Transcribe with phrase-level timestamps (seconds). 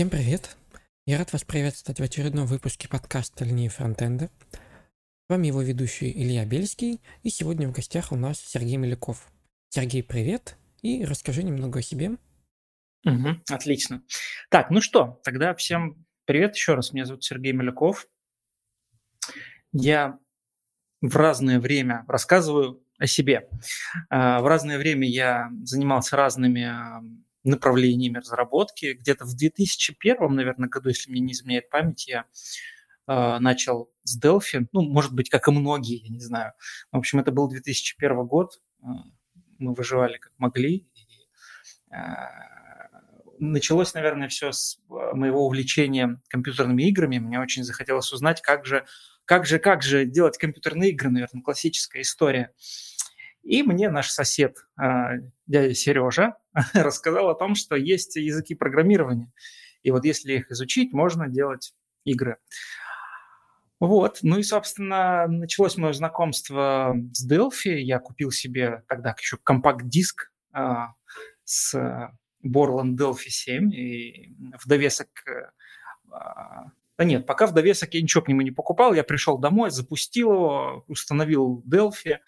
[0.00, 0.56] Всем привет!
[1.04, 4.30] Я рад вас приветствовать в очередном выпуске подкаста «Линии фронтенда».
[4.50, 9.30] С вами его ведущий Илья Бельский, и сегодня в гостях у нас Сергей Миляков.
[9.68, 12.12] Сергей, привет, и расскажи немного о себе.
[13.04, 14.02] Угу, отлично.
[14.48, 16.94] Так, ну что, тогда всем привет еще раз.
[16.94, 18.06] Меня зовут Сергей Миляков.
[19.72, 20.18] Я
[21.02, 23.50] в разное время рассказываю о себе.
[24.08, 26.72] А, в разное время я занимался разными
[27.44, 28.94] направлениями разработки.
[28.98, 32.24] Где-то в 2001, наверное, году, если мне не изменяет память, я
[33.08, 34.66] э, начал с Delphi.
[34.72, 36.52] Ну, может быть, как и многие, я не знаю.
[36.92, 38.60] В общем, это был 2001 год.
[38.82, 38.86] Э,
[39.58, 40.88] мы выживали как могли.
[40.94, 41.96] И, э,
[43.38, 47.18] началось, наверное, все с моего увлечения компьютерными играми.
[47.18, 48.84] Мне очень захотелось узнать, как же,
[49.24, 52.52] как же, как же делать компьютерные игры, наверное, классическая история.
[53.42, 55.12] И мне наш сосед, а,
[55.46, 56.36] дядя Сережа,
[56.74, 59.32] рассказал о том, что есть языки программирования.
[59.82, 62.36] И вот если их изучить, можно делать игры.
[63.78, 67.78] Вот, ну и, собственно, началось мое знакомство с Delphi.
[67.78, 70.88] Я купил себе тогда еще компакт-диск а,
[71.44, 71.74] с
[72.44, 73.72] Borland Delphi 7.
[73.72, 75.08] И в довесок...
[76.12, 76.66] А,
[76.98, 78.92] да нет, пока в довесок я ничего к нему не покупал.
[78.92, 82.18] Я пришел домой, запустил его, установил Delphi,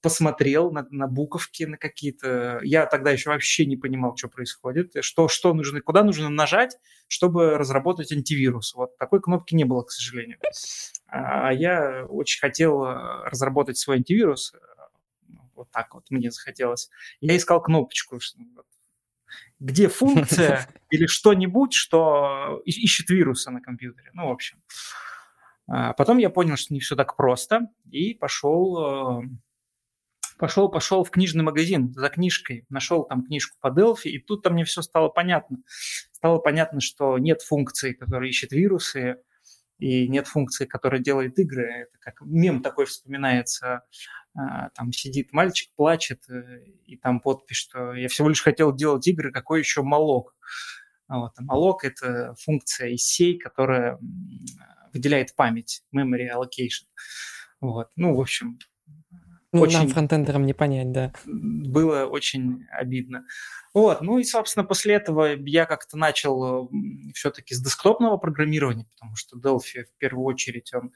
[0.00, 2.60] посмотрел на, на буковки, на какие-то...
[2.62, 6.76] Я тогда еще вообще не понимал, что происходит, что, что нужно, куда нужно нажать,
[7.08, 8.74] чтобы разработать антивирус.
[8.74, 10.38] Вот такой кнопки не было, к сожалению.
[11.08, 14.54] А я очень хотел э, разработать свой антивирус.
[15.54, 16.90] Вот так вот мне захотелось.
[17.20, 18.18] Я искал кнопочку,
[19.58, 24.10] где функция или что-нибудь, что ищет вирусы на компьютере.
[24.12, 24.62] Ну, в общем.
[24.68, 25.13] А
[25.66, 29.28] потом я понял, что не все так просто, и пошел, э,
[30.38, 34.64] пошел, пошел в книжный магазин за книжкой, нашел там книжку по Delphi, и тут-то мне
[34.64, 35.58] все стало понятно.
[36.12, 39.16] Стало понятно, что нет функции, которая ищет вирусы,
[39.78, 41.86] и нет функции, которая делает игры.
[41.88, 43.82] Это как мем такой вспоминается.
[44.36, 49.06] А, там сидит мальчик, плачет, э, и там подпись, что я всего лишь хотел делать
[49.06, 50.36] игры, какой еще молок.
[51.08, 51.32] Вот.
[51.36, 53.98] А молок– это функция из сей, которая
[54.94, 56.86] выделяет память, memory allocation.
[57.60, 57.88] Вот.
[57.96, 58.58] Ну, в общем,
[59.54, 59.78] ну, очень...
[59.78, 61.12] Нам, фронтендерам, не понять, да.
[61.26, 63.24] Было очень обидно.
[63.72, 66.70] Вот, ну и, собственно, после этого я как-то начал
[67.14, 70.92] все-таки с десктопного программирования, потому что Delphi в первую очередь, он,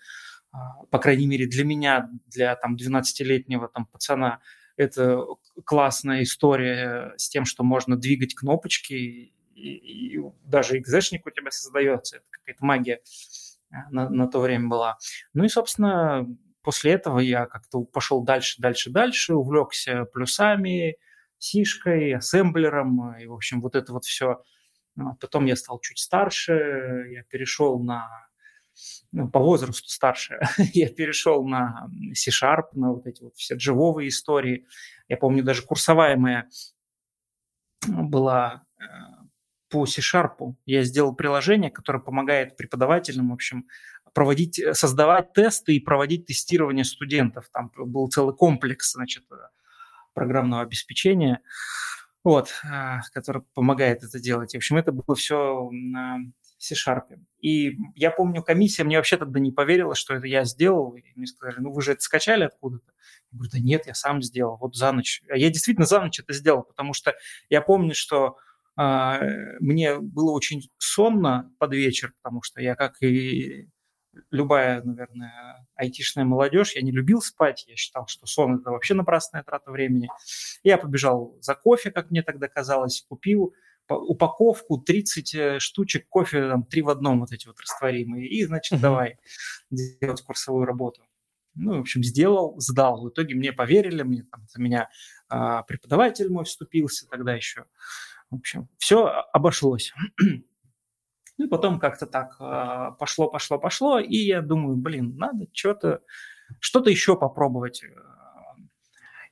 [0.51, 4.41] а, по крайней мере, для меня, для там 12-летнего там пацана,
[4.77, 5.25] это
[5.65, 12.17] классная история с тем, что можно двигать кнопочки, и, и даже экзешник у тебя создается,
[12.17, 13.01] это какая-то магия.
[13.71, 14.99] Э, на, на то время была.
[15.35, 16.27] Ну и, собственно,
[16.63, 20.97] после этого я как-то пошел дальше, дальше, дальше, увлекся плюсами,
[21.39, 24.43] сишкой, ассемблером, и, в общем, вот это вот все.
[24.97, 28.09] Ну, потом я стал чуть старше, я перешел на
[29.13, 30.39] ну, по возрасту старше,
[30.73, 34.67] я перешел на C-Sharp, на вот эти вот все дживовые истории.
[35.09, 36.49] Я помню, даже курсовая моя
[37.87, 38.85] была э,
[39.69, 43.67] по C-Sharp я сделал приложение, которое помогает преподавателям, в общем,
[44.15, 47.49] проводить, э, создавать тесты и проводить тестирование студентов.
[47.53, 49.37] Там был целый комплекс, значит, э,
[50.15, 51.41] программного обеспечения,
[52.25, 54.53] вот, э, который помогает это делать.
[54.53, 56.19] В общем, это было все на
[56.59, 57.19] C-Sharp.
[57.41, 60.95] И я помню, комиссия мне вообще тогда не поверила, что это я сделал.
[60.95, 62.93] И мне сказали, ну вы же это скачали откуда-то.
[63.31, 65.23] Я говорю, да нет, я сам сделал, вот за ночь.
[65.31, 67.15] А я действительно за ночь это сделал, потому что
[67.49, 68.33] я помню, что а,
[69.61, 73.69] мне было очень сонно под вечер, потому что я, как и
[74.31, 79.43] любая, наверное, айтишная молодежь, я не любил спать, я считал, что сон– это вообще напрасная
[79.43, 80.09] трата времени.
[80.63, 83.55] Я побежал за кофе, как мне тогда казалось, купил
[83.89, 88.81] упаковку 30 э, штучек кофе, там, три в одном вот эти вот растворимые, и, значит,
[88.81, 89.19] давай
[89.71, 91.03] делать курсовую работу.
[91.55, 93.03] Ну, в общем, сделал, сдал.
[93.03, 94.91] В итоге мне поверили, мне, там, за меня
[95.29, 97.65] а, преподаватель мой вступился тогда еще.
[98.31, 99.93] В общем, все обошлось.
[101.41, 106.01] Ну и потом как-то так а, пошло, пошло, пошло, и я думаю, блин, надо что-то,
[106.59, 107.85] что-то еще попробовать.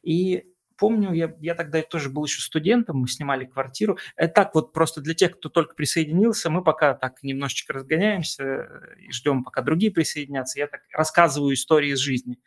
[0.03, 0.45] И
[0.77, 3.99] помню, я, я тогда тоже был еще студентом, мы снимали квартиру.
[4.15, 8.69] Это так вот просто для тех, кто только присоединился, мы пока так немножечко разгоняемся
[8.99, 10.61] и ждем, пока другие присоединятся.
[10.61, 12.39] Я так рассказываю истории из жизни.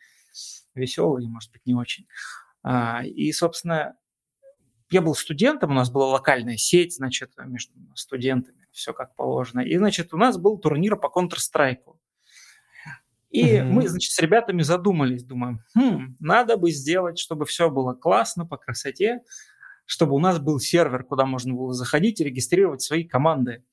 [0.74, 2.06] Веселые, может быть, не очень.
[2.62, 3.96] А, и, собственно,
[4.90, 9.60] я был студентом, у нас была локальная сеть, значит, между студентами, все как положено.
[9.60, 11.78] И, значит, у нас был турнир по Counter-Strike.
[13.30, 13.64] И mm-hmm.
[13.64, 18.56] мы, значит, с ребятами задумались, думаем, хм, надо бы сделать, чтобы все было классно, по
[18.56, 19.20] красоте,
[19.86, 23.64] чтобы у нас был сервер, куда можно было заходить и регистрировать свои команды.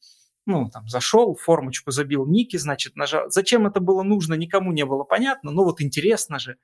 [0.45, 3.29] Ну, там, зашел, формочку забил ники, значит, нажал.
[3.29, 6.57] Зачем это было нужно, никому не было понятно, но вот интересно же.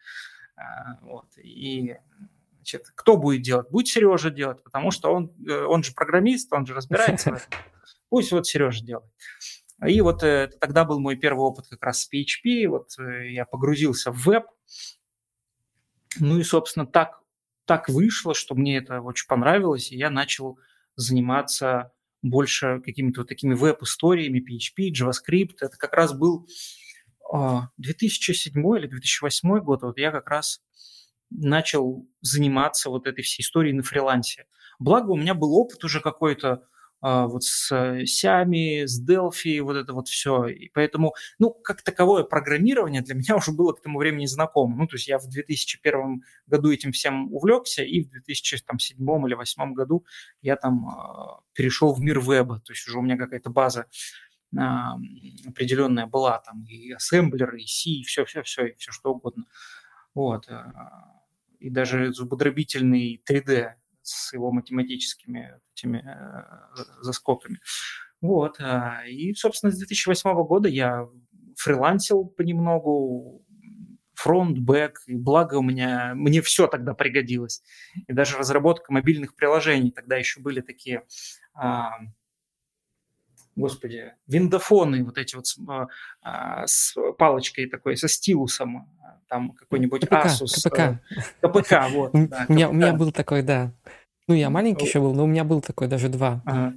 [0.55, 1.25] А, вот.
[1.37, 1.97] И
[2.63, 3.69] значит, кто будет делать?
[3.69, 7.47] Будет Сережа делать, потому что он, э, он же программист, он же разбирается в этом.
[8.09, 9.11] Пусть вот Сережа делает.
[9.85, 12.67] И вот э, тогда был мой первый опыт как раз с PHP.
[12.69, 14.45] Вот э, я погрузился в веб.
[16.19, 17.19] Ну и, собственно, так
[17.65, 20.59] так вышло, что мне это очень понравилось, и я начал
[20.97, 25.55] заниматься больше какими-то вот такими веб-историями, PHP, JavaScript.
[25.61, 26.47] Это как раз был
[27.77, 29.81] 2007 а, или 2008 год.
[29.81, 30.61] Вот я как раз
[31.35, 34.45] начал заниматься вот этой всей историей на фрилансе.
[34.79, 36.63] Благо у меня был опыт уже какой-то
[37.05, 37.67] а, вот с
[38.05, 40.47] Сями, с Delphi, вот это вот все.
[40.47, 44.77] И поэтому, ну, как таковое программирование для меня уже было к тому времени знакомо.
[44.77, 48.65] Ну, то есть я в 2001 году этим всем увлекся, и в 2007
[48.95, 50.05] или 2008 году
[50.41, 52.61] я там а, перешел в мир веба.
[52.61, 53.87] То есть уже у меня какая-то база
[54.57, 54.95] а,
[55.45, 59.43] определенная была, там и ассемблер, и C, и все-все-все, и все что угодно.
[60.15, 60.47] Вот.
[61.63, 67.59] И даже зубодробительный 3D с его математическими этими э, заскоками.
[68.19, 68.59] Вот.
[68.59, 71.07] Э, и, собственно, с 2008 года я
[71.55, 73.45] фрилансил понемногу,
[74.13, 77.63] фронт, бэк, и благо у меня, мне все тогда пригодилось.
[78.07, 81.03] И даже разработка мобильных приложений, тогда еще были такие,
[81.53, 81.91] а,
[83.55, 85.57] господи, виндофоны, вот эти вот с,
[86.21, 88.89] а, с палочкой такой, со стилусом,
[89.27, 90.69] там какой-нибудь КПК, Asus.
[90.69, 90.99] КПК.
[91.41, 92.11] КПК, вот.
[92.13, 93.73] Да, у, меня, у меня был такой, да.
[94.27, 96.41] Ну, я маленький еще был, но у меня был такой даже два.
[96.45, 96.73] Ага.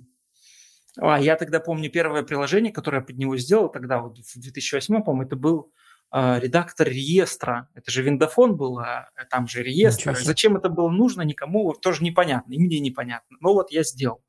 [0.99, 5.03] А, я тогда помню первое приложение, которое я под него сделал тогда, вот в 2008,
[5.03, 5.73] по-моему, это был
[6.13, 7.69] э, редактор реестра.
[7.75, 10.17] Это же виндофон был, а там же реестр.
[10.17, 13.37] Зачем это было нужно, никому тоже непонятно, и мне непонятно.
[13.41, 14.23] Но вот я сделал,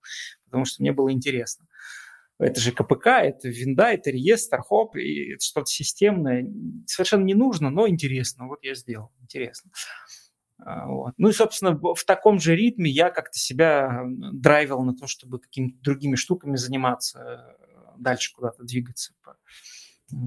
[0.45, 1.66] потому что мне было интересно.
[2.39, 6.47] Это же КПК, это винда, это реестр, хоп, и это что-то системное.
[6.85, 8.47] Совершенно не нужно, но интересно.
[8.47, 9.71] Вот я сделал, интересно.
[10.59, 11.13] А, вот.
[11.17, 15.79] Ну и, собственно, в таком же ритме я как-то себя драйвил на то, чтобы какими-то
[15.81, 17.37] другими штуками заниматься, э,
[17.97, 19.35] дальше куда-то двигаться по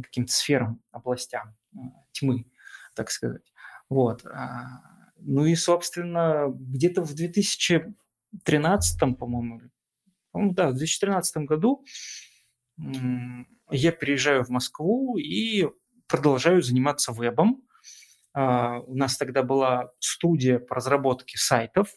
[0.03, 1.79] каким-то сферам, областям э,
[2.13, 2.47] тьмы,
[2.95, 3.53] так сказать.
[3.89, 4.25] Вот.
[4.27, 4.83] А,
[5.17, 9.61] ну и, собственно, где-то в 2013, по-моему,
[10.33, 11.85] по да, в 2013 году
[13.71, 15.69] я приезжаю в Москву и
[16.07, 17.63] продолжаю заниматься вебом.
[18.33, 21.89] А, у нас тогда была студия по разработке сайтов,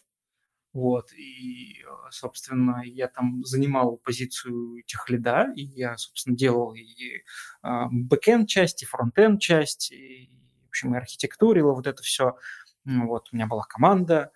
[0.74, 7.22] вот, и, собственно, я там занимал позицию техлида, и я, собственно, делал и
[7.62, 10.28] а, бэкенд часть, и фронтенд часть, и,
[10.64, 12.36] в общем, и архитектурил, вот это все.
[12.84, 14.32] Вот, у меня была команда,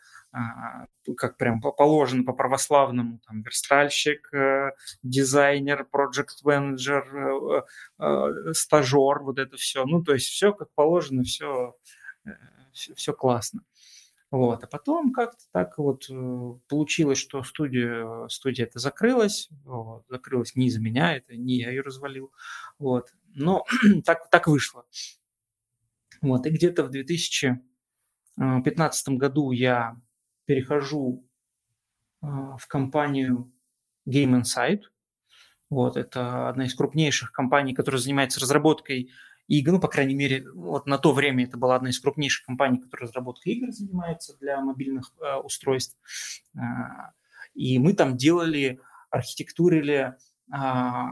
[1.16, 4.72] как прям положено по православному, там, верстальщик, э,
[5.02, 7.62] дизайнер, проект менеджер э,
[7.98, 9.84] э, стажер, вот это все.
[9.84, 11.76] Ну, то есть все как положено, все,
[12.72, 13.62] все, все классно.
[14.30, 14.62] Вот.
[14.62, 16.06] А потом как-то так вот
[16.68, 21.80] получилось, что студия, студия это закрылась, вот, закрылась не из-за меня, это не я ее
[21.80, 22.30] развалил,
[22.78, 23.14] вот.
[23.34, 23.64] но
[24.04, 24.84] так, так вышло.
[26.20, 26.44] Вот.
[26.46, 29.96] И где-то в 2015 году я
[30.48, 31.28] перехожу
[32.22, 33.52] а, в компанию
[34.08, 34.84] Game Insight.
[35.68, 39.10] Вот, это одна из крупнейших компаний, которая занимается разработкой
[39.46, 42.78] игр, ну, по крайней мере, вот на то время это была одна из крупнейших компаний,
[42.78, 45.98] которая разработкой игр занимается для мобильных э, устройств.
[46.54, 46.60] Э,
[47.52, 50.14] и мы там делали, архитектурили
[50.50, 51.02] э,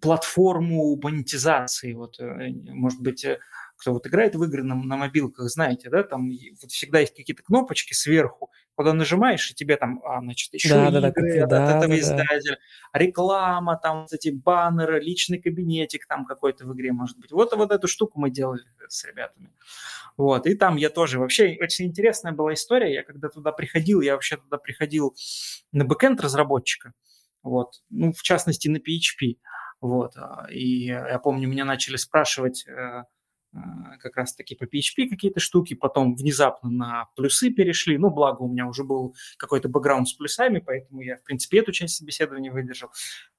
[0.00, 1.92] платформу монетизации.
[1.92, 3.38] Вот, э, может быть, э,
[3.76, 7.42] кто вот играет в игры на, на мобилках, знаете, да, там вот всегда есть какие-то
[7.42, 11.48] кнопочки сверху, куда нажимаешь, и тебе там, а, значит, еще да, игры да, да, от
[11.48, 12.58] да, этого да, издателя,
[12.92, 12.98] да.
[12.98, 17.32] реклама, там вот эти баннеры, личный кабинетик там какой-то в игре может быть.
[17.32, 19.50] Вот, вот эту штуку мы делали с ребятами.
[20.16, 24.14] Вот, и там я тоже, вообще, очень интересная была история, я когда туда приходил, я
[24.14, 25.14] вообще туда приходил
[25.72, 26.92] на бэкенд разработчика,
[27.42, 29.36] вот, ну, в частности, на PHP,
[29.80, 33.04] вот, а, и я помню, меня начали спрашивать, э,
[34.00, 38.66] как раз-таки по PHP какие-то штуки, потом внезапно на плюсы перешли, ну, благо у меня
[38.66, 42.90] уже был какой-то бэкграунд с плюсами, поэтому я, в принципе, эту часть собеседования выдержал.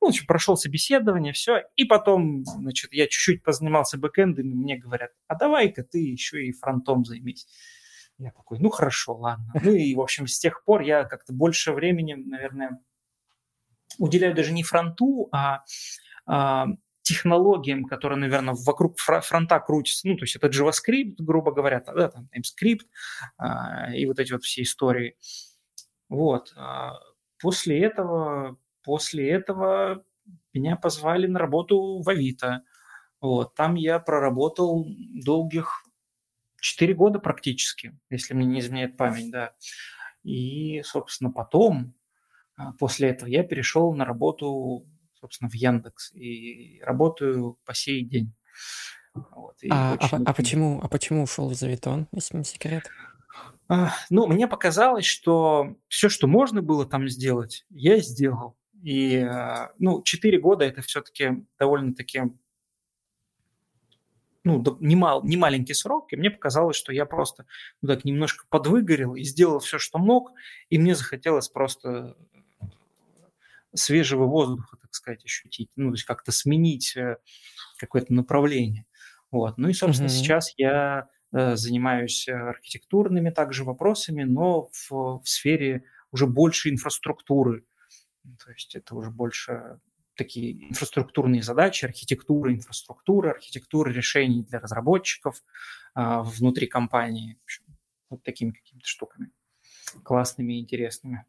[0.01, 5.11] Ну, общем, прошел собеседование, все, и потом, значит, я чуть-чуть позанимался бэкэндом, и мне говорят,
[5.27, 7.47] а давай-ка ты еще и фронтом займись.
[8.17, 9.51] Я такой, ну, хорошо, ладно.
[9.63, 12.79] Ну, и, в общем, с тех пор я как-то больше времени, наверное,
[13.99, 15.63] уделяю даже не фронту, а,
[16.25, 16.67] а
[17.07, 20.07] технологиям, которые, наверное, вокруг фронта крутятся.
[20.07, 22.85] Ну, то есть это JavaScript, грубо говоря, да, там TypeScript
[23.37, 25.15] а, и вот эти вот все истории.
[26.09, 26.53] Вот.
[26.57, 26.99] А
[27.39, 30.03] после этого, после этого
[30.53, 32.63] меня позвали на работу в Авито.
[33.21, 33.55] Вот.
[33.55, 34.85] Там я проработал
[35.23, 35.83] долгих
[36.59, 39.53] 4 года практически, если мне не изменяет память, да.
[40.23, 41.93] И, собственно, потом,
[42.57, 44.85] а, после этого, я перешел на работу,
[45.19, 46.11] собственно, в Яндекс.
[46.13, 48.33] И работаю по сей день.
[49.13, 52.83] Вот, а, а, а, почему, а почему ушел из Авитон, если не секрет?
[53.67, 58.55] А, ну, мне показалось, что все, что можно было там сделать, я сделал.
[58.83, 62.23] И, а, ну, 4 года это все-таки довольно-таки
[64.43, 67.45] ну, не, мал, не маленький срок, и мне показалось, что я просто
[67.81, 70.31] ну, так немножко подвыгорел и сделал все, что мог,
[70.69, 72.15] и мне захотелось просто
[73.73, 77.17] свежего воздуха, так сказать, ощутить, ну, то есть как-то сменить э,
[77.77, 78.85] какое-то направление.
[79.31, 79.57] Вот.
[79.57, 80.11] Ну и, собственно, mm-hmm.
[80.11, 87.65] сейчас я э, занимаюсь архитектурными также вопросами, но в, в сфере уже больше инфраструктуры.
[88.43, 89.79] То есть это уже больше
[90.15, 95.43] такие инфраструктурные задачи, архитектура, инфраструктура, архитектура решений для разработчиков
[95.95, 97.37] э, внутри компании.
[97.41, 97.63] В общем,
[98.09, 99.31] вот такими какими-то штуками
[100.03, 101.25] классными и интересными.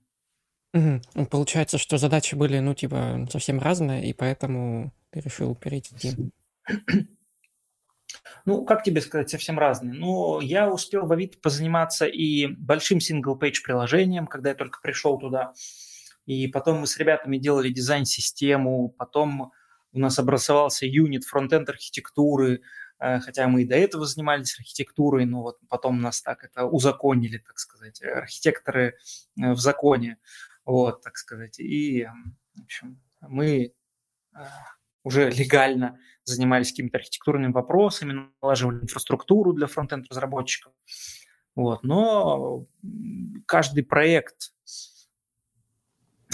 [0.75, 1.27] Угу.
[1.27, 6.13] Получается, что задачи были, ну, типа, совсем разные, и поэтому ты решил перейти.
[8.47, 9.93] Ну, как тебе сказать, совсем разные.
[9.93, 15.53] Ну, я успел в Авито позаниматься и большим single-page приложением, когда я только пришел туда.
[16.25, 19.53] И потом мы с ребятами делали дизайн-систему, потом
[19.93, 22.63] у нас образовался юнит фронтенд архитектуры,
[22.99, 27.39] э, хотя мы и до этого занимались архитектурой, но вот потом нас так это узаконили,
[27.39, 28.97] так сказать, архитекторы
[29.41, 30.19] э, в законе,
[30.69, 31.59] вот, так сказать.
[31.61, 32.07] И,
[32.55, 33.73] в общем, мы
[34.35, 34.39] э,
[35.03, 40.75] уже легально занимались какими-то архитектурными вопросами, налаживали инфраструктуру для фронтенд-разработчиков.
[41.55, 41.83] Вот.
[41.85, 42.67] Но
[43.47, 44.53] каждый проект,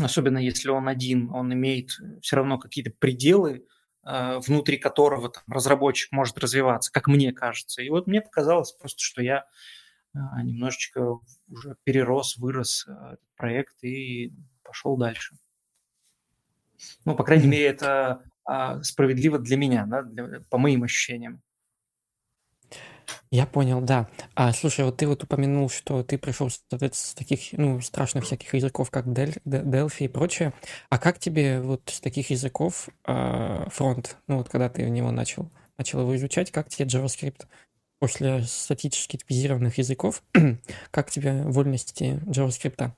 [0.01, 3.65] особенно если он один, он имеет все равно какие-то пределы,
[4.05, 7.83] э, внутри которого там, разработчик может развиваться, как мне кажется.
[7.83, 9.45] И вот мне показалось просто, что я
[10.43, 11.19] немножечко
[11.49, 15.37] уже перерос, вырос э, этот проект и пошел дальше.
[17.05, 21.43] Ну, по крайней мере, это а, справедливо для меня, да, для, по моим ощущениям.
[23.31, 24.09] Я понял, да.
[24.35, 26.61] А, слушай, вот ты вот упомянул, что ты пришел с,
[27.15, 30.53] таких, ну, страшных всяких языков, как Дель, Delphi и прочее.
[30.89, 35.51] А как тебе вот с таких языков э, ну, вот когда ты в него начал,
[35.77, 37.47] начал его изучать, как тебе JavaScript
[37.99, 40.23] после статически типизированных языков,
[40.91, 42.91] как тебе вольности JavaScript?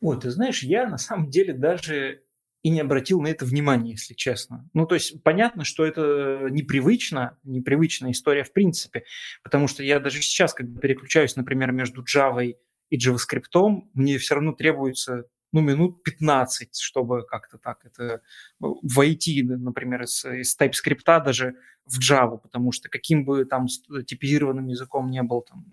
[0.00, 2.22] Ой, ты знаешь, я на самом деле даже
[2.62, 4.68] и не обратил на это внимания, если честно.
[4.74, 9.04] Ну, то есть понятно, что это непривычно, непривычная история в принципе,
[9.44, 12.56] потому что я даже сейчас, когда переключаюсь, например, между Java
[12.90, 18.20] и JavaScript, мне все равно требуется ну, минут 15, чтобы как-то так это
[18.58, 25.10] войти, например, из, из TypeScript даже в Java, потому что каким бы там типизированным языком
[25.10, 25.64] не был там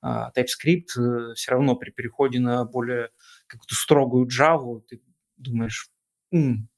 [0.00, 3.08] а, TypeScript, э, все равно при переходе на более
[3.46, 5.00] какую-то строгую Java ты
[5.38, 5.88] думаешь,
[6.30, 6.68] м,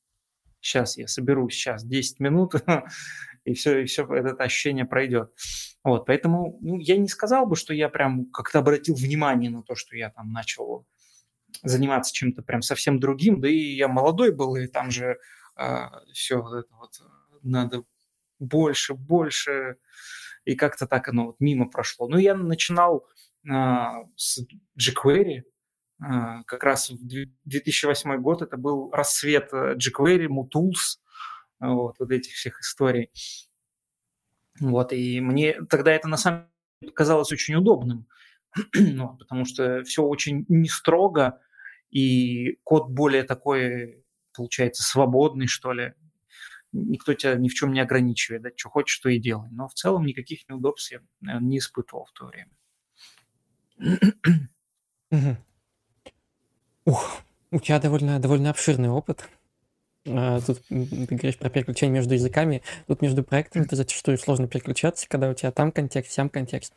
[0.61, 2.55] сейчас я соберу, сейчас 10 минут,
[3.45, 5.33] и все, и все это ощущение пройдет.
[5.83, 9.75] Вот, поэтому ну, я не сказал бы, что я прям как-то обратил внимание на то,
[9.75, 10.87] что я там начал
[11.63, 15.17] заниматься чем-то прям совсем другим, да и я молодой был, и там же э,
[15.57, 16.93] а, все вот это вот
[17.43, 17.85] надо
[18.39, 19.77] больше, больше,
[20.45, 22.09] и как-то так оно вот мимо прошло.
[22.09, 23.07] Ну, я начинал
[23.49, 23.53] э,
[24.17, 24.45] с
[24.79, 25.43] jQuery,
[26.03, 26.99] а, как раз в
[27.45, 30.99] 2008 год это был рассвет э, jQuery, MooTools,
[31.61, 33.11] вот, вот этих всех историй.
[34.61, 36.49] Вот, и мне тогда это на самом
[36.81, 38.07] деле казалось очень удобным,
[38.75, 41.41] ну, потому что все очень не строго,
[41.91, 45.95] и код более такой, получается, свободный, что ли.
[46.73, 49.49] Никто тебя ни в чем не ограничивает, да, что хочешь, то и делай.
[49.51, 52.51] Но в целом никаких неудобств я наверное, не испытывал в то время.
[56.85, 59.29] Ух, у тебя довольно, довольно обширный опыт.
[60.09, 62.63] А, тут ты говоришь про переключение между языками.
[62.87, 66.75] Тут между проектами ты зачастую сложно переключаться, когда у тебя там контекст, сам контекст.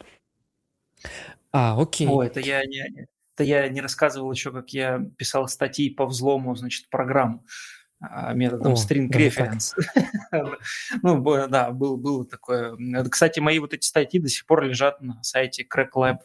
[1.52, 2.08] А, окей.
[2.08, 3.08] О, это я не,
[3.40, 7.46] это я не рассказывал еще, как я писал статьи по взлому, значит, программ
[8.02, 9.74] а, методом О, string reference.
[11.04, 12.78] ну, да, был, было такое.
[13.10, 16.18] Кстати, мои вот эти статьи до сих пор лежат на сайте Crack Lab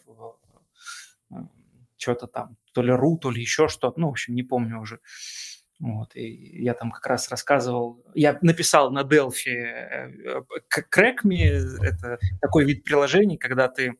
[1.97, 4.99] что-то там, то ли ру, то ли еще что-то, ну, в общем, не помню уже.
[5.79, 10.45] Вот, и я там как раз рассказывал, я написал на Delphi
[10.93, 13.95] Crackme, э, это такой вид приложений, когда ты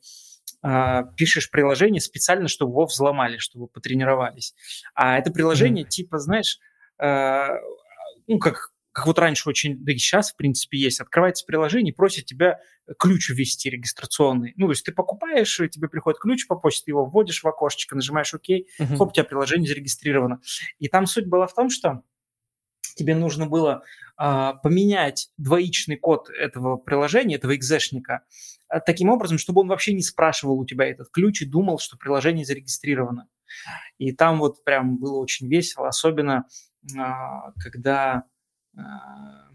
[1.15, 4.53] пишешь приложение специально, чтобы его взломали, чтобы потренировались.
[4.93, 5.89] А это приложение mm-hmm.
[5.89, 6.59] типа, знаешь,
[6.97, 7.49] а,
[8.27, 11.95] ну, как, как вот раньше очень, да и сейчас, в принципе, есть, открывается приложение и
[11.95, 12.59] просит тебя
[12.99, 14.53] ключ ввести регистрационный.
[14.57, 17.95] Ну, то есть ты покупаешь, тебе приходит ключ по почте, ты его вводишь в окошечко,
[17.95, 18.97] нажимаешь ОК, mm-hmm.
[18.97, 20.39] хоп, у тебя приложение зарегистрировано.
[20.79, 22.01] И там суть была в том, что
[22.95, 23.83] тебе нужно было
[24.17, 28.23] а, поменять двоичный код этого приложения, этого экзешника,
[28.67, 31.97] а, таким образом, чтобы он вообще не спрашивал у тебя этот ключ и думал, что
[31.97, 33.27] приложение зарегистрировано.
[33.97, 36.47] И там вот прям было очень весело, особенно
[36.97, 38.23] а, когда
[38.77, 39.49] а,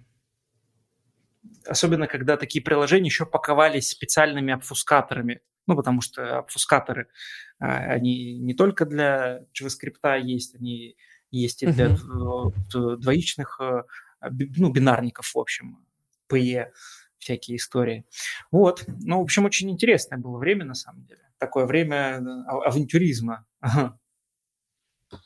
[1.66, 5.40] особенно когда такие приложения еще паковались специальными обфускаторами.
[5.66, 7.08] Ну, потому что обфускаторы,
[7.58, 10.96] а, они не только для JavaScript есть, они
[11.30, 12.96] есть и для uh-huh.
[12.96, 13.82] двоичных э,
[14.56, 15.78] ну, бинарников, в общем,
[16.30, 16.68] PE,
[17.18, 18.04] всякие истории.
[18.50, 18.84] Вот.
[18.86, 21.20] Ну, в общем, очень интересное было время, на самом деле.
[21.38, 23.46] Такое время э, авантюризма.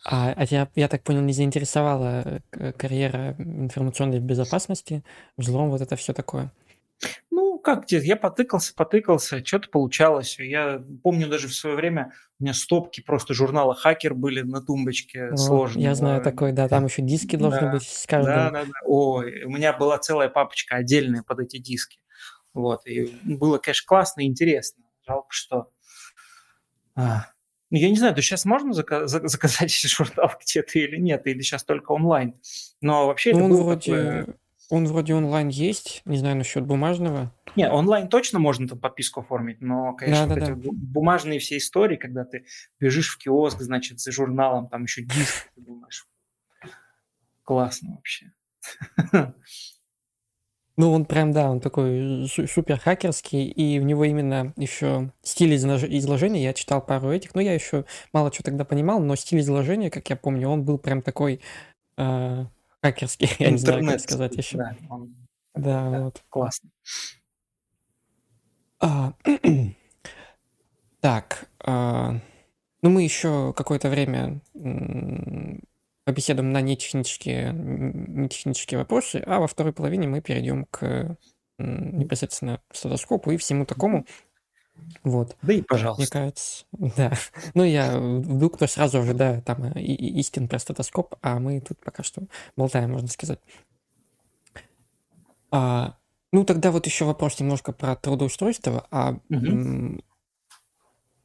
[0.06, 5.04] А, а тебя, я так понял, не заинтересовала э, карьера информационной безопасности,
[5.36, 6.50] взлом, вот это все такое?
[7.64, 10.38] Как тебе, я потыкался, потыкался, что-то получалось.
[10.38, 15.30] Я помню даже в свое время у меня стопки просто журнала «Хакер» были на тумбочке
[15.30, 15.84] Вот, сложные.
[15.84, 18.34] я знаю такой, да, там еще диски должны Да, быть с да, каждым.
[18.34, 18.70] да, да.
[18.84, 21.98] Ой, у меня была целая папочка отдельная под эти диски.
[22.52, 24.84] Вот, и было, конечно, классно и интересно.
[25.06, 25.70] Жалко, что...
[26.96, 27.26] а,
[27.70, 31.40] Ну, я не знаю, то сейчас можно зака- за- заказать журнал где-то или нет, или
[31.40, 32.38] сейчас только онлайн.
[32.80, 34.26] Но вообще Ну, это было такое...
[34.74, 37.32] он вроде онлайн есть, не знаю насчет бумажного.
[37.56, 40.52] Не, онлайн точно можно там подписку оформить, но, конечно, эти Да-да-да.
[40.54, 42.46] бу- бумажные все истории, когда ты
[42.80, 46.06] бежишь в киоск, значит, за журналом, там еще диск, ты думаешь,
[47.44, 48.32] классно вообще.
[50.76, 55.54] Ну, он прям, да, он такой су- супер хакерский, и у него именно еще стиль
[55.54, 59.38] излож- изложения, я читал пару этих, но я еще мало что тогда понимал, но стиль
[59.38, 61.40] изложения, как я помню, он был прям такой
[61.96, 62.44] э,
[62.84, 64.58] хакерский, я не знаю, как сказать еще.
[64.58, 65.14] да, он
[65.54, 66.22] Да, да, вот.
[66.28, 66.70] классно.
[68.80, 69.14] А,
[71.00, 72.20] так, а,
[72.82, 74.42] ну мы еще какое-то время
[76.04, 81.16] побеседуем на нетехнические, нетехнические вопросы, а во второй половине мы перейдем к
[81.58, 84.04] непосредственно статоскопу и всему такому.
[85.02, 86.18] Вот, Да и мне пожалуйста.
[86.18, 87.12] кажется, да.
[87.54, 91.60] Ну, я вдруг кто сразу ожидает там э, и- и- истин про статоскоп, а мы
[91.60, 92.22] тут пока что
[92.56, 93.40] болтаем, можно сказать.
[95.50, 95.96] А,
[96.32, 98.86] ну, тогда вот еще вопрос немножко про трудоустройство.
[98.90, 100.00] А м,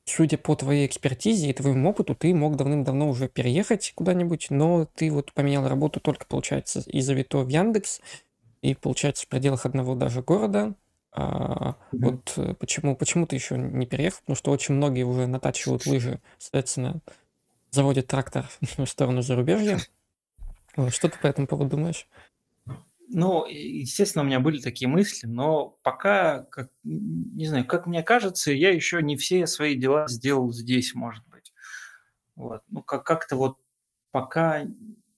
[0.06, 5.12] судя по твоей экспертизе и твоему опыту, ты мог давным-давно уже переехать куда-нибудь, но ты
[5.12, 8.02] вот поменял работу только, получается, из Авито в Яндекс,
[8.62, 10.76] и, получается, в пределах одного даже города.
[11.12, 12.06] А, Мгм.
[12.06, 14.19] вот э, почему, почему ты еще не переехал?
[14.22, 17.02] Потому что очень многие уже натачивают лыжи, соответственно,
[17.72, 19.80] заводят трактор в сторону зарубежья.
[20.89, 22.08] Что ты по этому поводу думаешь?
[23.12, 28.52] Ну, естественно, у меня были такие мысли, но пока, как, не знаю, как мне кажется,
[28.52, 31.52] я еще не все свои дела сделал здесь, может быть.
[32.36, 32.62] Вот.
[32.67, 33.58] Ну, как- как-то вот
[34.12, 34.63] пока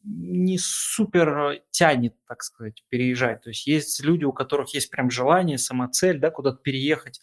[0.03, 3.41] не супер тянет, так сказать, переезжать.
[3.41, 7.21] То есть есть люди, у которых есть прям желание, самоцель, да, куда-то переехать,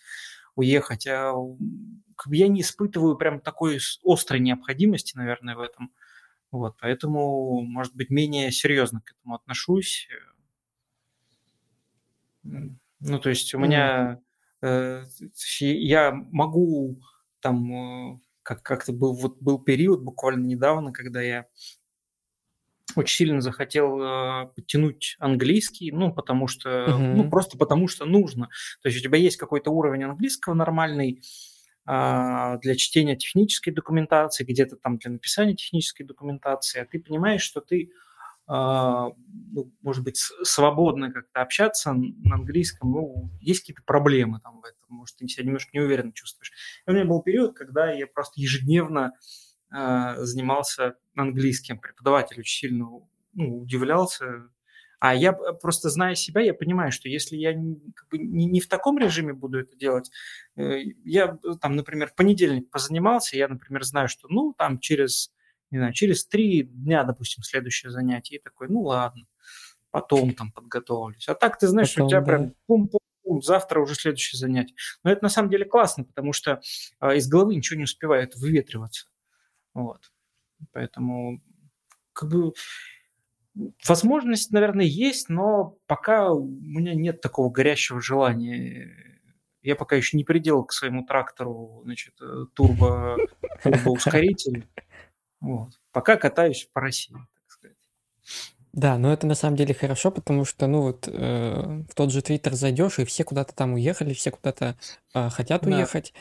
[0.55, 1.07] уехать.
[1.07, 1.33] А
[2.17, 5.93] как бы я не испытываю прям такой острой необходимости, наверное, в этом.
[6.51, 10.09] Вот, поэтому, может быть, менее серьезно к этому отношусь.
[12.43, 14.21] Ну, то есть у меня
[14.63, 15.05] э,
[15.61, 17.01] я могу
[17.41, 21.47] там э, как как-то был вот был период буквально недавно, когда я
[22.99, 27.31] очень сильно захотел э, подтянуть английский, ну потому что ну мгм.
[27.31, 28.49] просто потому что нужно.
[28.83, 31.23] То есть у тебя есть какой-то уровень английского нормальный
[31.91, 37.63] а, для чтения технической документации, где-то там для написания технической документации, а ты понимаешь, что
[37.63, 37.91] ты
[38.51, 39.09] а,
[39.53, 44.89] ну, может быть, свободно как-то общаться на английском, ну, есть какие-то проблемы там в этом,
[44.89, 46.53] может, ты себя немножко неуверенно чувствуешь.
[46.87, 49.13] И у меня был период, когда я просто ежедневно
[49.71, 51.79] занимался английским.
[51.79, 52.87] Преподаватель очень сильно
[53.33, 54.49] ну, удивлялся.
[55.01, 58.69] А я просто, зная себя, я понимаю, что если я как бы не, не в
[58.69, 60.11] таком режиме буду это делать,
[60.57, 65.31] э, я э, там, например, в понедельник позанимался, я, например, знаю, что, ну, там через
[65.71, 69.27] не знаю, через три дня, допустим, следующее занятие, и такой, ну ладно,
[69.91, 71.29] потом там подготовлюсь.
[71.29, 72.25] А так ты знаешь, у тебя Потом, да.
[72.25, 74.75] прям пум-пум-пум, завтра уже следующее занятие.
[75.05, 76.61] Но это на самом деле классно, потому что
[77.01, 79.09] а, из головы ничего не успевает выветриваться.
[79.79, 80.13] Вот.
[80.73, 81.41] Поэтому
[82.13, 82.53] как бы
[83.87, 89.21] возможность, наверное, есть, но пока у меня нет такого горящего желания
[89.63, 93.17] Я пока еще не приделал к своему трактору, значит, э, турбо,
[93.63, 94.69] турбоускоритель.
[95.41, 95.71] Вот.
[95.93, 97.77] Пока катаюсь по России, так сказать.
[98.73, 102.23] Да, но это на самом деле хорошо, потому что, ну вот, э, в тот же
[102.23, 104.77] Твиттер зайдешь, и все куда-то там уехали, все куда-то
[105.15, 105.71] э, хотят Да.
[105.71, 106.13] уехать.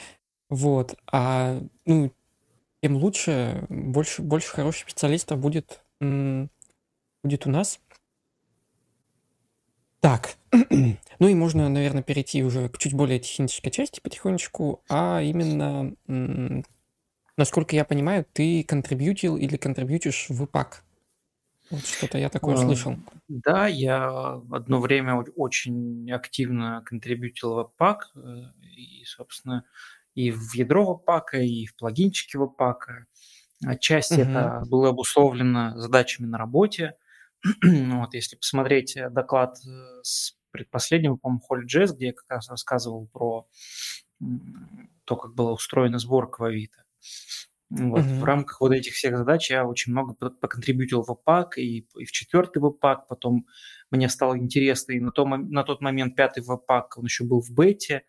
[0.49, 0.95] Вот.
[1.11, 2.11] А, ну,
[2.81, 7.79] тем лучше, больше, больше хороших специалистов будет, будет у нас.
[9.99, 10.37] Так,
[11.19, 15.95] ну и можно, наверное, перейти уже к чуть более технической части потихонечку, а именно,
[17.37, 20.83] насколько я понимаю, ты контрибьютил или контрибьютишь в ИПАК.
[21.69, 22.97] Вот что-то я такое А, слышал.
[23.27, 28.11] Да, я одно время очень активно контрибьютил в пак,
[28.61, 29.65] и, собственно,
[30.17, 33.05] и в ядро пака, и в плагинчики пака.
[33.63, 34.29] Отчасти Мгм.
[34.31, 36.95] это было обусловлено задачами на работе.
[37.61, 39.69] Ну Вот, если посмотреть э, доклад э,
[40.01, 43.47] с предпоследнего, по-моему, HolyJS, где я как раз рассказывал про
[45.05, 46.83] то, как была устроена сборка в Авито.
[47.69, 48.01] Вот.
[48.03, 48.23] В Мгм.
[48.23, 52.11] рамках вот этих всех задач я очень много по- поконтрибьютил в ВПАК и, и в
[52.11, 53.07] четвертый ВПАК.
[53.07, 53.45] Потом
[53.91, 57.51] мне стало интересно, и на, том, на тот момент пятый Webpack, он еще был в
[57.51, 58.01] бете,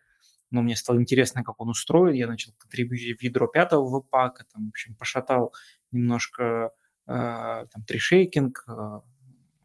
[0.51, 2.13] но мне стало интересно, как он устроен.
[2.13, 5.53] Я начал контрибьютить в ядро пятого Webpack а, там, в общем, пошатал
[5.91, 6.71] немножко
[7.07, 7.11] э,
[7.71, 8.63] там, tree shaking.
[8.67, 8.71] Э,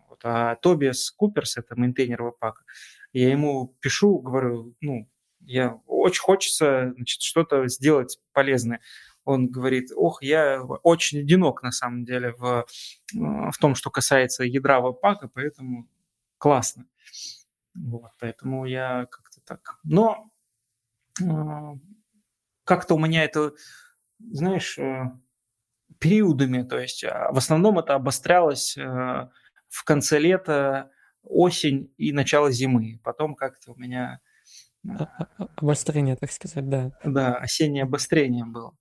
[0.08, 0.20] вот.
[0.22, 2.62] А Тобиас Копперс, это maintainer Webpack а,
[3.12, 5.08] я ему пишу, говорю, ну,
[5.40, 8.80] я очень хочется значит, что-то сделать полезное
[9.24, 12.66] он говорит, ох, я очень одинок на самом деле в,
[13.12, 15.88] в том, что касается ядра веб-пака, поэтому
[16.38, 16.86] классно.
[17.74, 19.78] Вот, поэтому я как-то так.
[19.82, 20.30] Но
[22.64, 23.52] как-то у меня это,
[24.18, 24.78] знаешь,
[25.98, 30.90] периодами, то есть в основном это обострялось в конце лета,
[31.22, 33.00] осень и начало зимы.
[33.02, 34.20] Потом как-то у меня...
[35.56, 36.92] Обострение, так сказать, да.
[37.04, 38.76] Да, осеннее обострение было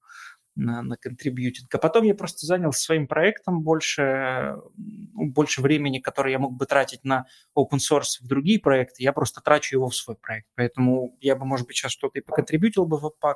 [0.55, 1.73] на, на контрибьютинг.
[1.73, 6.65] А потом я просто занялся своим проектом больше, ну, больше времени, которое я мог бы
[6.65, 7.25] тратить на
[7.57, 10.47] open source в другие проекты, я просто трачу его в свой проект.
[10.55, 13.35] Поэтому я бы, может быть, сейчас что-то и поконтрибьютил бы в Webpack,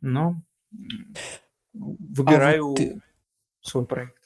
[0.00, 0.42] но
[1.72, 3.00] выбираю а вот ты...
[3.60, 4.16] свой проект.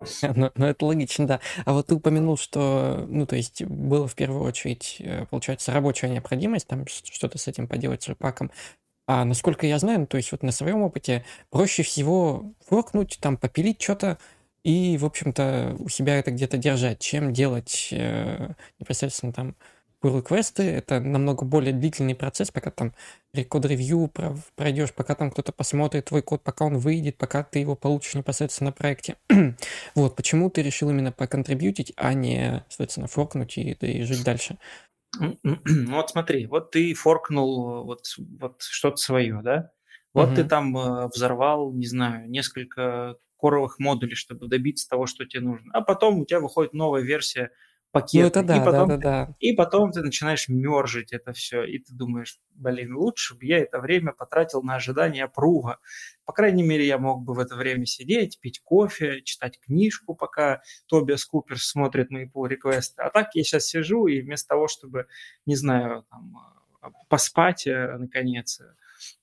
[0.34, 1.40] Ну, ну, это логично, да.
[1.64, 5.00] А вот ты упомянул, что, ну, то есть было в первую очередь,
[5.30, 8.50] получается, рабочая необходимость, там что-то с этим поделать с репаком.
[9.06, 13.36] А насколько я знаю, ну, то есть вот на своем опыте проще всего форкнуть, там
[13.36, 14.18] попилить что-то
[14.62, 19.56] и, в общем-то, у себя это где-то держать, чем делать э, непосредственно там
[20.04, 22.94] pull реквесты Это намного более длительный процесс, пока там
[23.48, 24.10] код-ревью
[24.54, 28.68] пройдешь, пока там кто-то посмотрит твой код, пока он выйдет, пока ты его получишь непосредственно
[28.68, 29.16] на проекте.
[29.94, 34.58] вот, почему ты решил именно поконтрибьютить, а не, соответственно, форкнуть и, и жить дальше?
[35.20, 38.04] Ну вот смотри, вот ты форкнул вот,
[38.40, 39.70] вот что-то свое, да?
[40.12, 40.36] Вот угу.
[40.36, 45.70] ты там э, взорвал, не знаю, несколько коровых модулей, чтобы добиться того, что тебе нужно.
[45.72, 47.50] А потом у тебя выходит новая версия
[47.94, 48.22] пакета.
[48.22, 49.34] Ну, это да, и, потом, да, да, да.
[49.38, 53.78] и потом ты начинаешь мержить это все, и ты думаешь, блин, лучше бы я это
[53.78, 55.78] время потратил на ожидание пруга.
[56.24, 60.62] По крайней мере, я мог бы в это время сидеть, пить кофе, читать книжку, пока
[60.88, 65.06] Тобиас Купер смотрит мои pull реквесты А так я сейчас сижу, и вместо того, чтобы,
[65.46, 66.34] не знаю, там,
[67.08, 68.60] поспать, э, наконец,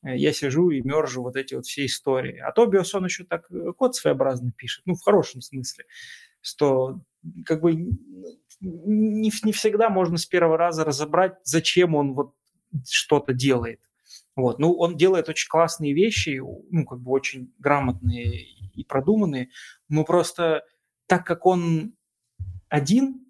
[0.04, 2.38] э, я сижу и мержу вот эти вот все истории.
[2.40, 5.86] А Тобиас, он еще так э, код своеобразно пишет, ну, в хорошем смысле,
[6.42, 7.02] что
[7.46, 7.78] как бы
[8.62, 12.34] не, не всегда можно с первого раза разобрать, зачем он вот
[12.88, 13.82] что-то делает.
[14.36, 14.60] Вот.
[14.60, 19.50] Ну, он делает очень классные вещи, ну, как бы очень грамотные и продуманные,
[19.90, 20.64] но просто
[21.08, 21.94] так как он
[22.70, 23.26] один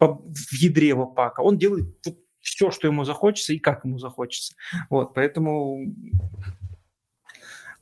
[0.00, 1.94] в ядре пака, он делает
[2.40, 4.54] все, что ему захочется и как ему захочется.
[4.90, 5.78] Вот, поэтому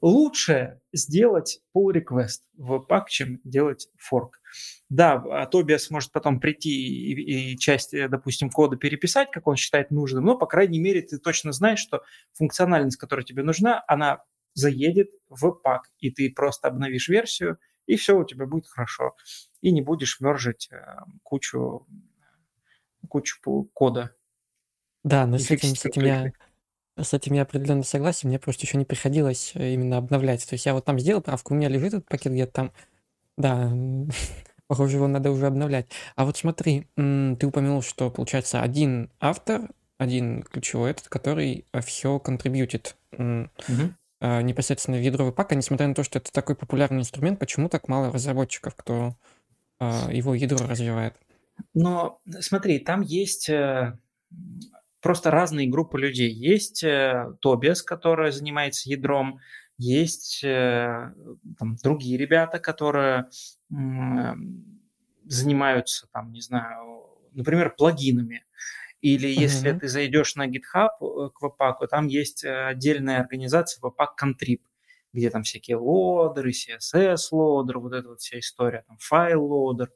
[0.00, 4.40] лучше сделать pull request в пак, чем делать форк.
[4.88, 10.24] Да, Тобиас может потом прийти и, и часть, допустим, кода переписать, как он считает нужным,
[10.24, 15.52] но, по крайней мере, ты точно знаешь, что функциональность, которая тебе нужна, она заедет в
[15.52, 19.16] пак, и ты просто обновишь версию, и все у тебя будет хорошо.
[19.60, 20.76] И не будешь мержить э,
[21.22, 21.86] кучу,
[23.08, 23.40] кучу
[23.72, 24.14] кода.
[25.02, 26.32] Да, но с этим, с этим я
[26.96, 30.46] с этим я определенно согласен, мне просто еще не приходилось э, именно обновлять.
[30.48, 32.72] То есть я вот там сделал правку, у меня лежит этот пакет где-то там,
[33.36, 33.72] да,
[34.66, 35.86] похоже, его надо уже обновлять.
[36.16, 42.96] А вот смотри, ты упомянул, что получается один автор, один ключевой этот, который все контрибьютит.
[43.12, 43.50] Угу.
[44.42, 48.12] Непосредственно в ядро пака, несмотря на то, что это такой популярный инструмент, почему так мало
[48.12, 49.16] разработчиков, кто
[49.78, 51.14] а, его ядро развивает?
[51.74, 53.98] Но смотри, там есть э,
[55.00, 56.30] просто разные группы людей.
[56.30, 59.40] Есть э, Тобиас, который занимается ядром,
[59.78, 61.12] есть э,
[61.58, 63.30] там, другие ребята, которые
[63.72, 64.34] э,
[65.24, 68.44] занимаются, там, не знаю, например, плагинами.
[69.00, 69.80] Или если mm-hmm.
[69.80, 74.60] ты зайдешь на GitHub э, к Webpack, там есть э, отдельная организация Webpack Contrib,
[75.14, 79.88] где там всякие лодеры, CSS-loader, вот эта вот вся история, там file-loader,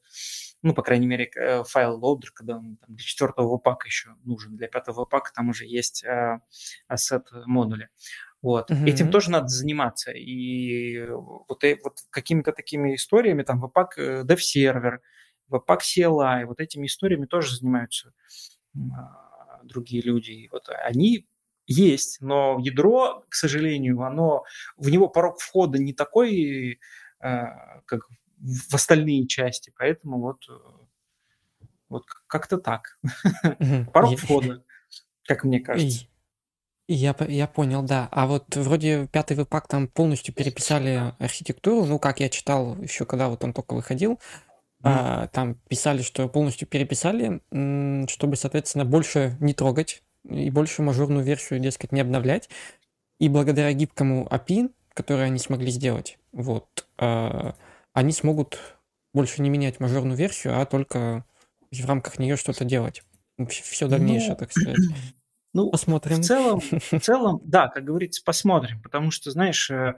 [0.65, 4.67] ну, по крайней мере, э, file-loader, когда он там, для четвертого Webpack еще нужен, для
[4.67, 6.41] пятого Webpack там уже есть э,
[6.89, 7.91] asset-модули.
[8.41, 8.71] Вот.
[8.71, 8.87] Mm-hmm.
[8.87, 10.11] Этим тоже надо заниматься.
[10.13, 15.01] И вот, вот какими-то такими историями, там, Webpack Dev Server,
[15.51, 18.15] Webpack CLI, вот этими историями тоже занимаются
[18.75, 20.31] а, другие люди.
[20.31, 21.29] И вот они
[21.67, 24.45] есть, но ядро, к сожалению, оно,
[24.79, 26.81] в него порог входа не такой,
[27.21, 30.45] а, как в остальные части, поэтому вот,
[31.89, 32.99] вот как-то так.
[33.93, 34.65] Порог входа,
[35.27, 36.07] как мне кажется.
[36.87, 38.09] Я, я понял, да.
[38.11, 43.29] А вот вроде пятый веб-пак там полностью переписали архитектуру, ну, как я читал еще, когда
[43.31, 44.21] вот он только выходил,
[44.83, 47.41] а, там писали, что полностью переписали,
[48.07, 52.51] чтобы, соответственно, больше не трогать и больше мажорную версию, дескать, не обновлять.
[53.19, 57.55] И благодаря гибкому API, который они смогли сделать, вот, а,
[57.95, 58.59] они смогут
[59.15, 61.25] больше не менять мажорную версию, а только
[61.71, 63.03] в рамках нее что-то делать.
[63.49, 64.77] Все дальнейшее, ну, так сказать.
[65.57, 66.17] Ну, посмотрим.
[66.17, 69.95] В целом, в целом, да, как говорится, посмотрим, потому что, знаешь, э,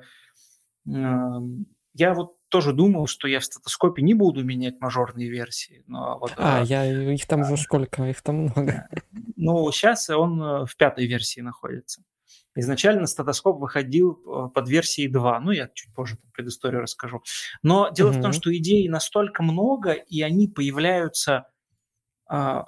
[0.84, 5.82] я вот тоже думал, что я в статоскопе не буду менять мажорные версии.
[5.86, 8.88] Но вот, а, а, я, их там уже сколько, их там много.
[9.36, 12.02] Ну, сейчас он э, в пятой версии находится.
[12.54, 15.40] Изначально статоскоп выходил э, под версией 2.
[15.40, 17.22] Ну, я чуть позже там предысторию расскажу.
[17.62, 18.18] Но дело угу.
[18.18, 21.48] в том, что идей настолько много, и они появляются
[22.28, 22.64] а,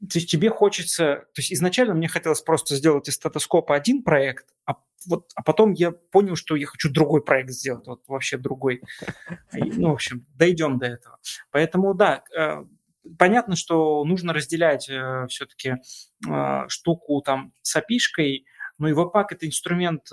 [0.00, 1.26] то есть тебе хочется...
[1.34, 5.72] То есть изначально мне хотелось просто сделать из статоскопа один проект, а, вот, а потом
[5.72, 8.82] я понял, что я хочу другой проект сделать, вот вообще другой.
[9.52, 11.18] Ну, в общем, дойдем до этого.
[11.50, 12.64] Поэтому, да, э,
[13.18, 15.76] понятно, что нужно разделять э, все-таки
[16.28, 18.46] э, штуку там с опишкой,
[18.78, 20.10] но и Webpack– это инструмент,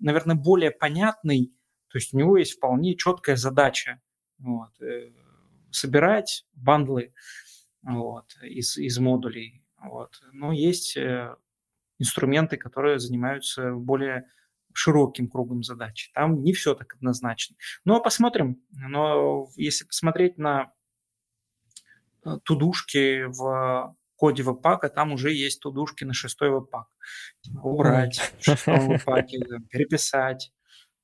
[0.00, 1.52] наверное, более понятный,
[1.86, 4.00] то есть у него есть вполне четкая задача
[4.40, 4.72] вот,
[5.70, 7.12] собирать бандлы,
[7.86, 9.62] вот, из, из модулей.
[9.78, 10.20] Вот.
[10.32, 11.34] Но есть э,
[11.98, 14.28] инструменты, которые занимаются более
[14.72, 16.10] широким кругом задач.
[16.12, 17.56] Там не все так однозначно.
[17.84, 18.60] Но посмотрим.
[18.72, 20.72] Но если посмотреть на
[22.24, 26.88] э, тудушки в коде веб-пака, там уже есть тудушки на шестой веб-пак.
[27.62, 29.38] Убрать в шестом веб-паке,
[29.70, 30.52] переписать.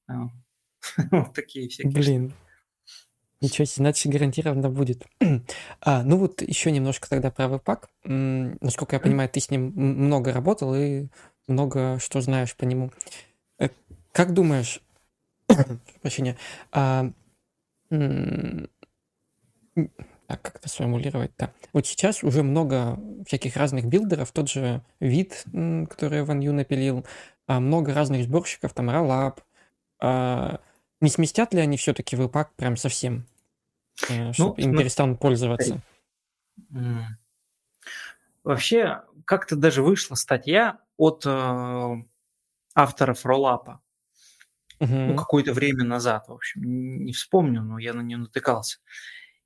[1.13, 1.93] Вот такие всякие.
[1.93, 2.33] Блин,
[3.43, 5.05] Ничего себе, значит, гарантированно будет.
[5.81, 7.89] а, ну вот еще немножко тогда про веб-пак.
[8.05, 11.09] Насколько я понимаю, ты с ним много работал и
[11.49, 12.93] много что знаешь по нему.
[13.59, 13.71] Э,
[14.13, 14.81] как думаешь,
[16.03, 16.37] прощения,
[16.71, 17.11] а,
[17.91, 18.71] так,
[20.41, 21.53] как это сформулировать-то?
[21.73, 25.45] Вот сейчас уже много всяких разных билдеров, тот же вид,
[25.91, 27.05] который Ван Ю напилил,
[27.49, 29.41] а много разных сборщиков, там Rollup.
[29.99, 30.61] А,
[31.01, 33.27] не сместят ли они все-таки веб-пак прям совсем?
[34.09, 35.81] Э, чтобы ну, им перестанут пользоваться.
[38.45, 41.95] Вообще, как-то даже вышла статья от э,
[42.75, 43.81] авторов роллапа.
[44.81, 44.95] Угу.
[44.95, 46.63] Ну, какое-то время назад, в общем.
[47.05, 48.79] Не вспомню, но я на нее натыкался.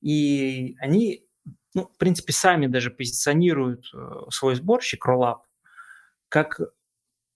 [0.00, 1.26] И они,
[1.74, 5.40] ну, в принципе, сами даже позиционируют э, свой сборщик Rollup
[6.28, 6.60] как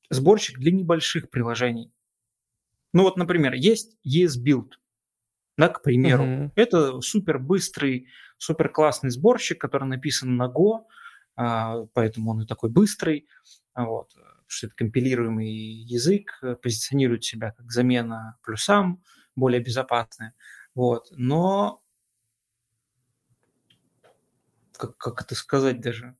[0.08, 1.92] сборщик для небольших приложений.
[2.92, 4.72] Ну вот, например, есть ESBuild
[5.60, 6.24] да, к примеру.
[6.24, 6.50] Uh-huh.
[6.54, 10.86] Это супер быстрый, супер классный сборщик, который написан на Go,
[11.36, 13.28] а, поэтому он и такой быстрый.
[13.74, 14.12] Вот,
[14.46, 19.02] что это компилируемый язык, позиционирует себя как замена плюсам,
[19.36, 20.34] более безопасная.
[20.74, 21.82] Вот, но
[24.76, 26.16] как, как это сказать даже?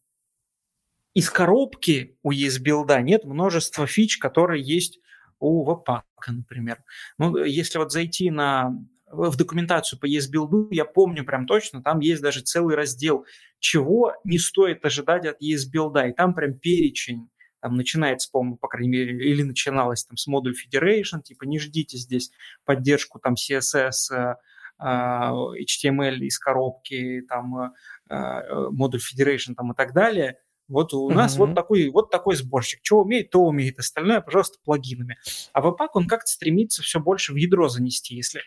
[1.15, 5.01] Из коробки у ESBuild нет множества фич, которые есть
[5.41, 6.85] у Webpack, например.
[7.19, 8.77] Ну, если вот зайти на
[9.11, 13.27] в документацию по ESBuild, я помню прям точно, там есть даже целый раздел,
[13.59, 17.29] чего не стоит ожидать от ESBuild, и там прям перечень,
[17.61, 21.99] там начинается, по-моему, по крайней мере, или начиналось там с модуль Federation, типа не ждите
[21.99, 22.31] здесь
[22.65, 24.35] поддержку там CSS, э,
[24.79, 27.73] э, HTML из коробки, там
[28.09, 30.39] э, модуль Federation там и так далее–
[30.71, 31.15] вот у mm-hmm.
[31.15, 32.79] нас вот такой, вот такой сборщик.
[32.85, 33.81] Что умеет, то умеет.
[33.81, 35.19] Остальное, пожалуйста, плагинами.
[35.53, 38.15] А Webpack, он как-то стремится все больше в ядро занести.
[38.15, 38.43] Если,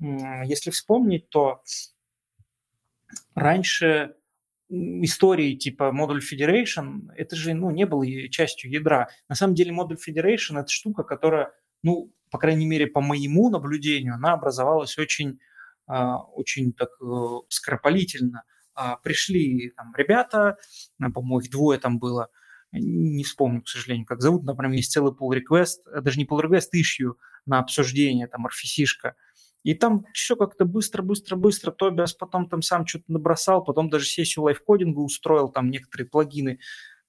[0.00, 1.62] если вспомнить, то
[3.34, 4.14] раньше
[4.70, 9.08] истории типа модуль Federation, это же ну, не было частью ядра.
[9.28, 14.14] На самом деле модуль Federation– это штука, которая, ну, по крайней мере, по моему наблюдению,
[14.14, 15.38] она образовалась очень,
[15.86, 17.06] а, очень так э,
[17.48, 18.44] скоропалительно.
[18.74, 20.58] А, пришли там ребята,
[20.98, 22.28] по-моему, их двое там было,
[22.72, 26.68] не вспомню, к сожалению, как зовут, например, есть целый pull request, даже не pull request,
[26.72, 29.14] ищу на обсуждение, там, RFC-шка,
[29.68, 31.72] и там все как-то быстро, быстро, быстро.
[31.72, 36.58] Тобиас потом там сам что-то набросал, потом даже сессию лайфкодинга устроил, там некоторые плагины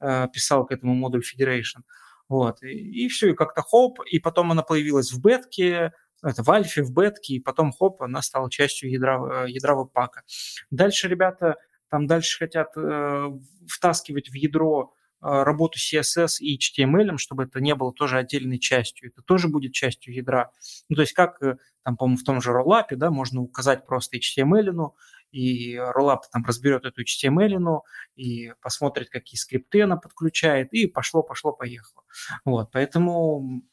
[0.01, 1.83] э, писал к этому модулю Federation.
[2.27, 2.61] Вот.
[2.61, 6.83] И, и все, и как-то хоп, и потом она появилась в бетке, это в альфе,
[6.83, 10.23] в бетке, и потом хоп, она стала частью ядра, э, ядра пака.
[10.69, 11.55] Дальше ребята
[11.89, 13.29] там дальше хотят э,
[13.69, 19.09] втаскивать в ядро работу CSS и HTML, чтобы это не было тоже отдельной частью.
[19.09, 20.51] Это тоже будет частью ядра.
[20.87, 24.17] Ну, то есть как, э, там, по-моему, в том же роллапе, да, можно указать просто
[24.17, 24.91] HTML,
[25.31, 27.81] и роллап там разберет эту HTML,
[28.15, 32.03] и посмотрит, какие скрипты она подключает, и пошло, пошло, поехало.
[32.45, 33.63] Вот, поэтому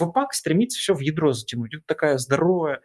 [0.00, 1.74] Webpack стремится все в ядро затянуть.
[1.74, 2.80] Это такая здоровая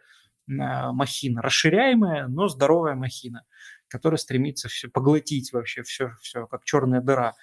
[0.48, 3.44] а, махина, расширяемая, но здоровая махина
[3.90, 7.34] которая стремится все поглотить вообще все, все как черная дыра.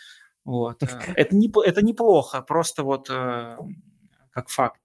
[0.43, 0.81] Вот.
[0.81, 3.57] Э, это, не, это неплохо, просто вот э,
[4.31, 4.81] как факт.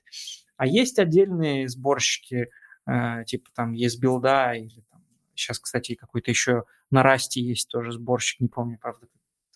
[0.57, 2.51] А есть отдельные сборщики,
[2.87, 5.03] э, типа там есть билда или там,
[5.35, 9.07] сейчас, кстати, какой-то еще на Расте есть тоже сборщик, не помню, правда,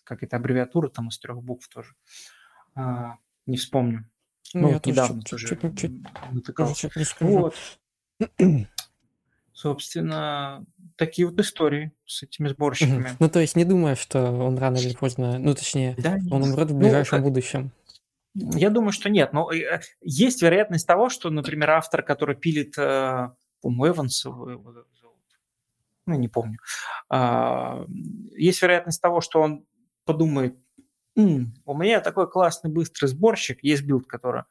[0.03, 1.93] как это аббревиатура, там из трех букв тоже.
[2.75, 3.15] А,
[3.45, 4.09] не вспомню.
[4.53, 5.47] Ну, ну вот недавно тоже.
[5.47, 5.91] Чуть, чуть, чуть,
[7.19, 7.55] вот.
[9.57, 10.63] Собственно,
[10.97, 13.17] такие вот истории с этими сборщиками.
[13.19, 16.69] Ну, то есть не думаю, что он рано или поздно, ну, точнее, да, он умрет
[16.69, 17.71] в ну, ближайшем ну, будущем.
[18.35, 19.33] Я думаю, что нет.
[19.33, 24.61] Но э, есть вероятность того, что, например, автор, который пилит, э, по-моему, Эванс, ну,
[26.05, 26.59] не помню,
[27.09, 27.83] а,
[28.35, 29.65] есть вероятность того, что он
[30.05, 30.55] подумает,
[31.15, 34.43] у меня такой классный быстрый сборщик, esbuild, который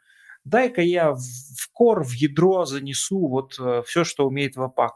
[0.46, 4.94] дай-ка я в, core, в ядро занесу вот э, все, что умеет Webpack.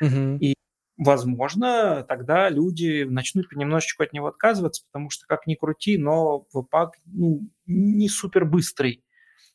[0.00, 0.38] Угу.
[0.40, 0.54] И
[0.96, 6.96] возможно, тогда люди начнут понемножечку от него отказываться, потому что, как ни крути, но Webpack
[7.06, 9.04] ну, не супер быстрый.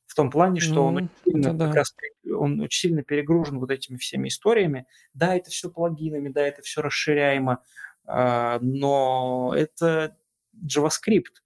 [0.05, 1.71] В том плане, что ну, он, очень сильно, да.
[1.71, 1.95] раз,
[2.38, 4.86] он очень сильно перегружен вот этими всеми историями.
[5.13, 7.63] Да, это все плагинами, да, это все расширяемо,
[8.05, 10.17] а, но это
[10.53, 11.42] JavaScript.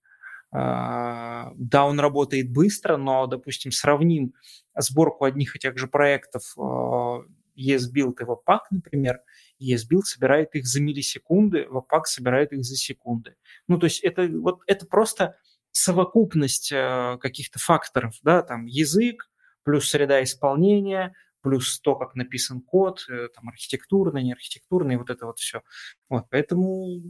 [0.52, 4.34] А, да, он работает быстро, но, допустим, сравним
[4.78, 7.22] сборку одних и тех же проектов а,
[7.58, 9.20] ESBuild и Webpack, например,
[9.62, 13.36] ESBuild собирает их за миллисекунды, Webpack собирает их за секунды.
[13.68, 15.38] Ну, то есть это, вот, это просто
[15.72, 19.30] совокупность а, каких-то факторов, да, там язык,
[19.64, 25.26] плюс среда исполнения, плюс то, как написан код, э, там архитектурный, не архитектурный, вот это
[25.26, 25.62] вот все.
[26.10, 27.02] Вот, поэтому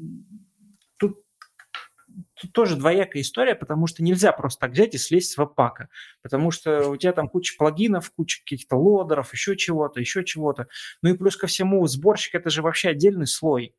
[2.41, 5.89] тут тоже двоякая история, потому что нельзя просто так взять и слезть с веб-пака,
[6.21, 10.67] потому что у тебя там куча плагинов, куча каких-то лодеров, еще чего-то, еще чего-то.
[11.02, 13.76] Ну и плюс ко всему сборщик– это же вообще отдельный слой.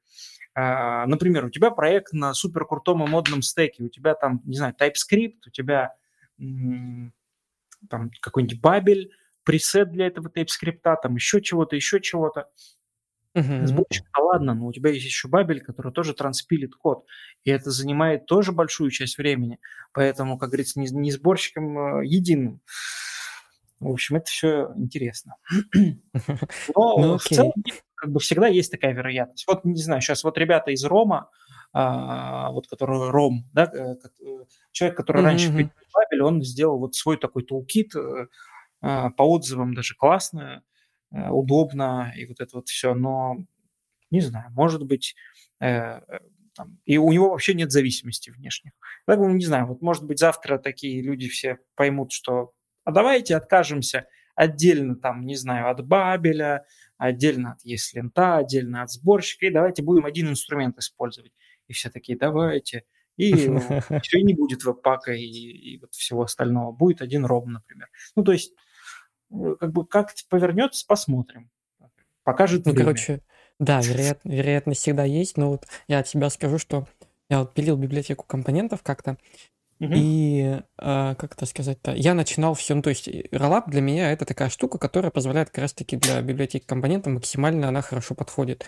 [0.54, 4.56] А, например, у тебя проект на супер крутом и модном стеке, у тебя там, не
[4.56, 5.94] знаю, TypeScript, у тебя
[6.38, 9.12] там какой-нибудь бабель,
[9.44, 12.50] пресет для этого TypeScript, там еще чего-то, еще чего-то.
[13.38, 13.66] Угу.
[13.66, 17.04] Сборщик, а ладно, но у тебя есть еще Бабель, который тоже транспилит код,
[17.44, 19.58] и это занимает тоже большую часть времени,
[19.92, 22.60] поэтому, как говорится, не, не сборщиком а единым.
[23.80, 25.36] В общем, это все интересно.
[25.72, 27.52] Но ну, в целом,
[27.94, 29.44] как бы всегда есть такая вероятность.
[29.46, 31.30] Вот, не знаю, сейчас вот ребята из Рома,
[31.72, 35.24] а, вот который Ром, да, э, э, человек, который mm-hmm.
[35.24, 38.26] раньше пилил Бабель, он сделал вот свой такой тулкит, э,
[38.80, 40.62] а, по отзывам даже классно,
[41.10, 43.38] удобно и вот это вот все, но
[44.10, 45.14] не знаю, может быть,
[45.60, 46.00] э, э,
[46.54, 48.72] там, и у него вообще нет зависимости внешних.
[49.06, 52.52] Так, не знаю, вот может быть завтра такие люди все поймут, что
[52.84, 56.64] а давайте откажемся отдельно там, не знаю, от Бабеля,
[56.96, 61.32] отдельно от Еслента, отдельно от сборщика, и давайте будем один инструмент использовать.
[61.66, 62.84] И все такие, давайте.
[63.16, 66.72] И все, не будет веб-пака и, и вот всего остального.
[66.72, 67.88] Будет один ром, например.
[68.14, 68.67] Ну, то есть Э,
[69.30, 71.50] как бы как повернется, посмотрим.
[72.24, 72.84] Покажет ну, время.
[72.84, 73.20] короче,
[73.58, 76.86] да, вероят, вероятность всегда есть, но вот я от себя скажу, что
[77.28, 79.16] я вот пилил библиотеку компонентов как-то,
[79.80, 79.92] угу.
[79.94, 84.24] и э, как это сказать-то, я начинал все, ну то есть Rollup для меня это
[84.24, 88.66] такая штука, которая позволяет как раз-таки для библиотеки компонентов максимально она хорошо подходит.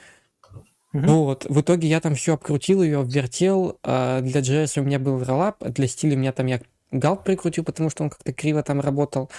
[0.92, 1.06] Угу.
[1.06, 3.78] Вот, в итоге я там все обкрутил ее, вертел.
[3.84, 7.64] Э, для JS у меня был Rollup, для стиля у меня там я галп прикрутил,
[7.64, 9.30] потому что он как-то криво там работал.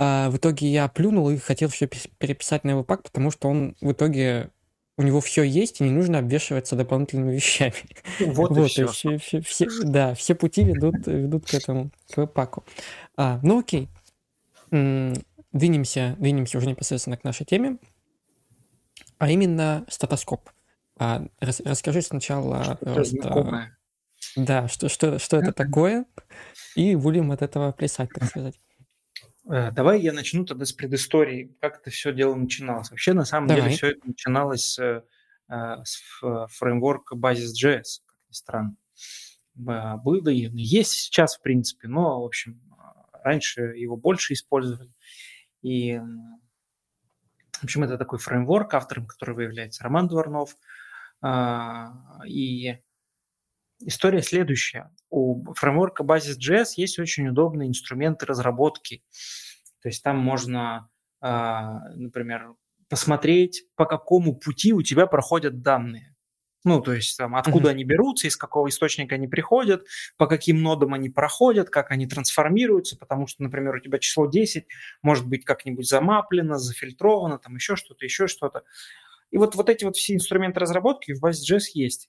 [0.00, 3.74] А в итоге я плюнул и хотел все переписать на его пак, потому что он
[3.80, 4.50] в итоге
[4.96, 7.74] у него все есть, и не нужно обвешиваться дополнительными вещами.
[8.20, 8.86] Вот, вот и все.
[8.86, 9.66] все, все, все.
[9.82, 12.64] Да, все пути ведут, ведут к этому, к паку.
[13.16, 13.88] А, ну окей.
[14.70, 17.78] Двинемся, двинемся уже непосредственно к нашей теме,
[19.18, 20.50] а именно статоскоп.
[20.98, 23.72] А, рас, расскажи сначала просто...
[24.36, 26.04] Да, что, что, что это такое,
[26.76, 28.60] и будем от этого плясать, так сказать.
[29.50, 32.90] Э, давай я начну тогда с предыстории, как это все дело начиналось.
[32.90, 33.62] Вообще, на самом Давай.
[33.62, 36.02] деле, все это начиналось с, э, с
[36.58, 38.76] фреймворка Basis.js, как ни странно.
[39.54, 42.60] Было и есть сейчас, в принципе, но, в общем,
[43.12, 44.92] раньше его больше использовали.
[45.62, 45.98] И,
[47.58, 50.56] в общем, это такой фреймворк, автором которого является Роман Дворнов.
[51.20, 52.78] А, и
[53.80, 54.90] история следующая.
[55.10, 59.02] У фреймворка Basis.js есть очень удобные инструменты разработки.
[59.82, 60.88] То есть там можно,
[61.20, 62.54] а, например,
[62.88, 66.14] посмотреть, по какому пути у тебя проходят данные.
[66.64, 67.70] Ну, то есть там, откуда mm-hmm.
[67.70, 72.98] они берутся, из какого источника они приходят, по каким нодам они проходят, как они трансформируются,
[72.98, 74.66] потому что, например, у тебя число 10
[75.00, 78.64] может быть как-нибудь замаплено, зафильтровано, там еще что-то, еще что-то.
[79.30, 82.08] И вот, вот эти вот все инструменты разработки в Base.js есть.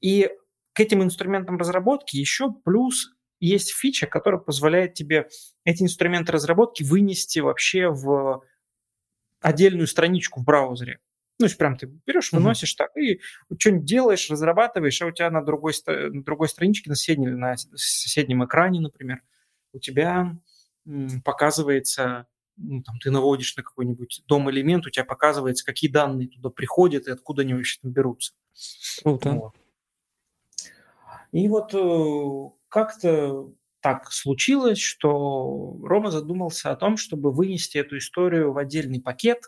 [0.00, 0.30] И
[0.72, 5.28] к этим инструментам разработки еще плюс есть фича, которая позволяет тебе
[5.64, 8.42] эти инструменты разработки вынести вообще в
[9.40, 11.00] отдельную страничку в браузере.
[11.38, 12.78] Ну, то есть прям ты берешь, выносишь mm-hmm.
[12.78, 13.20] так, и
[13.58, 18.44] что-нибудь делаешь, разрабатываешь, а у тебя на другой, на другой страничке, на соседнем, на соседнем
[18.44, 19.22] экране, например,
[19.72, 20.38] у тебя
[21.24, 22.26] показывается,
[22.56, 27.10] ну, там, ты наводишь на какой-нибудь дом-элемент, у тебя показывается, какие данные туда приходят и
[27.10, 28.32] откуда они вообще там берутся.
[29.02, 29.32] Круто.
[29.32, 29.54] Вот.
[31.36, 38.54] И вот э, как-то так случилось, что Рома задумался о том, чтобы вынести эту историю
[38.54, 39.42] в отдельный пакет.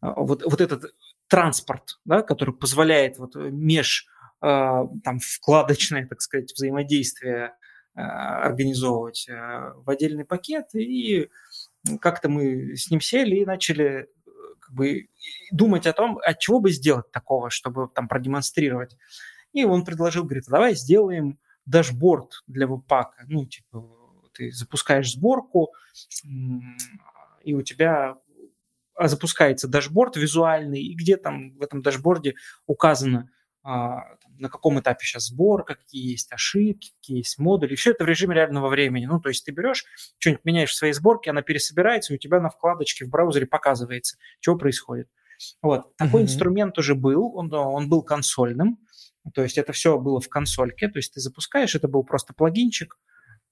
[0.00, 0.92] А, вот, вот этот
[1.28, 4.08] транспорт, да, который позволяет вот меж
[4.40, 7.54] а, там вкладочное, так сказать, взаимодействие
[7.94, 10.74] организовывать в отдельный пакет.
[10.74, 11.28] И
[12.00, 14.08] как-то мы с ним сели и начали
[14.58, 15.06] как бы
[15.52, 18.96] думать о том, от чего бы сделать такого, чтобы там продемонстрировать.
[19.54, 23.24] И он предложил, говорит, давай сделаем дашборд для Webpack а.
[23.28, 23.88] Ну, типа,
[24.34, 25.72] ты запускаешь сборку,
[27.42, 28.18] и у тебя
[28.96, 32.34] а, запускается дашборд визуальный, и где там в этом дашборде
[32.66, 33.30] указано,
[33.62, 34.02] а,
[34.38, 37.76] на каком этапе сейчас сбор, какие есть ошибки, какие есть модули.
[37.76, 39.06] Все это в режиме реального времени.
[39.06, 39.84] Ну, то есть ты берешь,
[40.18, 44.18] что-нибудь меняешь в своей сборке, она пересобирается, и у тебя на вкладочке в браузере показывается,
[44.40, 45.08] что происходит.
[45.62, 45.96] Вот.
[45.96, 46.24] Такой mm-hmm.
[46.24, 48.78] инструмент уже был, он, он был консольным.
[49.32, 52.98] То есть это все было в консольке, то есть ты запускаешь, это был просто плагинчик,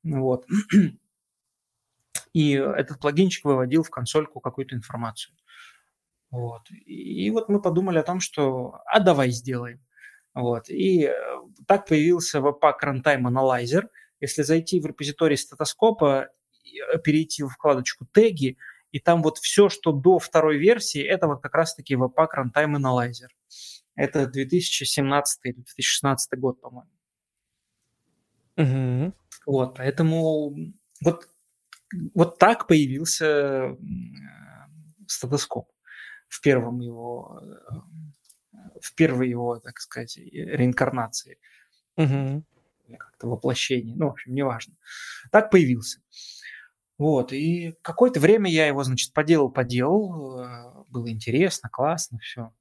[0.03, 0.47] вот,
[2.33, 5.35] и этот плагинчик выводил в консольку какую-то информацию.
[6.31, 6.62] Вот.
[6.70, 9.81] И вот мы подумали о том, что а давай сделаем.
[10.35, 10.70] Вот.
[10.70, 11.12] И э,
[11.66, 13.85] так появился Webpack Runtime Analyzer.
[14.18, 16.29] Если зайти в репозиторий статоскопа,
[16.64, 18.57] э, перейти в вкладочку теги,
[18.93, 23.29] и там вот все, что до второй версии, это вот как раз-таки Webpack Runtime Analyzer.
[23.95, 26.90] Это 2017 или 2016 год, по-моему.
[28.57, 29.14] Угу.
[29.47, 30.55] Вот, поэтому
[31.03, 31.28] вот,
[32.14, 33.76] вот так появился э,
[35.07, 35.70] статоскоп
[36.28, 41.38] в первом его, э, в первой его, так сказать, реинкарнации.
[41.97, 42.45] Угу.
[42.99, 44.74] Как-то воплощении, ну, в общем, неважно.
[45.30, 46.01] Так появился.
[46.99, 52.53] Вот, и какое-то время я его, значит, поделал, поделал, э, было интересно, классно, все.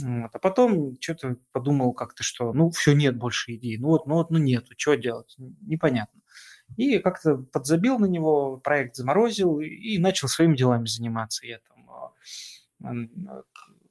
[0.00, 0.30] Вот.
[0.32, 3.78] А потом что-то подумал как-то, что ну все, нет больше идей.
[3.78, 5.34] Ну вот, ну вот, ну нету, что делать?
[5.38, 6.20] Непонятно.
[6.76, 11.46] И как-то подзабил на него, проект заморозил и начал своими делами заниматься.
[11.46, 13.42] Я там а,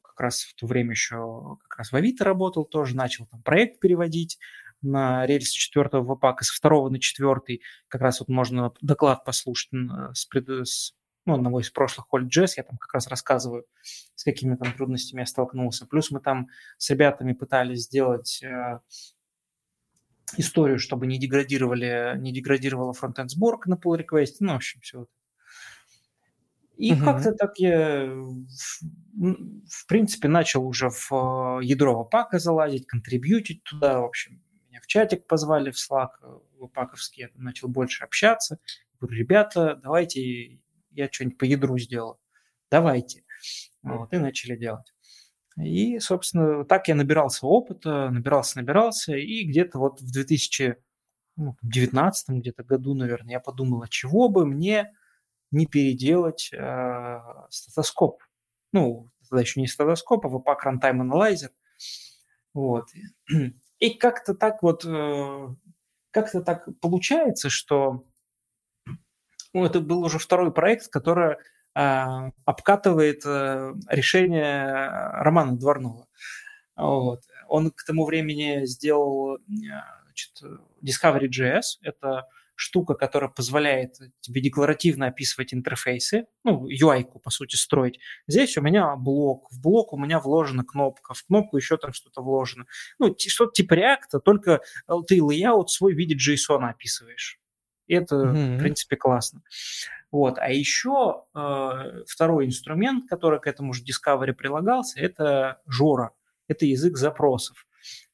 [0.01, 3.79] как раз в то время еще как раз в Авито работал тоже, начал там проект
[3.79, 4.39] переводить
[4.81, 7.61] на рельс четвертого ВПАКа с второго на четвертый.
[7.87, 9.71] Как раз вот можно доклад послушать
[10.13, 10.93] с, пред, с
[11.27, 13.65] ну, одного из прошлых Hold Jazz, я там как раз рассказываю,
[14.15, 15.85] с какими там трудностями я столкнулся.
[15.85, 16.47] Плюс мы там
[16.77, 18.79] с ребятами пытались сделать э,
[20.37, 25.05] историю, чтобы не деградировали, не деградировала фронтенд сборка на pull request, ну, в общем, все.
[26.77, 27.03] И uh-huh.
[27.03, 34.05] как-то так я, в принципе, начал уже в э, ядро пака залазить, контрибьютить туда, в
[34.05, 36.09] общем, меня в чатик позвали в Slack
[36.59, 38.59] в паковский, я начал больше общаться.
[38.99, 40.59] Говорю, ребята, давайте
[40.97, 42.17] я что-нибудь по ядру сделаю.
[42.69, 43.23] Давайте.
[43.83, 44.93] Вот, и начали делать.
[45.57, 52.93] И, собственно, так я набирался опыта, набирался, набирался, и где-то вот в 2019 где-то году,
[52.93, 54.93] наверное, я подумал, а чего бы мне
[55.51, 57.19] не переделать э,
[57.49, 58.21] статоскоп.
[58.73, 61.51] Ну, тогда еще не статоскоп, а VPAC Runtime Analyzer.
[62.53, 62.89] Вот.
[63.79, 65.47] И как-то так вот, э,
[66.11, 68.03] как-то так получается, что
[69.53, 71.37] ну, это был уже второй проект, который
[71.75, 76.07] э, обкатывает э, решение Романа Дворнова.
[76.75, 77.21] Вот.
[77.47, 80.41] Он к тому времени сделал значит,
[80.83, 81.79] Discovery.js.
[81.81, 82.27] Это
[82.57, 87.99] штука, которая позволяет тебе декларативно описывать интерфейсы, ну, UI-ку, по сути, строить.
[88.27, 92.21] Здесь у меня блок, в блок у меня вложена кнопка, в кнопку еще там что-то
[92.21, 92.65] вложено.
[92.97, 94.61] Ну, что-то типа React, только
[95.07, 97.39] ты layout свой в виде JSON описываешь.
[97.87, 98.55] И это, mm-hmm.
[98.55, 99.41] в принципе, классно.
[100.11, 100.37] Вот.
[100.37, 106.11] А еще э, второй инструмент, который к этому же Discovery прилагался, это Жора.
[106.47, 107.67] Это язык запросов.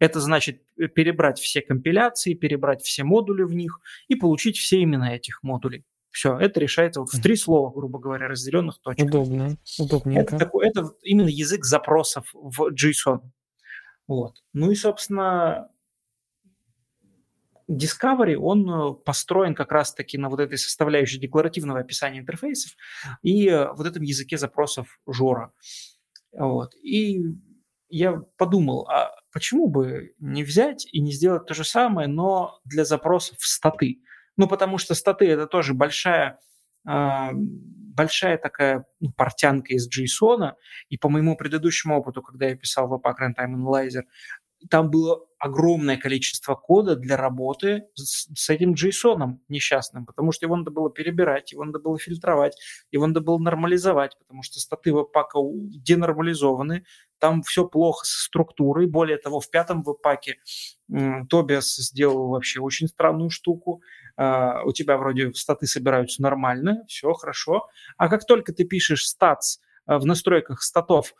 [0.00, 0.60] Это значит
[0.94, 5.84] перебрать все компиляции, перебрать все модули в них и получить все имена этих модулей.
[6.10, 9.08] Все, это решается вот в три слова, грубо говоря, разделенных точках.
[9.08, 10.20] Удобно, удобненько.
[10.20, 13.20] Это, такой, это именно язык запросов в JSON.
[14.06, 14.42] Вот.
[14.52, 15.70] Ну и, собственно,
[17.70, 22.72] Discovery, он э, построен как раз-таки на вот этой составляющей декларативного описания интерфейсов
[23.22, 25.52] и э, вот этом языке запросов Жора.
[26.32, 26.74] Вот.
[26.82, 27.20] И
[27.88, 32.84] я подумал, а почему бы не взять и не сделать то же самое, но для
[32.84, 34.00] запросов статы?
[34.36, 36.40] Ну, потому что статы– это тоже большая,
[36.88, 40.52] э, большая такая ну, портянка из JSON,
[40.88, 44.02] и по моему предыдущему опыту, когда я писал Apac Runtime Analyzer,
[44.70, 50.56] там было огромное количество кода для работы с, с этим JSON несчастным, потому что его
[50.56, 52.56] надо было перебирать, его надо было фильтровать,
[52.90, 56.86] его надо было нормализовать, потому что статы веб-пака денормализованы,
[57.18, 58.86] там все плохо с структурой.
[58.86, 60.38] Более того, в пятом веб-паке
[61.28, 63.82] Тобиас сделал вообще очень странную штуку.
[64.18, 67.68] Uh, у тебя вроде статы собираются нормально, все хорошо.
[67.98, 69.58] А как только ты пишешь статс
[69.90, 71.14] uh, в настройках статов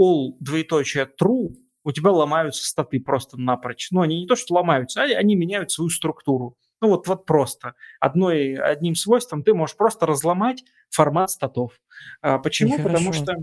[0.00, 1.50] all двоеточие true,
[1.88, 3.88] у тебя ломаются статы просто напрочь.
[3.90, 6.54] Ну, они не то, что ломаются, а они меняют свою структуру.
[6.82, 7.76] Ну, вот, вот просто.
[7.98, 11.80] Одной, одним свойством ты можешь просто разломать формат статов.
[12.20, 12.74] А, почему?
[12.74, 12.92] Нехорошо.
[12.92, 13.34] Потому что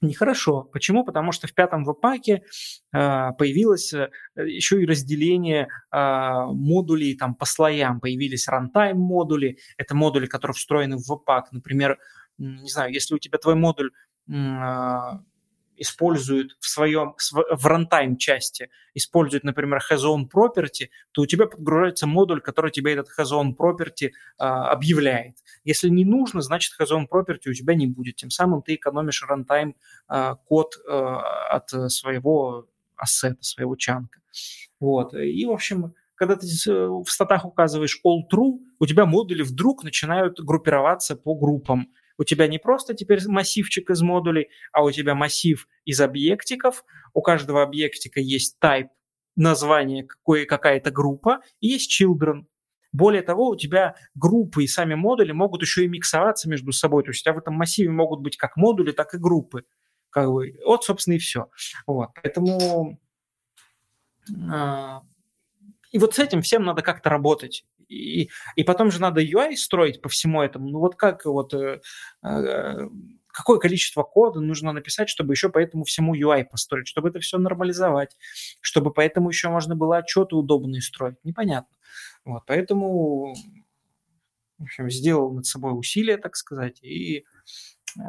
[0.00, 0.62] нехорошо.
[0.62, 1.04] Почему?
[1.04, 2.44] Потому что в пятом веб-паке
[2.92, 7.98] э, появилось э, еще и разделение э, модулей там, по слоям.
[7.98, 9.58] Появились runtime модули.
[9.76, 11.50] Это модули, которые встроены в веб-пак.
[11.50, 11.98] Например,
[12.38, 13.90] не знаю, если у тебя твой модуль
[15.76, 17.14] использует в своем,
[17.50, 22.92] в runtime части, использует, например, has own property, то у тебя подгружается модуль, который тебе
[22.92, 25.36] этот has own property а, объявляет.
[25.64, 28.16] Если не нужно, значит has own property у тебя не будет.
[28.16, 29.74] Тем самым ты экономишь runtime
[30.08, 34.20] а, код а, от своего ассета, своего чанка.
[34.80, 35.14] Вот.
[35.14, 40.40] И, в общем, когда ты в статах указываешь all true, у тебя модули вдруг начинают
[40.40, 41.88] группироваться по группам
[42.18, 46.84] у тебя не просто теперь массивчик из модулей, а у тебя массив из объектиков.
[47.12, 48.88] У каждого объектика есть type,
[49.36, 52.46] название какой, какая-то группа, и есть children.
[52.92, 57.02] Более того, у тебя группы и сами модули могут еще и миксоваться между собой.
[57.02, 59.64] То есть у тебя в этом массиве могут быть как модули, так и группы.
[60.10, 61.48] Как бы, вот, собственно, и все.
[61.88, 62.10] Вот.
[62.14, 63.00] Поэтому
[64.30, 65.00] э,
[65.94, 67.64] и вот с этим всем надо как-то работать.
[67.88, 70.68] И, и потом же надо UI строить по всему этому.
[70.68, 71.54] Ну вот как вот...
[71.54, 71.80] Э,
[72.24, 72.88] э,
[73.28, 77.38] какое количество кода нужно написать, чтобы еще по этому всему UI построить, чтобы это все
[77.38, 78.16] нормализовать,
[78.60, 81.16] чтобы поэтому еще можно было отчеты удобные строить.
[81.22, 81.76] Непонятно.
[82.24, 83.36] Вот, поэтому
[84.58, 87.24] в общем, сделал над собой усилия, так сказать, и
[87.98, 88.02] э,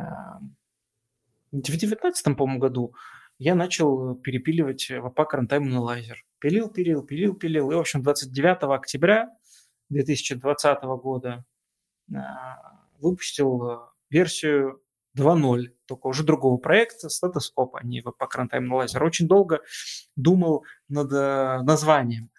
[1.51, 2.95] в 2019, по-моему, году
[3.37, 6.15] я начал перепиливать в APAC Runtime Analyzer.
[6.45, 7.71] Пилил, пилил, пилил, пилил.
[7.71, 9.31] И, в общем, 29 октября
[9.89, 11.43] 2020 года
[12.13, 12.57] а,
[12.99, 13.77] выпустил э,
[14.11, 14.79] версию
[15.17, 19.03] 2.0, только уже другого проекта, статоскоп, а не по Runtime Analyzer.
[19.03, 19.61] Очень долго
[20.15, 22.29] думал над э, названием.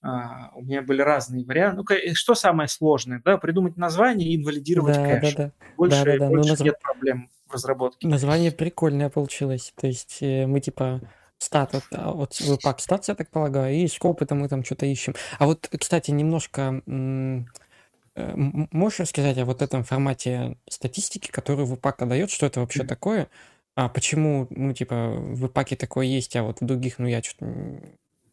[0.00, 1.82] а, у меня были разные варианты.
[2.06, 5.34] Ну, что самое сложное, да, придумать название и инвалидировать Да, кэш.
[5.34, 5.52] да-да.
[5.76, 6.26] Больше, Да-да-да.
[6.26, 6.62] Ну, больше назв...
[6.62, 8.06] нет проблем в разработке.
[8.06, 9.72] название прикольное получилось.
[9.74, 11.00] То есть э, мы типа
[11.38, 14.86] стат, вот, а, вот веб-пак статус, я так полагаю, и скоп это мы там что-то
[14.86, 15.14] ищем.
[15.38, 22.30] А вот, кстати, немножко э, можешь рассказать о вот этом формате статистики, которую веб-пак дает,
[22.30, 22.88] что это вообще Мгм.
[22.88, 23.28] такое?
[23.74, 27.46] А почему, ну, типа, в веб-паке такое есть, а вот в других, ну, я что-то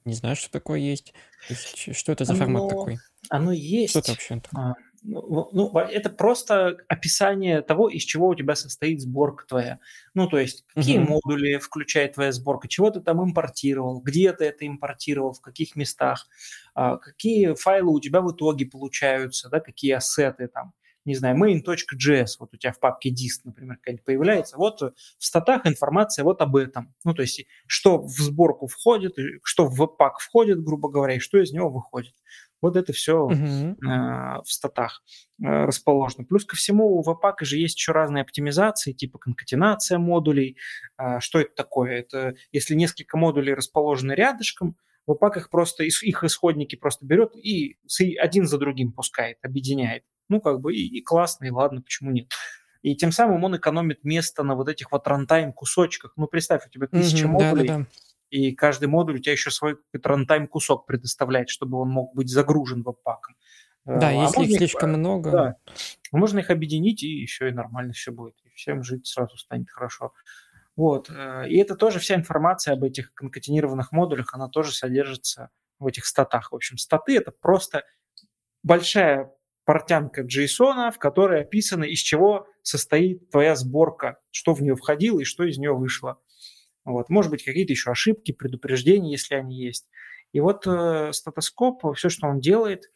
[0.05, 1.13] не знаю, что такое есть.
[1.47, 3.01] То есть, что это за формат Оно, такой?
[3.29, 3.51] оно
[3.85, 4.11] Что это есть.
[4.11, 4.75] вообще такое?
[5.05, 9.79] Ну, ну, это просто описание того, из чего у тебя состоит сборка твоя.
[10.13, 11.09] Ну, то есть, какие Мгм.
[11.09, 16.27] модули включает твоя сборка, чего ты там импортировал, где ты это импортировал, в каких местах,
[16.73, 20.73] а, какие файлы у тебя в итоге получаются, да, какие ассеты там.
[21.05, 24.55] Не знаю, main.js, вот у тебя в папке dist, например, какая-нибудь появляется.
[24.55, 26.93] Вот в статах информация вот об этом.
[27.03, 31.19] Ну, то есть, что в сборку входит, и что в веб-пак входит, грубо говоря, и
[31.19, 32.13] что из него выходит.
[32.63, 33.75] Вот это все Мгм.
[33.81, 35.03] в статах
[35.43, 36.23] э, расположено.
[36.23, 40.55] Плюс ко всему у веб-пака же есть еще разные оптимизации, типа конкатенация модулей.
[40.95, 41.99] А, Что это такое?
[41.99, 47.75] Это если несколько модулей расположены рядышком, веб-пак их просто, их исходники просто берет и
[48.17, 50.03] один за другим пускает, объединяет.
[50.29, 52.31] Ну, как бы и, и классно, и ладно, почему нет.
[52.81, 56.13] И тем самым он экономит место на вот этих вот runtime кусочках.
[56.15, 57.33] Ну, представь, у тебя тысяча Мгм.
[57.33, 57.87] модулей, Да-да-да.
[58.33, 62.29] И каждый модуль у тебя еще свой какой-то runtime кусок предоставляет, чтобы он мог быть
[62.29, 63.35] загружен Webpack ом.
[63.85, 65.31] Э, Да, А если их можно их, слишком э, много.
[65.31, 65.55] да,
[66.11, 68.35] можно их объединить, и еще и нормально все будет.
[68.43, 70.13] И всем жить сразу станет хорошо.
[70.75, 71.11] Вот.
[71.11, 76.05] э, И это тоже вся информация об этих конкатенированных модулях, она тоже содержится в этих
[76.07, 76.51] статах.
[76.51, 77.83] В общем, статы– это просто
[78.63, 79.31] большая
[79.65, 85.23] портянка JSON, в которой описано, из чего состоит твоя сборка, что в нее входило и
[85.23, 86.19] что из нее вышло.
[86.85, 87.09] Вот.
[87.09, 89.87] Может быть, какие-то еще ошибки, предупреждения, если они есть.
[90.33, 92.91] И вот э, статоскоп, все, что он делает,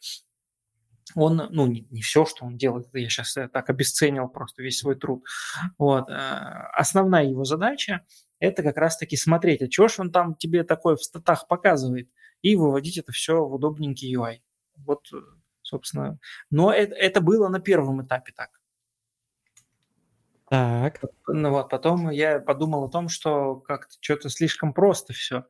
[1.14, 4.96] он, ну, не, не все, что он делает, я сейчас так обесценил просто весь свой
[4.96, 5.24] труд.
[5.78, 6.10] Вот.
[6.10, 8.04] э, Основная его задача–
[8.40, 12.10] это как раз-таки смотреть, а что ж он там тебе такое в статах показывает,
[12.42, 14.40] и выводить это все в удобненький UI.
[14.76, 15.16] Вот, э,
[15.62, 16.18] собственно.
[16.50, 18.57] Но это, это было на первом этапе так.
[20.50, 21.00] Так.
[21.26, 25.44] Ну вот, потом я подумал о том, что как-то что-то слишком просто все.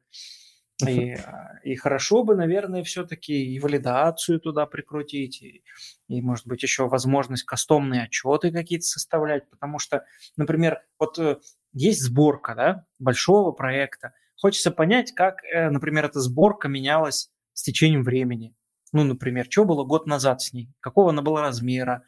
[0.87, 5.63] И, а, и хорошо бы, наверное, все-таки и валидацию туда прикрутить, и,
[6.09, 10.05] и, может быть, еще возможность кастомные отчеты какие-то составлять, потому что,
[10.37, 11.39] например, вот э,
[11.73, 18.03] есть сборка, да, большого проекта, хочется понять, как, э, например, эта сборка менялась с течением
[18.03, 18.55] времени.
[18.93, 22.05] Ну, например, что было год назад с ней, какого она была размера,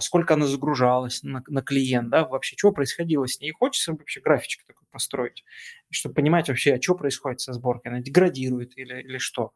[0.00, 3.52] сколько она загружалась на, на клиент, да, вообще, что происходило с ней.
[3.52, 5.44] Хочется вообще графичек такой построить,
[5.90, 9.52] чтобы понимать вообще, а что происходит со сборкой, она деградирует или, или что.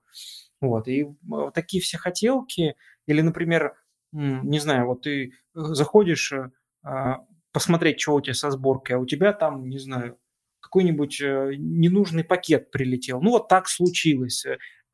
[0.61, 3.75] Вот, и вот такие все хотелки, или, например,
[4.13, 6.33] не знаю, вот ты заходишь
[6.83, 7.19] а,
[7.53, 10.19] посмотреть, что у тебя со сборкой, а у тебя там, не знаю,
[10.61, 13.21] какой-нибудь э, ненужный пакет прилетел.
[13.21, 14.45] Ну, вот так случилось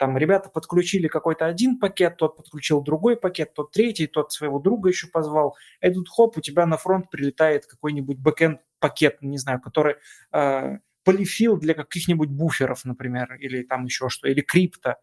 [0.02, 4.88] там ребята подключили какой-то один пакет, тот подключил другой пакет, тот третий, тот своего друга
[4.88, 5.56] еще позвал.
[5.80, 9.94] И тут хоп, у тебя на фронт прилетает какой-нибудь бэкенд пакет, не знаю, который
[10.32, 14.96] э, polyfill для каких-нибудь буферов, например, или там еще что, или крипто.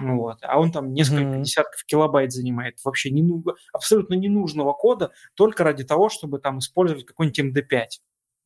[0.00, 0.38] Вот.
[0.42, 1.42] А он там несколько mm-hmm.
[1.42, 2.80] десятков килобайт занимает.
[2.82, 3.40] Вообще не,
[3.72, 7.86] абсолютно ненужного кода, только ради того, чтобы там использовать какой-нибудь MD5.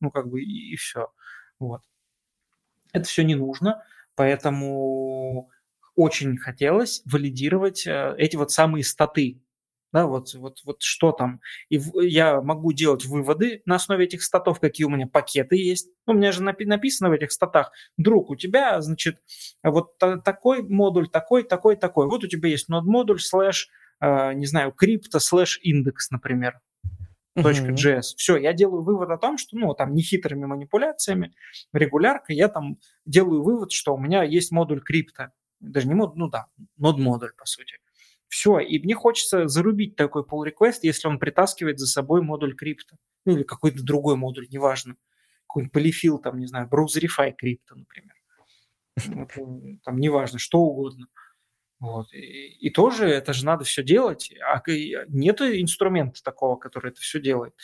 [0.01, 1.11] Ну, как бы и, и все.
[1.57, 1.81] Вот.
[2.93, 3.83] Это все не нужно,
[4.13, 5.49] поэтому
[5.99, 9.41] очень хотелось валидировать э, эти вот самые статы.
[9.91, 11.41] Да, вот, вот, вот что там.
[11.67, 15.89] И я могу делать выводы на основе этих статов, какие у меня пакеты есть.
[16.05, 19.17] У меня же напи- написано в этих статах, друг, у тебя, значит,
[19.61, 22.07] вот та- такой модуль, такой, такой, такой.
[22.07, 23.67] Вот у тебя есть нод-модуль слэш,
[23.99, 26.61] э, не знаю, крипто слэш индекс, например.
[27.35, 28.15] .js.
[28.15, 31.33] Все, я делаю вывод о том, что, ну, там, нехитрыми манипуляциями,
[31.73, 36.29] регуляркой, я там делаю вывод, что у меня есть модуль крипто даже не мод, ну
[36.29, 36.47] да,
[36.77, 37.77] нод-модуль, по сути.
[38.27, 42.95] Все, и мне хочется зарубить такой pull request, если он притаскивает за собой модуль крипто.
[43.25, 44.95] Ну, или какой-то другой модуль, неважно.
[45.47, 48.13] Какой-нибудь полифил, там, не знаю, Browserify крипто, например.
[49.83, 51.07] Там, неважно, что угодно.
[51.79, 52.13] Вот.
[52.13, 54.31] И, и тоже это же надо все делать.
[54.43, 54.61] А
[55.07, 57.55] нет инструмента такого, который это все делает.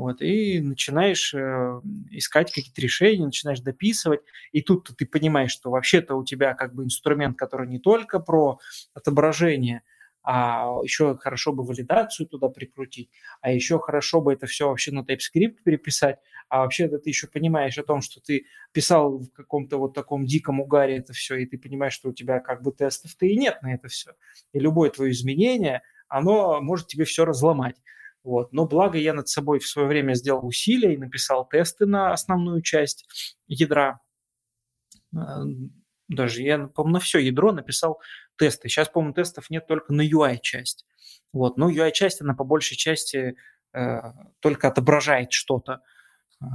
[0.00, 1.80] Вот, и начинаешь э,
[2.10, 4.20] искать какие-то решения, начинаешь дописывать,
[4.50, 8.58] и тут ты понимаешь, что вообще-то у тебя как бы инструмент, который не только про
[8.94, 9.82] отображение
[10.22, 15.00] а еще хорошо бы валидацию туда прикрутить, а еще хорошо бы это все вообще на
[15.00, 19.94] TypeScript переписать, а вообще ты еще понимаешь о том, что ты писал в каком-то вот
[19.94, 23.36] таком диком угаре это все, и ты понимаешь, что у тебя как бы тестов-то и
[23.36, 24.12] нет на это все.
[24.52, 27.76] И любое твое изменение, оно может тебе все разломать.
[28.22, 28.52] Вот.
[28.52, 32.62] Но благо я над собой в свое время сделал усилия и написал тесты на основную
[32.62, 33.06] часть
[33.46, 34.00] ядра.
[35.16, 35.42] А,
[36.08, 38.00] даже я, по-моему, на все ядро написал
[38.36, 38.68] тесты.
[38.68, 40.84] Сейчас, по-моему, тестов нет только на UI-часть.
[41.32, 41.56] Вот.
[41.56, 43.36] Но UI-часть, она по большей части
[43.72, 44.00] э,
[44.40, 45.82] только отображает что-то,
[46.42, 46.46] э,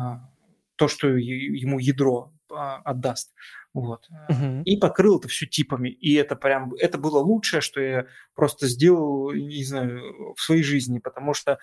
[0.75, 3.33] то, что ему ядро э, отдаст.
[3.75, 4.07] Вот.
[4.31, 4.63] Uh-huh.
[4.63, 5.89] И покрыл это все типами.
[5.89, 10.99] И это прям, это было лучшее, что я просто сделал, не знаю, в своей жизни,
[10.99, 11.59] потому что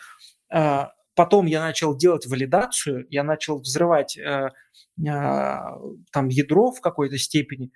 [0.54, 0.82] э,
[1.14, 4.50] потом я начал делать валидацию, я начал взрывать э, э,
[5.00, 7.72] там ядро в какой-то степени,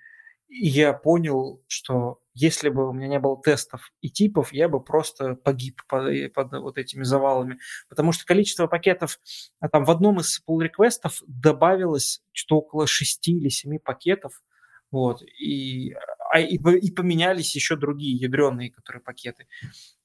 [0.47, 4.81] и я понял, что если бы у меня не было тестов и типов, я бы
[4.81, 7.57] просто погиб под, под вот этими завалами.
[7.89, 9.19] Потому что количество пакетов,
[9.59, 14.41] а там в одном из pull реквестов добавилось что около 6 или 7 пакетов.
[14.89, 15.93] Вот, и,
[16.31, 19.47] а, и, и поменялись еще другие ядреные, которые пакеты.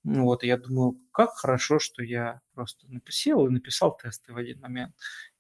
[0.03, 4.59] Вот, и я думаю, как хорошо, что я просто написал и написал тесты в один
[4.61, 4.93] момент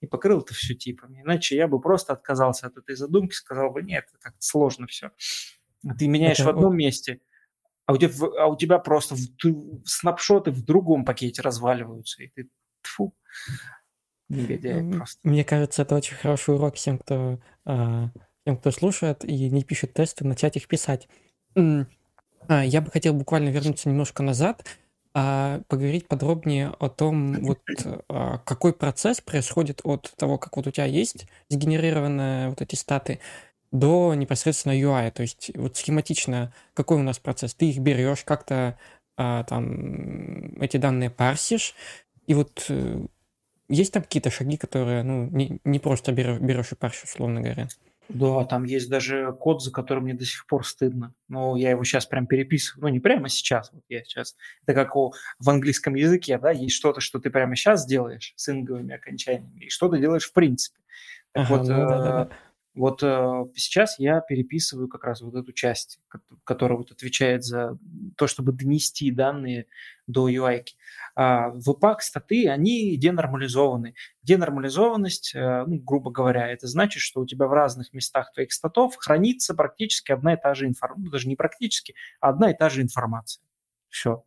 [0.03, 1.23] и покрыл это все типами.
[1.23, 5.13] Иначе я бы просто отказался от этой задумки, сказал бы, нет, это как-то сложно все.
[5.97, 6.49] Ты меняешь это...
[6.49, 7.21] в одном месте,
[7.87, 9.21] а у тебя, а у тебя просто в,
[9.85, 12.51] снапшоты в другом пакете разваливаются, и ты
[12.83, 13.15] тфу,
[14.29, 15.21] негодяй просто.
[15.23, 18.11] Мне кажется, это очень хороший урок всем, кто, а,
[18.45, 21.09] тем, кто слушает и не пишет тесты, начать их писать.
[21.55, 24.67] А, я бы хотел буквально вернуться немножко назад,
[25.15, 27.61] а поговорить подробнее о том, вот
[28.09, 33.21] а, какой процесс происходит от того, как вот у тебя есть сгенерированные вот эти статы,
[33.73, 35.11] до непосредственно UI.
[35.11, 37.55] То есть вот схематично какой у нас процесс?
[37.55, 38.79] Ты их берешь, как-то
[39.17, 41.75] а, там эти данные парсишь,
[42.27, 43.01] и вот э,
[43.69, 47.69] есть там какие-то шаги, которые, ну, не, не просто берешь, берешь и парсишь, условно говоря.
[48.15, 51.15] Да, там есть даже код, за который мне до сих пор стыдно.
[51.29, 52.83] Но я его сейчас прям переписываю.
[52.83, 53.71] Ну, не прямо сейчас.
[53.73, 54.37] Вот я сейчас.
[54.67, 58.49] Это как у, в английском языке, да, есть что-то, что ты прямо сейчас делаешь с
[58.49, 60.79] инговыми окончаниями, и что ты делаешь в принципе.
[61.33, 62.29] Так ага, вот, ну, да, да, да.
[62.75, 66.01] Вот э, сейчас я переписываю как раз вот эту часть,
[66.45, 67.79] которая вот отвечает за
[68.17, 69.67] то, чтобы донести данные
[70.07, 70.65] до UI.
[71.15, 73.95] А в EPUB статы, они денормализованы.
[74.23, 78.97] Денормализованность, э, ну, грубо говоря, это значит, что у тебя в разных местах твоих статов
[78.97, 82.71] хранится практически одна и та же информация, ну, даже не практически, а одна и та
[82.71, 83.45] же информация.
[83.89, 84.25] Все.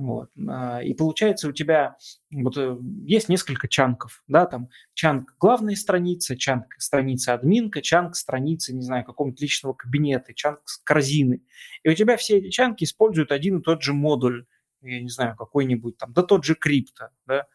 [0.00, 0.30] Вот.
[0.48, 1.96] А, и получается у тебя
[2.30, 8.72] вот э, есть несколько чанков, да, там чанк главной страницы, чанк страницы админка, чанк страницы,
[8.72, 11.42] не знаю, какого-нибудь личного кабинета, чанк корзины.
[11.82, 14.46] И у тебя все эти чанки используют один и тот же модуль,
[14.82, 17.46] я не знаю, какой-нибудь там, да тот же крипто, да.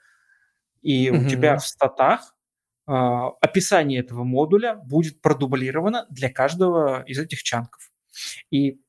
[0.82, 1.26] И mm-hmm.
[1.26, 2.36] у тебя в статах
[2.88, 7.92] э, описание этого модуля будет продублировано для каждого из этих чанков.
[8.52, 8.80] И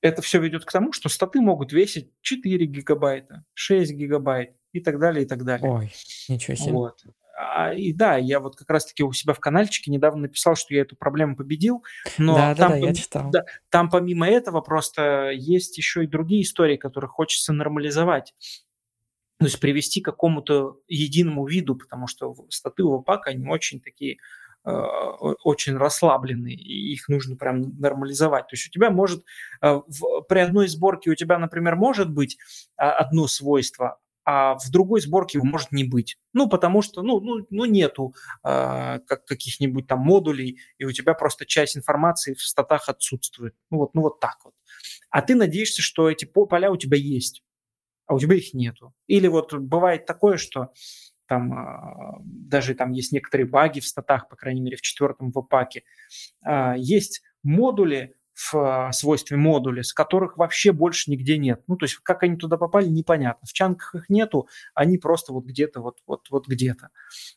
[0.00, 4.98] это все ведет к тому, что статы могут весить 4 гигабайта, 6 гигабайт и так
[4.98, 5.70] далее, и так далее.
[5.70, 5.92] Ой,
[6.28, 6.72] ничего себе.
[6.72, 7.04] Вот.
[7.36, 10.82] А, и да, я вот как раз-таки у себя в каналчике недавно написал, что я
[10.82, 11.84] эту проблему победил,
[12.18, 13.30] но да, там, да, да, я читал.
[13.30, 18.34] Да, там помимо этого просто есть еще и другие истории, которые хочется нормализовать.
[19.40, 24.18] То есть привести к какому-то единому виду, потому что статы у ВПАК, они очень такие
[24.66, 24.70] Э,
[25.42, 28.46] очень расслабленные, и их нужно прям нормализовать.
[28.46, 29.22] То есть у тебя может
[29.60, 32.38] э, в, при одной сборке у тебя, например, может быть
[32.78, 36.18] а, одно свойство, а в другой сборке его может не быть.
[36.32, 41.14] Ну, потому что, ну, ну, ну нету э, как, каких-нибудь там модулей, и у тебя
[41.14, 43.54] просто часть информации в статах отсутствует.
[43.70, 44.54] Ну вот, ну вот так вот.
[45.10, 47.42] А ты надеешься, что эти поля у тебя есть,
[48.06, 48.94] а у тебя их нету.
[49.06, 50.72] Или вот бывает такое, что
[51.26, 55.84] там а, даже там есть некоторые баги в статах, по крайней мере, в четвертом веб-паке.
[56.42, 59.36] А, есть модули в а, свойстве
[59.82, 61.62] с которых вообще больше нигде нет.
[61.68, 63.46] Ну, то есть, как они туда попали, непонятно.
[63.46, 66.88] В чанках их нету, они просто вот где-то, вот, вот, вот где-то.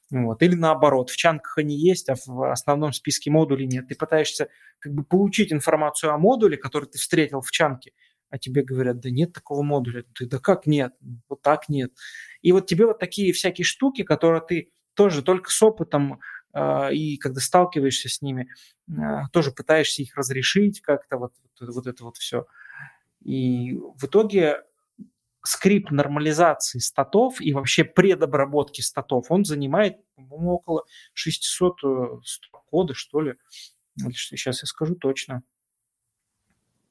[0.10, 0.42] Вот.
[0.42, 3.88] Или наоборот, в чанках они есть, а в основном списке модулей нет.
[3.88, 7.92] Ты пытаешься как бы получить информацию о модуле, который ты встретил в чанке,
[8.30, 10.04] а тебе говорят, да нет такого модуля.
[10.16, 10.94] Ты, да как нет?
[11.30, 11.94] Вот так нет.
[12.42, 16.20] И вот тебе вот такие всякие штуки, которые ты тоже только с опытом
[16.94, 18.50] и когда сталкиваешься с ними,
[18.90, 18.94] э,
[19.32, 22.46] тоже пытаешься их разрешить как-то, вот, вот, это вот все.
[23.24, 24.64] И в итоге
[25.44, 31.80] скрипт нормализации статов и вообще предобработки статов, он занимает, по-моему, около 600
[32.26, 33.36] строк кода, что ли.
[33.98, 35.44] Сейчас я скажу точно.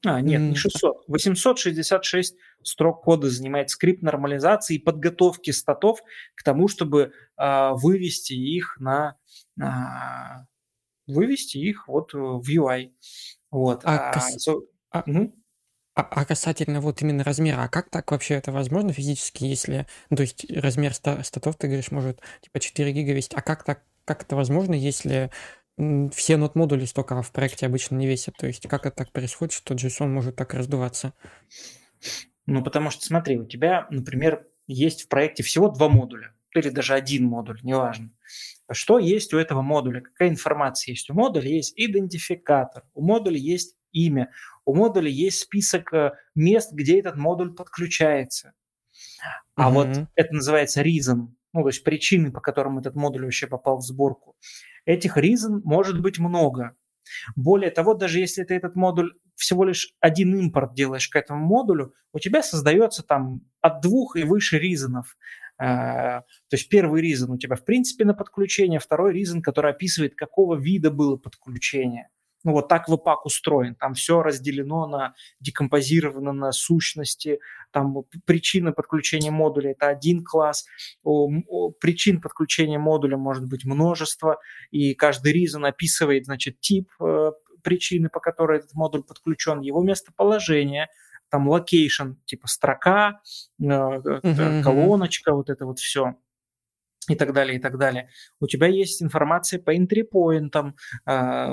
[0.05, 1.05] А, нет, не 600.
[1.07, 6.01] 866 строк кода занимает скрипт нормализации и подготовки статов
[6.35, 9.17] к тому, чтобы э, вывести их на
[9.59, 9.65] э,
[11.07, 12.91] вывести их вот в UI.
[13.49, 13.81] Вот.
[13.85, 14.47] А, кас...
[14.47, 14.61] so...
[14.91, 15.33] а, угу.
[15.95, 20.21] а, а касательно вот именно размера, а как так вообще это возможно физически, если, то
[20.21, 24.35] есть размер статов, ты говоришь, может типа 4 гига весить, а как так, как это
[24.35, 25.31] возможно, если
[25.77, 28.35] все нот-модули столько в проекте обычно не весят.
[28.37, 31.13] То есть как это так происходит, что JSON может так раздуваться?
[32.45, 36.93] Ну, потому что, смотри, у тебя, например, есть в проекте всего два модуля, или даже
[36.93, 38.11] один модуль, неважно.
[38.71, 40.01] Что есть у этого модуля?
[40.01, 41.09] Какая информация есть?
[41.09, 44.31] У модуля есть идентификатор, у модуля есть имя,
[44.65, 48.53] у модуля есть список э, мест, где этот модуль подключается.
[49.55, 49.73] А mm-hmm.
[49.73, 53.81] вот это называется reason, ну, то есть причины, по которым этот модуль вообще попал в
[53.81, 54.35] сборку.
[54.85, 56.75] Этих reason может быть много.
[57.35, 61.93] Более того, даже если ты этот модуль всего лишь один импорт делаешь к этому модулю,
[62.13, 65.17] у тебя создается там от двух и выше ризонов.
[65.59, 70.15] Э, то есть первый reason у тебя в принципе на подключение, второй reason, который описывает,
[70.15, 72.09] какого вида было подключение.
[72.47, 73.75] Ну вот так Webpack устроен.
[73.75, 77.41] Там все разделено на декомпозировано на сущности.
[77.71, 80.65] Там причины подключения модуля– это один класс.
[81.03, 84.39] Причин подключения модуля может быть множество.
[84.71, 87.31] И каждый reason описывает, значит, тип э,
[87.63, 90.87] причины, по которой этот модуль подключен, его местоположение,
[91.27, 93.19] там location, типа строка,
[93.61, 96.15] uh-huh, колоночка, вот это вот все
[97.07, 98.09] и так далее, и так далее.
[98.39, 101.51] У тебя есть информация по энтрипоинтам, э,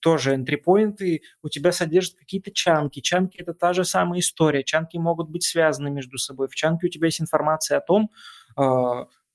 [0.00, 3.00] тоже энтрипоинты у тебя содержат какие-то чанки.
[3.00, 4.62] Чанки– это та же самая история.
[4.62, 6.48] Чанки могут быть связаны между собой.
[6.48, 8.10] В чанке у тебя есть информация о том,
[8.56, 8.62] э,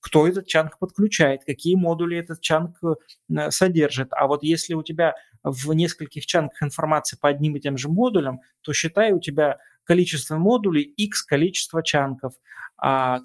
[0.02, 4.10] кто этот чанк подключает, какие модули этот чанк э, содержит.
[4.12, 5.14] А вот если у тебя
[5.44, 9.60] в нескольких чанках информация по одним и тем же модулям, то считай, у тебя
[9.92, 12.32] количество модулей, x количество чанков.
[12.78, 13.20] А,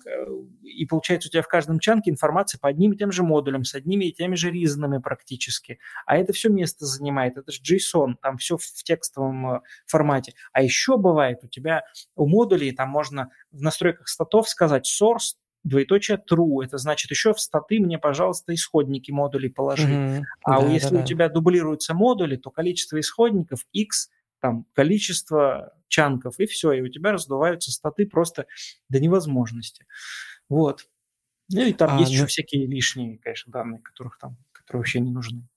[0.65, 3.77] и получается у тебя в каждом чанке информация по одним и тем же модулям, с
[3.77, 5.79] одними и теми же ризонами практически.
[6.07, 10.33] А это все место занимает, это же JSON, там все в текстовом э, формате.
[10.53, 11.85] А еще бывает у тебя
[12.17, 16.65] у модулей, там можно в настройках статов сказать source двоеточие true.
[16.65, 19.89] Это значит, еще в статы мне, пожалуйста, исходники модулей положи.
[19.89, 20.23] Mm-hmm.
[20.43, 21.03] А да, если да, да.
[21.03, 24.11] у тебя дублируются модули, то количество исходников x
[24.47, 28.47] там количество чанков, и все, и у тебя раздуваются статы просто
[28.89, 29.87] до невозможности.
[30.49, 30.87] Вот.
[31.51, 32.19] Ну и там а, есть ну...
[32.19, 35.49] еще всякие лишние, конечно, данные, которых там, которые вообще не нужны.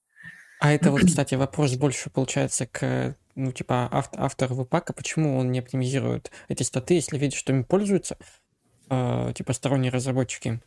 [0.58, 5.52] А это вот, кстати, вопрос больше получается к, ну, типа, автор, автору веб-пака, почему он
[5.52, 8.18] не оптимизирует эти статы, если видит, что ими пользуются,
[8.88, 10.60] э, типа, сторонние разработчики.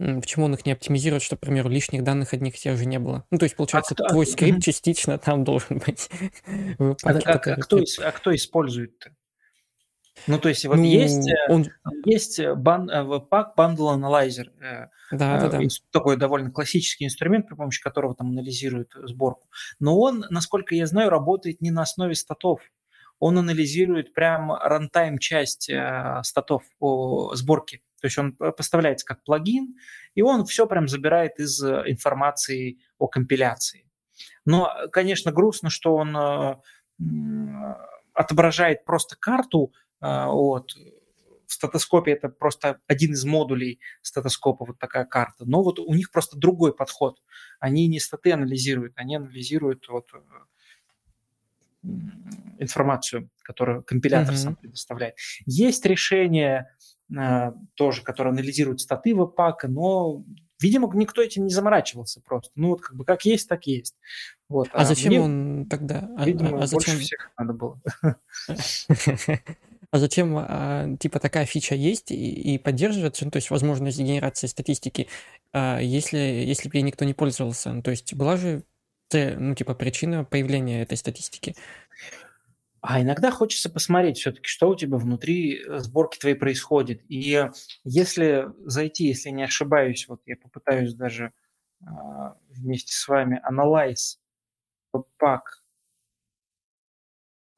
[0.00, 3.26] Почему он их не оптимизирует, чтобы, к примеру, лишних данных одних тех же не было?
[3.30, 4.62] Ну, то есть, получается, а твой скрипт угу.
[4.62, 6.08] частично там должен быть.
[6.78, 9.10] а, а, а, кто, а кто использует-то?
[10.26, 11.66] Ну, то есть, вот ну, есть, э, он...
[12.06, 14.48] есть бан, Webpack Bundle Analyzer.
[14.58, 15.60] Да, да, да.
[15.90, 19.48] Такой довольно классический инструмент, при помощи которого там анализирует сборку.
[19.80, 22.60] Но он, насколько я знаю, работает не на основе статов.
[23.18, 27.82] Он анализирует прям рантайм часть э, статов по сборке.
[28.00, 29.76] То есть он поставляется как плагин,
[30.14, 33.86] и он все прям забирает из э, информации о компиляции.
[34.44, 36.56] Но, конечно, грустно, что он э,
[38.14, 40.72] отображает просто карту э, вот,
[41.46, 45.44] в статоскопе это просто один из модулей статоскопа, вот такая карта.
[45.44, 47.20] Но вот у них просто другой подход.
[47.58, 50.10] Они не статы анализируют, они анализируют вот
[52.58, 54.38] информацию, которую компилятор mm-hmm.
[54.38, 55.14] сам предоставляет.
[55.46, 56.68] Есть решение
[57.16, 60.22] Э, тоже, который анализирует статы веб-пака, но,
[60.60, 62.52] видимо, никто этим не заморачивался просто.
[62.54, 63.96] Ну, вот как бы как есть, так есть.
[64.48, 64.68] Вот.
[64.72, 66.08] А, а зачем мне, он тогда?
[66.16, 66.94] А, видимо, а, а зачем...
[66.94, 67.80] больше всех надо было.
[69.92, 74.46] А зачем, а, типа, такая фича есть и, и поддерживается, ну, то есть возможность генерации
[74.46, 75.08] статистики,
[75.52, 77.72] а, если, если бы ей никто не пользовался?
[77.72, 78.62] Ну, то есть была же,
[79.14, 81.54] ну, типа, причина появления этой статистики.
[82.82, 87.02] А иногда хочется посмотреть все-таки, что у тебя внутри э, сборки твоей происходит.
[87.10, 87.46] И
[87.84, 91.32] если зайти, если не ошибаюсь, вот я попытаюсь даже
[91.82, 91.84] э,
[92.48, 94.18] вместе с вами Analyze
[94.96, 95.42] Webpack,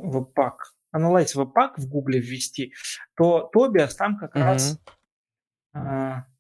[0.01, 0.57] Webpack,
[0.95, 2.75] Analyze Webpack в Гугле ввести,
[3.15, 4.43] то Tobias там как mm-hmm.
[4.43, 4.81] раз...
[5.75, 6.32] Э,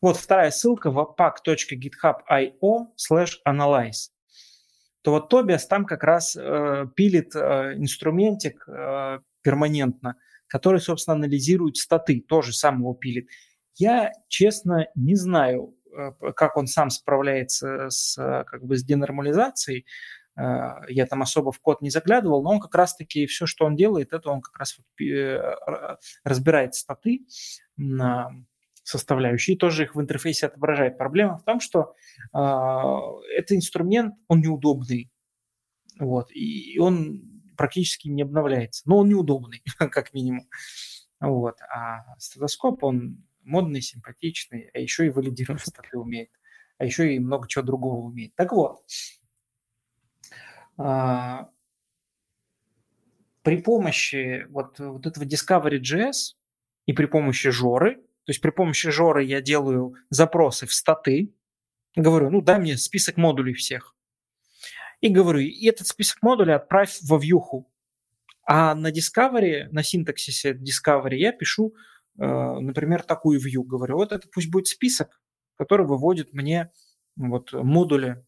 [0.00, 4.10] вот вторая ссылка webpack.github.io slash analyze
[5.06, 10.16] то вот Тобиас там как раз э, пилит э, инструментик э, перманентно,
[10.48, 13.28] который, собственно, анализирует статы, тоже сам его пилит.
[13.76, 19.86] Я, честно, не знаю, э, как он сам справляется с, как бы, с денормализацией,
[20.36, 24.12] я там особо в код не заглядывал, но он как раз-таки все, что он делает,
[24.12, 24.76] это он как раз
[26.24, 27.20] разбирает статы
[27.76, 28.32] на
[28.86, 30.96] составляющие и тоже их в интерфейсе отображает.
[30.96, 31.94] Проблема в том, что
[32.32, 32.38] э,
[33.36, 35.10] этот инструмент, он неудобный,
[35.98, 40.48] вот, и он практически не обновляется, но он неудобный, как минимум.
[41.18, 41.56] Вот.
[41.62, 46.30] А стетоскоп, он модный, симпатичный, а еще и валидировать статы умеет,
[46.78, 48.36] а еще и много чего другого умеет.
[48.36, 48.82] Так вот,
[50.76, 51.48] а,
[53.42, 56.36] при помощи вот, вот этого Discovery.js
[56.86, 61.32] и при помощи Жоры, то есть при помощи Жоры я делаю запросы в статы,
[61.94, 63.94] говорю, ну дай мне список модулей всех.
[65.00, 67.70] И говорю, и этот список модулей отправь во вьюху.
[68.44, 71.76] А на Discovery, на синтаксисе Discovery я пишу,
[72.18, 73.62] э, например, такую view.
[73.62, 75.20] Говорю, вот это пусть будет список,
[75.56, 76.72] который выводит мне
[77.14, 78.24] вот модули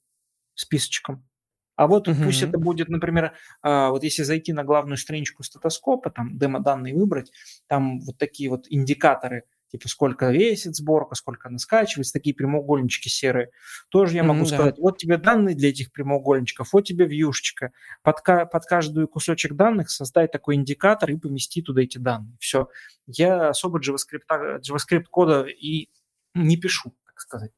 [0.54, 1.28] списочком.
[1.74, 2.24] А вот uh-huh.
[2.24, 3.32] пусть это будет, например,
[3.64, 7.32] э, вот если зайти на главную страничку статоскопа, там демо-данные выбрать,
[7.66, 13.50] там вот такие вот индикаторы– типа сколько весит сборка, сколько она скачивается, такие прямоугольнички серые.
[13.88, 14.82] Тоже я могу mm-hmm, сказать, да.
[14.82, 17.72] вот тебе данные для этих прямоугольничков, вот тебе вьюшечка.
[18.02, 22.36] Под, под каждый кусочек данных создай такой индикатор и помести туда эти данные.
[22.40, 22.68] Все.
[23.06, 25.88] Я особо JavaScript, JavaScript кода и
[26.34, 27.52] не пишу, так сказать.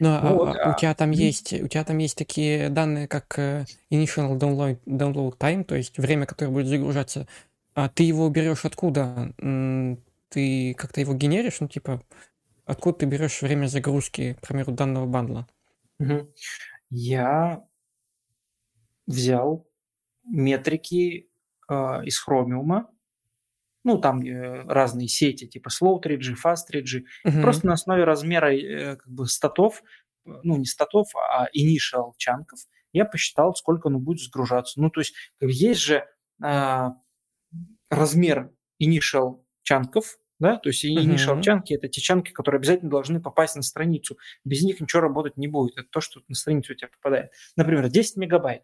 [0.00, 3.08] Ну, а, вот, а, а, у тебя там есть, у тебя там есть такие данные,
[3.08, 7.26] как э, initial download, download time, то есть время, которое будет загружаться.
[7.74, 9.32] А ты его берешь откуда?
[10.28, 12.02] Ты как-то его генеришь, ну, типа,
[12.64, 15.48] откуда ты берешь время загрузки, к примеру, данного бандла?
[15.98, 16.32] Угу.
[16.90, 17.64] Я
[19.06, 19.66] взял
[20.24, 21.30] метрики
[21.68, 21.74] э,
[22.04, 22.86] из Chromium,
[23.84, 27.40] ну, там э, разные сети, типа Slow 3G, Fast 3G, угу.
[27.40, 29.82] просто на основе размера э, как бы статов,
[30.24, 32.60] ну, не статов, а initial чанков,
[32.92, 34.80] я посчитал, сколько оно будет загружаться.
[34.80, 36.06] Ну, то есть есть же
[36.42, 36.88] э,
[37.90, 38.50] размер
[38.82, 41.42] initial чанков, да, то есть initial uh-huh.
[41.42, 44.18] чанки– это те чанки, которые обязательно должны попасть на страницу.
[44.44, 45.76] Без них ничего работать не будет.
[45.76, 47.32] Это то, что на страницу у тебя попадает.
[47.56, 48.62] Например, 10 мегабайт.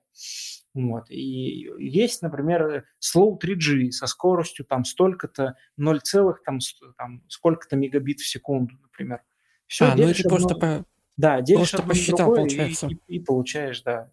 [0.72, 1.10] Вот.
[1.10, 6.00] И есть, например, slow 3G со скоростью там столько-то 0,
[6.44, 6.58] там,
[6.96, 9.22] там сколько-то мегабит в секунду, например.
[9.66, 10.30] Все, а, ну это одно...
[10.30, 10.84] просто по...
[11.16, 12.88] Да, делишь просто посчитал, другое получается.
[12.88, 14.10] И, и, и получаешь, да.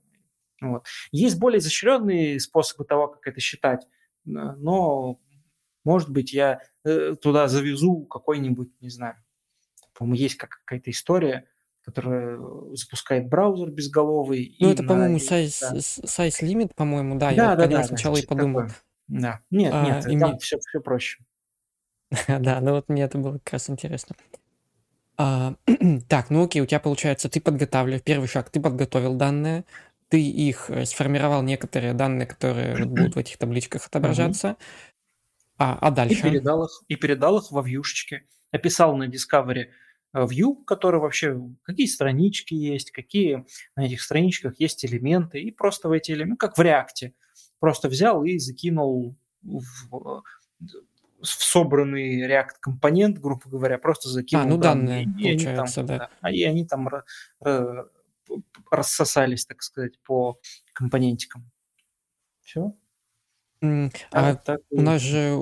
[0.61, 0.85] Вот.
[1.11, 3.87] Есть более изощренные способы того, как это считать,
[4.23, 5.19] но
[5.83, 9.15] может быть, я э, туда завезу какой-нибудь, не знаю,
[9.93, 11.47] по-моему, есть как какая-то история,
[11.83, 12.39] которая
[12.73, 14.55] запускает браузер безголовый.
[14.59, 14.89] Ну, это, на...
[14.89, 15.77] по-моему, size, да.
[15.77, 17.29] size limit, по-моему, да.
[17.29, 18.61] Да, я да, да, сначала да, и подумал.
[18.61, 18.75] Такое.
[19.07, 19.41] Да.
[19.49, 21.19] Нет, а, нет, там все, все проще.
[22.27, 24.15] да, ну вот мне это было как раз интересно.
[25.17, 25.55] А,
[26.07, 29.65] так, ну окей, у тебя получается, ты подготавливаешь, первый шаг, ты подготовил данные,
[30.07, 34.57] ты их э, сформировал некоторые данные, которые будут в этих табличках отображаться.
[35.61, 36.15] А, а дальше?
[36.15, 38.25] И передал их, и передал их во вьюшечке.
[38.51, 39.67] Описал на Discovery
[40.13, 43.45] э, View, который вообще, какие странички есть, какие
[43.75, 47.13] на этих страничках есть элементы, и просто в эти элементы, как в React,
[47.59, 50.23] просто взял и закинул в, в
[51.21, 55.97] собранный React компонент, грубо говоря, просто закинул а, ну, данные, данные и, получается, они там,
[55.99, 56.09] да.
[56.23, 56.29] да.
[56.31, 56.89] И они там
[58.71, 60.39] рассосались, так сказать, по
[60.73, 61.51] компонентикам.
[62.41, 62.73] Все.
[64.11, 65.35] А так у нас же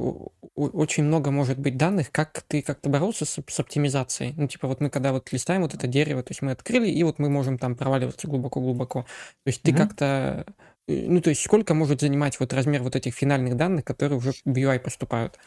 [0.55, 2.11] очень много может быть данных.
[2.11, 4.34] Как ты как-то боролся с, с оптимизацией?
[4.36, 7.03] Ну, типа, вот мы когда вот листаем вот это дерево, то есть мы открыли, и
[7.03, 9.03] вот мы можем там проваливаться глубоко-глубоко.
[9.03, 9.80] То есть ты Мгм.
[9.80, 10.45] как-то...
[10.88, 14.34] Э, ну, то есть сколько может занимать вот размер вот этих финальных данных, которые уже
[14.43, 15.39] в UI поступают?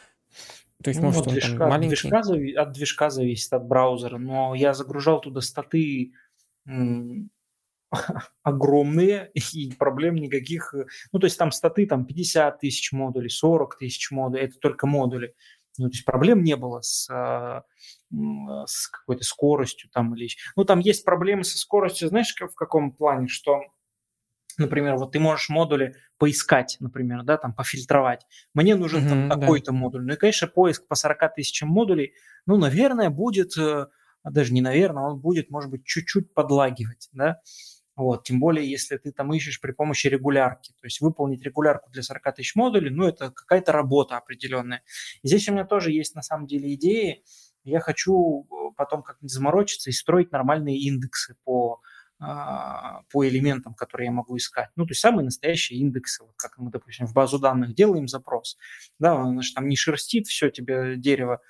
[0.83, 1.95] То есть, Ну, может, он там движка, от маленький?
[2.09, 4.17] движка, от движка зависит, от браузера.
[4.17, 6.13] Но я загружал туда статы
[8.43, 10.73] огромные, и проблем никаких.
[10.73, 14.87] Э, ну, то есть там статы, там 50 тысяч модулей, 40 тысяч модулей, это только
[14.87, 15.35] модули.
[15.77, 17.63] Ну, то есть проблем не было с, а,
[18.65, 20.29] с какой-то скоростью там или...
[20.55, 23.61] Ну, там есть проблемы со скоростью, знаешь, в каком плане, что,
[24.57, 28.25] например, вот ты можешь модули поискать, например, да, там пофильтровать.
[28.53, 29.77] Мне нужен mm-hmm, там такой-то да.
[29.77, 30.05] модуль.
[30.05, 32.13] Ну, и, конечно, поиск по 40 тысячам модулей,
[32.45, 33.87] ну, наверное, будет, э,
[34.21, 37.41] а даже не наверное, он будет, может быть, чуть-чуть подлагивать, да,
[37.95, 40.71] вот, тем более, если ты там ищешь при помощи регулярки.
[40.81, 44.83] То есть выполнить регулярку для 40 тысяч модулей, ну, это какая-то работа определенная.
[45.21, 47.23] И здесь у меня тоже есть, на самом деле, идеи.
[47.63, 51.81] Я хочу э, потом как-нибудь заморочиться и строить нормальные индексы по
[52.25, 54.69] а, по элементам, которые я могу искать.
[54.77, 58.57] Ну, то есть самые настоящие индексы, вот как мы, допустим, в базу данных делаем запрос,
[58.97, 61.41] да, он же там не шерстит все тебе дерево,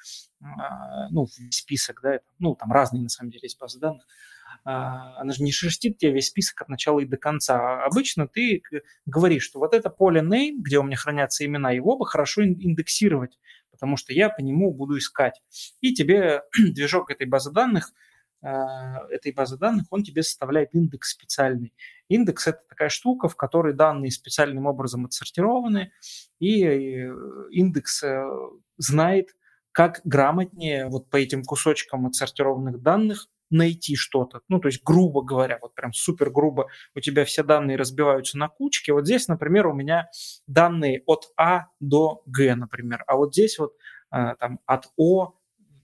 [0.42, 4.08] а, ну, список, да, ну, там разные на самом деле есть базы данных,
[4.64, 7.84] она же не шерстит тебе весь список от начала и до конца.
[7.84, 8.62] Обычно ты
[9.06, 13.38] говоришь, что вот это поле name, где у меня хранятся имена, его бы хорошо индексировать,
[13.72, 15.42] потому что я по нему буду искать.
[15.82, 17.92] И тебе движок этой базы данных–
[18.46, 21.74] а, этой базы данных, он тебе составляет индекс специальный.
[22.10, 25.94] Индекс– это такая штука, в которой данные специальным образом отсортированы,
[26.40, 27.10] и э,
[27.52, 28.22] индекс э,
[28.76, 29.30] знает,
[29.72, 34.42] как грамотнее вот по этим кусочкам отсортированных данных найти что-то.
[34.50, 38.50] Ну, то есть, грубо говоря, вот прям супер грубо, у тебя все данные разбиваются на
[38.50, 38.92] кучки.
[38.92, 40.10] Вот здесь, например, у меня
[40.48, 43.74] данные от А до Г, например, а вот здесь вот
[44.10, 45.36] а, там от О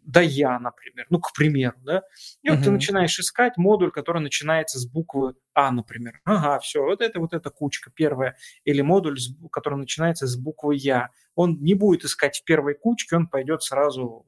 [0.09, 2.01] да я, например, ну, к примеру, да,
[2.41, 2.63] и вот uh-huh.
[2.63, 6.19] ты начинаешь искать модуль, который начинается с буквы А, например.
[6.25, 9.19] Ага, все, вот это вот эта кучка первая, или модуль,
[9.51, 11.09] который начинается с буквы Я.
[11.35, 14.25] Он не будет искать в первой кучке, он пойдет сразу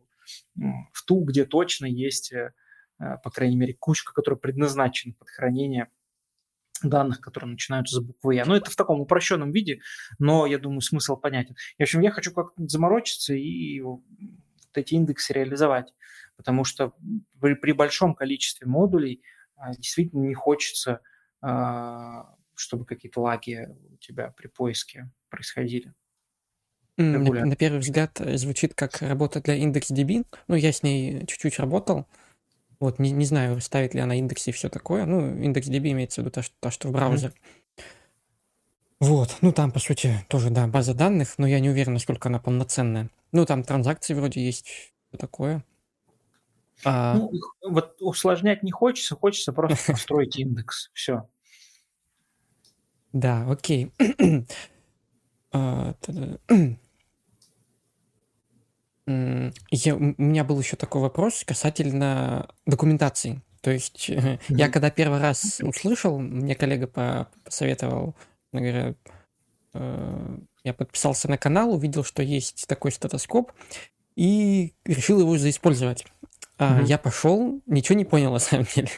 [0.56, 2.54] в ту, где точно есть, э,
[3.24, 5.90] по крайней мере, кучка, которая предназначена под хранение
[6.84, 8.46] данных, которые начинаются с буквы Я.
[8.46, 9.82] Но это в таком упрощенном виде,
[10.20, 11.56] но я думаю, смысл понятен.
[11.78, 13.82] И, в общем, я хочу как-то заморочиться и
[14.74, 15.94] эти индексы реализовать,
[16.38, 16.94] потому что
[17.40, 19.22] при, при большом количестве модулей
[19.56, 21.02] а, действительно не хочется,
[21.42, 25.94] а, чтобы какие-то лаги у тебя при поиске происходили.
[26.98, 30.26] На, на первый взгляд э, звучит как работа для IndexDB.
[30.48, 32.06] Ну, я с ней чуть-чуть работал.
[32.82, 35.06] Вот, не, не знаю, ставит ли она индекс и все такое.
[35.06, 37.30] Ну, IndexDB имеется в виду то, что, то, что в браузер.
[37.30, 37.84] Mm-hmm.
[39.02, 42.40] Вот, ну там, по сути, тоже, да, база данных, но я не уверен, насколько она
[42.40, 43.12] полноценная.
[43.32, 45.64] Ну, там транзакции вроде есть, все такое.
[46.84, 47.16] А...
[47.18, 47.32] Ну,
[47.70, 50.90] вот усложнять не хочется, хочется просто построить индекс.
[50.94, 51.30] Все.
[53.14, 53.92] Да, окей.
[59.70, 63.42] Я, у меня был еще такой вопрос касательно документации.
[63.62, 64.40] То есть mm-hmm.
[64.50, 68.16] я когда первый раз услышал, мне коллега посоветовал,
[68.52, 68.96] говоря,
[69.74, 73.52] э, я подписался на канал, увидел, что есть такой статоскоп,
[74.16, 76.06] и решил его заиспользовать.
[76.58, 76.86] Mm-hmm.
[76.86, 78.90] Я пошел, ничего не понял на самом деле.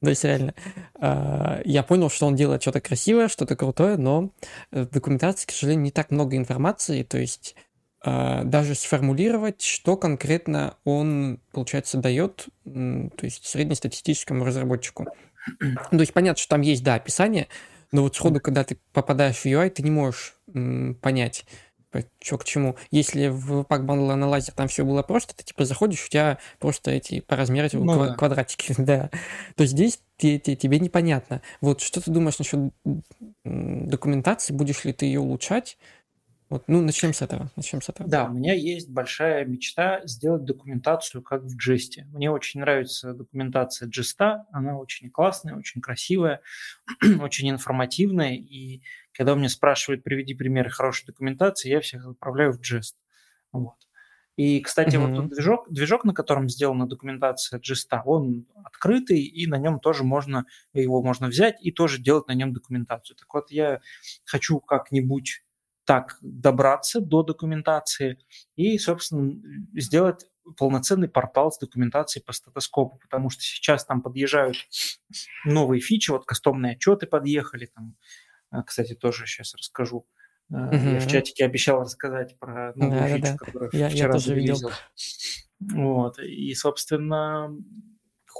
[0.00, 0.54] То есть реально,
[0.94, 4.30] а, я понял, что он делает что-то красивое, что-то крутое, но
[4.70, 7.54] в документации, к сожалению, не так много информации, то есть
[8.02, 15.08] даже сформулировать, что конкретно он, получается, дает, то есть среднестатистическому разработчику.
[15.90, 17.48] То есть понятно, что там есть, да, описание,
[17.92, 20.36] но вот сходу, когда ты попадаешь в UI, ты не можешь
[21.00, 21.44] понять,
[22.22, 22.76] что к чему.
[22.90, 26.92] Если в Pack Bundle Analyzer там все было просто, ты типа заходишь, у тебя просто
[26.92, 28.14] эти по размеру ну, квад- да.
[28.14, 29.10] квадратики, да.
[29.56, 31.42] То здесь те, те, тебе непонятно.
[31.60, 32.60] Вот что ты думаешь насчет
[33.44, 35.78] документации, будешь ли ты ее улучшать?
[36.50, 37.48] Вот, ну, начнем с этого.
[37.54, 38.10] Начнем с этого.
[38.10, 42.06] Да, у меня есть большая мечта сделать документацию как в Джесте.
[42.12, 44.46] Мне очень нравится документация Джеста.
[44.50, 46.40] Она очень классная, очень красивая,
[47.20, 48.34] очень информативная.
[48.34, 48.82] И
[49.12, 52.96] когда меня спрашивают, приведи примеры хорошей документации, я всех отправляю в Джест.
[53.52, 53.76] Вот.
[54.34, 55.06] И, кстати, mm-hmm.
[55.06, 60.02] вот тот движок, движок, на котором сделана документация Джеста, он открытый, и на нем тоже
[60.02, 63.16] можно, его можно взять и тоже делать на нем документацию.
[63.16, 63.80] Так вот, я
[64.24, 65.42] хочу как-нибудь
[65.90, 68.20] так добраться до документации
[68.54, 69.34] и, собственно,
[69.74, 70.24] сделать
[70.56, 74.54] полноценный портал с документацией по статоскопу, потому что сейчас там подъезжают
[75.44, 77.96] новые фичи, вот кастомные отчеты подъехали, там,
[78.52, 80.06] э, кстати, тоже сейчас расскажу.
[80.50, 80.76] Угу.
[80.76, 83.36] Я в чатике обещал рассказать про новую да, фичу, да.
[83.36, 84.70] которую я, вчера я видел.
[85.58, 87.50] Вот, и, собственно,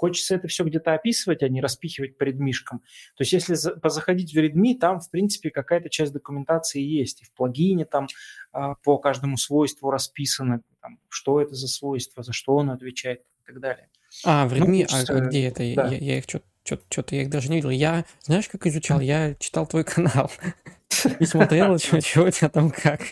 [0.01, 2.79] Хочется это все где-то описывать, а не распихивать по редмишкам.
[3.17, 7.21] То есть если за, заходить в Redmi, там, в принципе, какая-то часть документации есть.
[7.21, 8.07] И в плагине там
[8.51, 13.47] а, по каждому свойству расписано, там, что это за свойство, за что оно отвечает и
[13.47, 13.91] так далее.
[14.25, 15.13] А, в Redmi, ну, хочется...
[15.19, 15.59] а где это?
[15.75, 15.89] Да.
[15.89, 17.69] Я, я их что-то что я их даже не видел.
[17.69, 19.01] Я, знаешь, как изучал?
[19.01, 20.31] Я читал твой канал
[21.19, 23.03] и смотрел, что у тебя там как.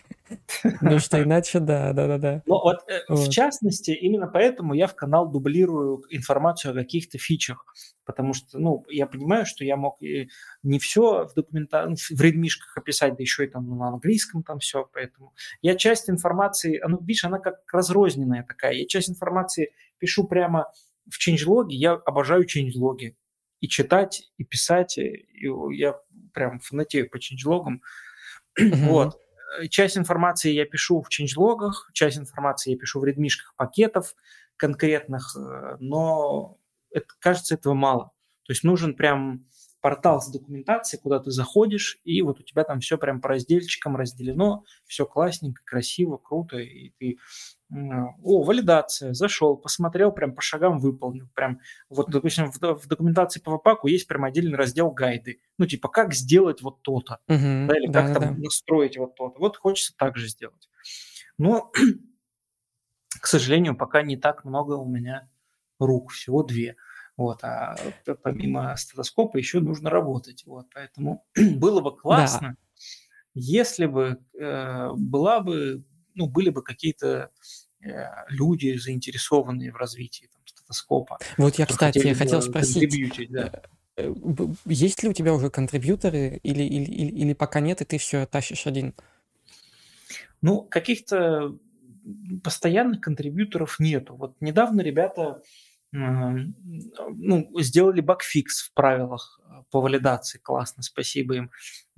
[0.81, 2.43] Ну что иначе, да, да, да, да.
[2.47, 7.19] Ну вот, э, вот, в частности, именно поэтому я в канал дублирую информацию о каких-то
[7.19, 7.65] фичах,
[8.05, 11.87] потому что, ну, я понимаю, что я мог не все в документа...
[11.87, 15.75] Ну, в редмишках описать, да еще и там ну, на английском там все, поэтому я
[15.75, 20.71] часть информации, ну, видишь, она как разрозненная такая, я часть информации пишу прямо
[21.11, 23.15] в changelog, я обожаю changelog,
[23.61, 25.27] и читать, и писать, и
[25.73, 25.97] я
[26.33, 28.87] прям фанатею по mm-hmm.
[28.89, 29.19] вот.
[29.57, 34.15] Э, часть информации я пишу в ченджлогах, часть информации я пишу в редмишках пакетов
[34.57, 36.59] конкретных, э, но
[36.91, 38.13] это, кажется, этого мало.
[38.45, 39.47] То есть нужен прям
[39.81, 43.97] портал с документацией, куда ты заходишь, и вот у тебя там все прям по разделчикам
[43.97, 47.19] разделено, все классненько, красиво, круто, и ты
[47.71, 51.29] о, валидация, зашел, посмотрел, прям по шагам выполнил.
[51.35, 51.61] Прям,
[51.91, 55.41] вот, допустим, в, в документации по ВПАКу есть прям отдельный раздел гайды.
[55.59, 58.41] Ну, типа, как сделать вот то-то, угу, да, или да, как да, там да.
[58.41, 59.39] настроить вот то-то.
[59.39, 60.71] Вот хочется так же сделать.
[61.37, 61.71] Но,
[63.21, 65.29] к сожалению, пока не так много у меня
[65.79, 66.77] рук, всего две.
[67.19, 67.77] Вот, а
[68.23, 70.45] помимо стетоскопа еще нужно работать.
[70.47, 71.27] Вот, поэтому
[71.57, 72.81] было бы классно, да.
[73.35, 75.85] если бы э, была бы
[76.15, 77.31] ну, были бы какие-то
[77.81, 77.91] э,
[78.29, 81.19] люди, заинтересованные в развитии там, стетоскопа.
[81.37, 83.63] Вот я, кстати, я хотел спросить, да.
[83.97, 84.15] Э,
[84.65, 88.27] есть ли у тебя уже контрибьюторы или, или, или, или пока нет, и ты все
[88.27, 88.95] тащишь один?
[90.41, 91.57] Ну, каких-то
[92.43, 94.15] постоянных контрибьюторов нету.
[94.15, 95.43] Вот недавно ребята
[95.91, 101.51] ну, сделали багфикс в правилах э, по валидации, классно, спасибо им.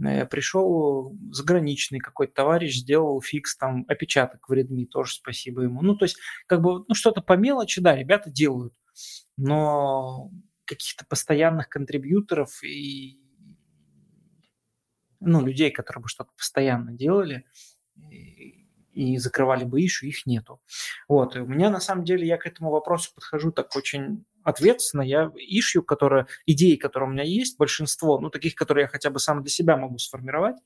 [0.02, 5.82] Э, Пришел заграничный какой-то товарищ, сделал фикс, там, опечаток в Redmi, тоже спасибо ему.
[5.82, 8.74] Ну, то есть, как бы, ну, что-то по мелочи, да, ребята делают,
[9.36, 10.30] но
[10.64, 13.20] каких-то постоянных контрибьюторов и
[15.18, 17.44] ну, людей, которые бы что-то постоянно делали,
[19.00, 20.60] и закрывали бы ишу, их нету.
[21.08, 25.00] Вот, и у меня на самом деле, я к этому вопросу подхожу так очень ответственно.
[25.00, 29.18] Я ишью, которая, идеи, которые у меня есть, большинство, ну, таких, которые я хотя бы
[29.18, 30.56] сам для себя могу сформировать,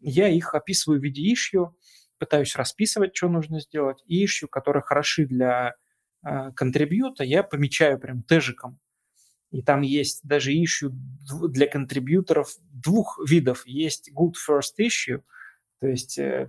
[0.00, 1.76] я их описываю в виде ишью,
[2.16, 4.02] пытаюсь расписывать, что нужно сделать.
[4.06, 5.74] И ишью, которые хороши для
[6.24, 8.80] э, контрибьюта, я помечаю прям тежиком.
[9.50, 10.92] И там есть даже ишью
[11.50, 13.66] для контрибьюторов двух видов.
[13.66, 15.22] Есть good first issue–
[15.82, 16.48] то есть э,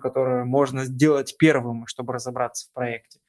[0.00, 3.20] которое можно сделать первым, чтобы разобраться в проекте.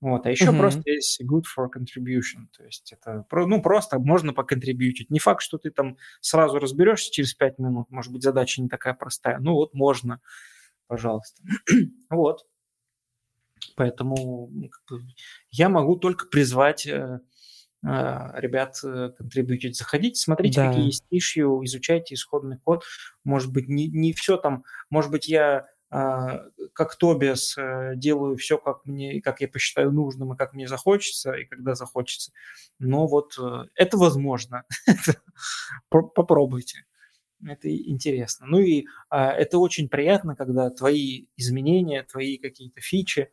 [0.00, 0.24] Вот.
[0.24, 0.58] А еще mm-hmm.
[0.58, 2.46] просто есть good for contribution.
[2.56, 5.10] То есть это ну, просто можно поконтрибьютить.
[5.10, 7.90] Не факт, что ты там сразу разберешься через 5 минут.
[7.90, 9.38] Может быть, задача не такая простая.
[9.38, 10.22] Ну вот можно,
[10.86, 11.42] пожалуйста.
[12.08, 12.46] вот.
[13.76, 14.70] Поэтому ну,
[15.50, 17.20] я могу только призвать э,
[17.82, 19.76] ребят э, контрибьютить.
[19.76, 20.68] Заходите, смотрите, да.
[20.68, 22.84] какие есть ишью, изучайте исходный код.
[23.24, 28.58] Может быть, не, не все там, может быть, я а, как Тобиас э, делаю все,
[28.58, 32.30] как мне, как я посчитаю нужным и как мне захочется, и когда захочется.
[32.78, 34.62] Но вот э, это возможно.
[35.88, 36.84] Попробуйте.
[37.44, 38.46] Это интересно.
[38.46, 43.32] Ну и а, это очень приятно, когда твои изменения, твои какие-то фичи,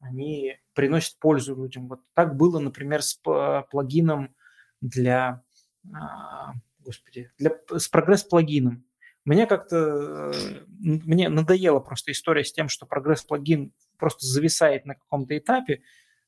[0.00, 1.88] они приносят пользу людям.
[1.88, 3.14] Вот так было, например, с
[3.70, 4.34] плагином
[4.80, 5.42] для,
[5.92, 8.84] а, господи, для, с прогресс-плагином.
[9.24, 10.32] Мне как-то, э,
[10.78, 15.82] мне надоела просто история с тем, что прогресс-плагин просто зависает на каком-то этапе,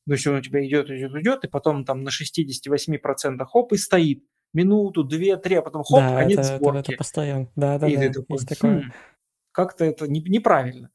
[0.06, 3.76] то есть он у тебя идет, идет, идет, и потом там на 68% хоп, и
[3.76, 6.78] стоит минуту, две, три, а потом хоп, да, конец это, сборки.
[6.80, 8.80] Это, это постоянно, да, да, и да, такой, такое.
[8.80, 8.92] Хм,
[9.52, 10.90] как-то это не, неправильно.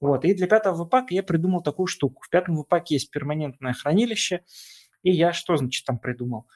[0.00, 0.24] Вот.
[0.24, 2.22] И для пятого впака я придумал такую штуку.
[2.24, 4.42] В пятом впаке есть перманентное хранилище,
[5.02, 6.46] и я что, значит, там придумал?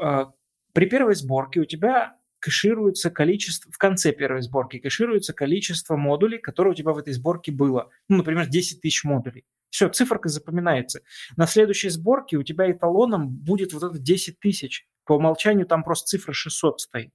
[0.00, 0.32] А,
[0.72, 6.72] при первой сборке у тебя кэшируется количество, в конце первой сборки кэшируется количество модулей, которые
[6.72, 7.90] у тебя в этой сборке было.
[8.08, 9.44] Ну, например, 10 тысяч модулей.
[9.70, 11.00] Все, циферка запоминается.
[11.36, 14.86] На следующей сборке у тебя эталоном будет вот это 10 тысяч.
[15.04, 17.12] По умолчанию там просто цифра 600 стоит.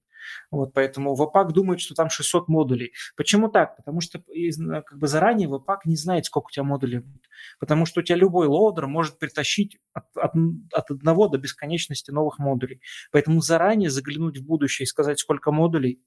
[0.51, 2.93] Вот, поэтому Webpack думает, что там 600 модулей.
[3.15, 3.75] Почему так?
[3.77, 7.23] Потому что как бы заранее Webpack не знает, сколько у тебя модулей будет.
[7.59, 10.31] Потому что у тебя любой loader может притащить от, от,
[10.73, 12.81] от одного до бесконечности новых модулей.
[13.11, 16.01] Поэтому заранее заглянуть в будущее и сказать, сколько модулей,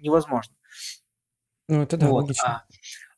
[0.00, 0.54] невозможно.
[1.68, 2.22] Ну, это да, вот.
[2.22, 2.44] логично.
[2.44, 2.64] А,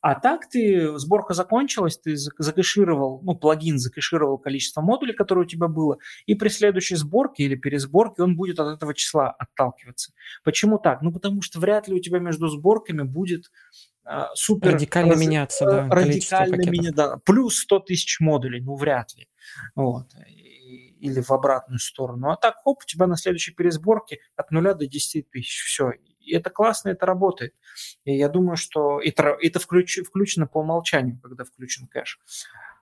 [0.01, 5.67] а так ты, сборка закончилась, ты закэшировал, ну, плагин закэшировал количество модулей, которые у тебя
[5.67, 10.13] было, и при следующей сборке или пересборке он будет от этого числа отталкиваться.
[10.43, 11.01] Почему так?
[11.01, 13.51] Ну, потому что вряд ли у тебя между сборками будет
[14.05, 14.73] а, супер...
[14.73, 17.17] Радикально раз, меняться, да, Радикально меняться, да.
[17.25, 19.27] Плюс 100 тысяч модулей, ну, вряд ли.
[19.75, 20.07] Вот
[20.99, 22.31] или в обратную сторону.
[22.31, 25.63] А так, хоп, у тебя на следующей пересборке от нуля до 10 тысяч.
[25.63, 25.91] Все,
[26.27, 27.53] и это классно, это работает.
[28.05, 32.19] И я думаю, что это, это включ, включено по умолчанию, когда включен кэш.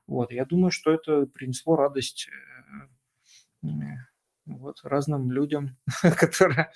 [0.08, 2.30] Вот, я думаю, что это принесло радость
[3.64, 3.68] э,
[4.46, 5.78] вот, разным людям,
[6.18, 6.72] которые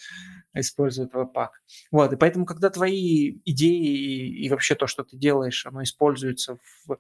[0.54, 1.50] используют Webpack.
[1.92, 6.98] Вот, и поэтому, когда твои идеи и, вообще то, что ты делаешь, оно используется в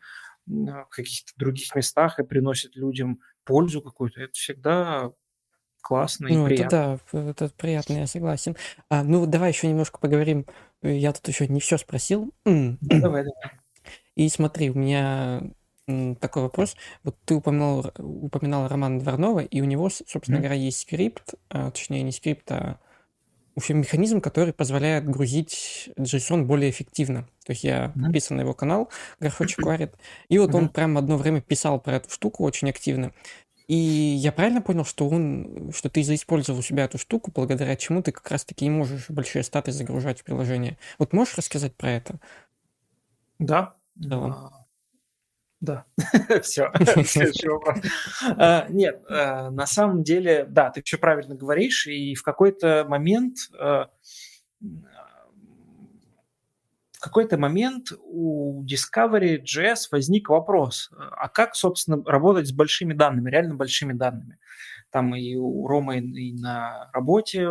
[0.89, 5.11] каких-то других местах и приносит людям пользу какую-то, это всегда
[5.81, 6.99] классно и Ну, это приятно.
[7.11, 8.55] да, это приятно, я согласен.
[8.89, 10.45] А, ну, давай еще немножко поговорим.
[10.81, 12.33] Я тут еще не все спросил.
[12.81, 13.51] давай, давай.
[14.15, 15.41] И смотри, у меня
[16.19, 16.75] такой вопрос.
[17.03, 20.39] Вот ты упоминал, упоминал Романа Дворнова, и у него, собственно mm-hmm.
[20.39, 22.79] говоря, есть скрипт, а, точнее не скрипт, а
[23.55, 27.23] в общем, механизм, который позволяет грузить JSON более эффективно.
[27.45, 28.03] То есть я mm-hmm.
[28.03, 28.89] подписан на его канал,
[29.19, 29.95] Графочек варит,
[30.29, 30.57] и вот mm-hmm.
[30.57, 33.11] он прям одно время писал про эту штуку очень активно.
[33.69, 38.01] И я правильно понял, что он, что ты заиспользовал у себя эту штуку, благодаря чему
[38.01, 40.79] ты как раз-таки не можешь большие статы загружать в приложение.
[40.97, 42.19] Вот можешь рассказать про это?
[43.37, 43.75] Да.
[43.93, 44.65] Да.
[45.61, 45.85] Да,
[46.41, 46.71] все.
[47.05, 47.77] Следующий вопрос.
[48.37, 53.37] А, нет, а, на самом деле, да, ты все правильно говоришь, и в какой-то момент
[53.59, 53.91] а,
[56.99, 63.29] в какой-то момент у Discovery JS возник вопрос, а как, собственно, работать с большими данными,
[63.29, 64.37] реально большими данными?
[64.91, 67.47] Там и у Ромы и на работе,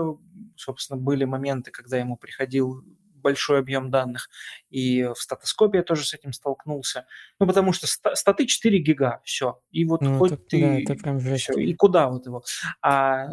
[0.54, 2.84] собственно, были моменты, когда ему приходил
[3.14, 4.28] большой объем данных,
[4.68, 7.06] и в статоскопе я тоже с этим столкнулся.
[7.40, 9.62] Ну, потому что статы 4 гига, все.
[9.70, 10.60] И вот ну, хоть это, ты...
[10.60, 12.44] Да, это прям все, и куда вот его?
[12.82, 13.28] А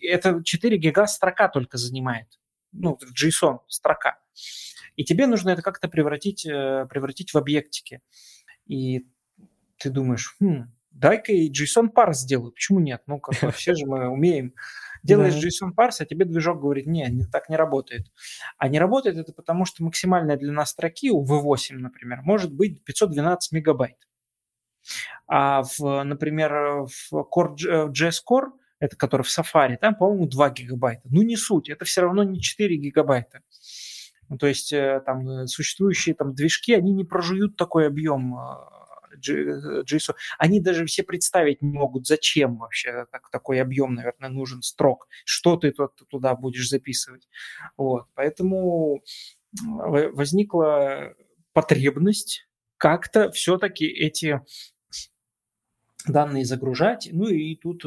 [0.00, 2.26] это 4 гига строка только занимает.
[2.72, 4.18] Ну, JSON строка.
[4.96, 8.00] И тебе нужно это как-то превратить, э, превратить в объектики.
[8.66, 9.06] И
[9.78, 12.52] ты думаешь, хм, дай-ка и JSON парс сделаю.
[12.52, 13.02] Почему нет?
[13.06, 14.54] Ну, как бы все же мы умеем.
[15.02, 18.10] Делаешь JSON парс, а тебе движок говорит, нет, так не работает.
[18.58, 23.52] А не работает это потому, что максимальная длина строки у V8, например, может быть 512
[23.52, 23.96] мегабайт.
[25.26, 27.56] А, в, например, в Core,
[27.92, 31.02] JS Core, это который в Safari, там, по-моему, 2 гигабайта.
[31.04, 33.40] Ну, не суть, это все равно не 4 гигабайта.
[34.28, 38.36] Ну, то есть э, там э, существующие там движки, они не прожуют такой объем
[39.20, 40.10] JSON.
[40.10, 45.08] Э, они даже все представить не могут, зачем вообще так, такой объем, наверное, нужен строк,
[45.24, 45.72] что ты
[46.08, 47.28] туда будешь записывать.
[47.76, 48.06] Вот.
[48.14, 49.02] Поэтому
[49.52, 51.14] возникла
[51.52, 52.46] потребность
[52.76, 54.42] как-то все-таки эти
[56.06, 57.08] данные загружать.
[57.12, 57.84] Ну и тут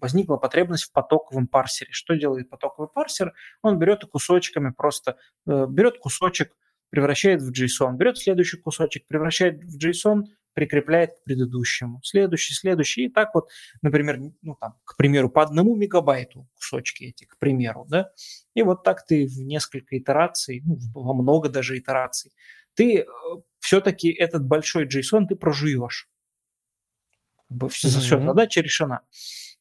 [0.00, 1.92] возникла потребность в потоковом парсере.
[1.92, 3.32] Что делает потоковый парсер?
[3.62, 6.56] Он берет и кусочками просто, э, берет кусочек,
[6.90, 13.08] превращает в JSON, берет следующий кусочек, превращает в JSON, прикрепляет к предыдущему, следующий, следующий, и
[13.08, 13.48] так вот,
[13.80, 18.10] например, ну там, к примеру, по одному мегабайту кусочки эти, к примеру, да,
[18.54, 22.32] и вот так ты в несколько итераций, ну, во много даже итераций,
[22.74, 23.04] ты э,
[23.60, 26.08] все-таки этот большой JSON ты прожуешь.
[28.26, 29.02] Задача решена.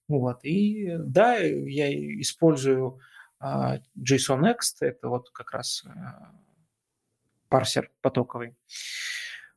[0.08, 0.44] Вот.
[0.44, 3.00] И да, я использую
[3.44, 5.92] uh, JSON-Next, это вот как раз uh,
[7.50, 8.56] парсер потоковый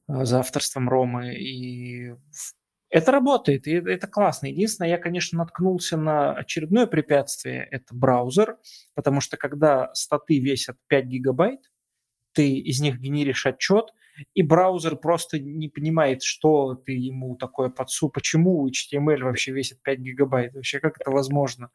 [0.08, 1.34] uh, за авторством Ромы.
[1.34, 2.14] И
[2.88, 4.46] это работает, и это классно.
[4.46, 8.58] Единственное, я, конечно, наткнулся на очередное препятствие, это браузер,
[8.94, 11.70] потому что когда статы весят 5 гигабайт,
[12.32, 13.86] ты из них генеришь отчет,
[14.34, 19.98] и браузер просто не понимает, что ты ему такое подсу, почему HTML вообще весит 5
[20.00, 21.70] гигабайт, вообще как это возможно.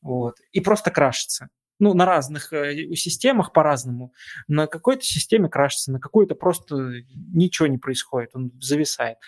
[0.00, 0.36] Вот.
[0.52, 1.48] И просто крашится.
[1.82, 4.12] Ну, на разных э, системах по-разному.
[4.46, 6.76] На какой-то системе крашится, на какой-то просто
[7.34, 9.18] ничего не происходит, он зависает.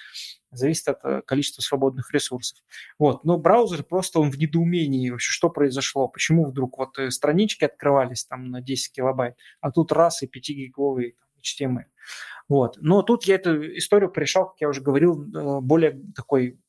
[0.52, 2.58] Зависит от э, количества свободных ресурсов.
[2.96, 3.24] Вот.
[3.24, 8.24] Но браузер просто он в недоумении вообще, что произошло, почему вдруг вот э, странички открывались
[8.24, 11.86] там на 10 килобайт, а тут раз и 5-гиговый HTML.
[12.48, 12.76] Вот.
[12.80, 15.16] Но тут я эту историю пришел, как я уже говорил,
[15.60, 16.60] более такой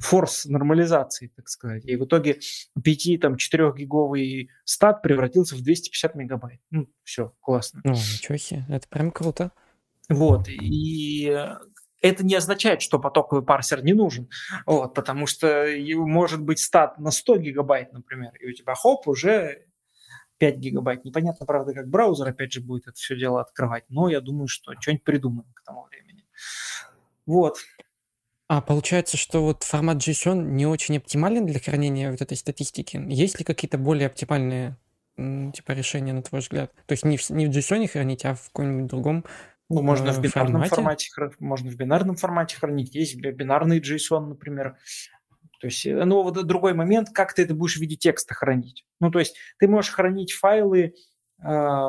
[0.00, 1.84] форс нормализации, так сказать.
[1.84, 2.40] И в итоге
[2.78, 6.60] 5-4 гиговый стат превратился в 250 мегабайт.
[6.70, 7.82] Ну, все, классно.
[7.84, 9.52] Ну, ничего себе, это прям круто.
[10.08, 11.38] Вот, и
[12.00, 14.28] это не означает, что потоковый парсер не нужен,
[14.66, 19.66] вот, потому что может быть стат на 100 гигабайт, например, и у тебя хоп, уже
[20.38, 21.04] 5 гигабайт.
[21.04, 24.72] Непонятно, правда, как браузер, опять же, будет это все дело открывать, но я думаю, что
[24.80, 26.24] что-нибудь придумаем к тому времени.
[27.26, 27.58] Вот.
[28.50, 33.00] А получается, что вот формат JSON не очень оптимален для хранения вот этой статистики.
[33.06, 34.76] Есть ли какие-то более оптимальные
[35.16, 36.72] типа решения, на твой взгляд?
[36.86, 39.24] То есть не в, не в JSON хранить, а в каком-нибудь другом
[39.68, 41.10] ну, можно в э, бинарном формате?
[41.12, 42.92] формате, можно в бинарном формате хранить.
[42.92, 44.76] Есть бинарный JSON, например.
[45.60, 48.84] То есть, э, ну, вот другой момент, как ты это будешь в виде текста хранить.
[48.98, 50.94] Ну, то есть, ты можешь хранить файлы,
[51.40, 51.88] э,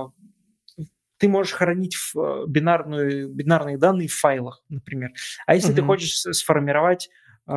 [1.22, 5.12] ты можешь хранить в э, бинарную, бинарные данные в файлах, например.
[5.46, 5.76] А если uh-huh.
[5.76, 7.10] ты хочешь сформировать,
[7.48, 7.52] э,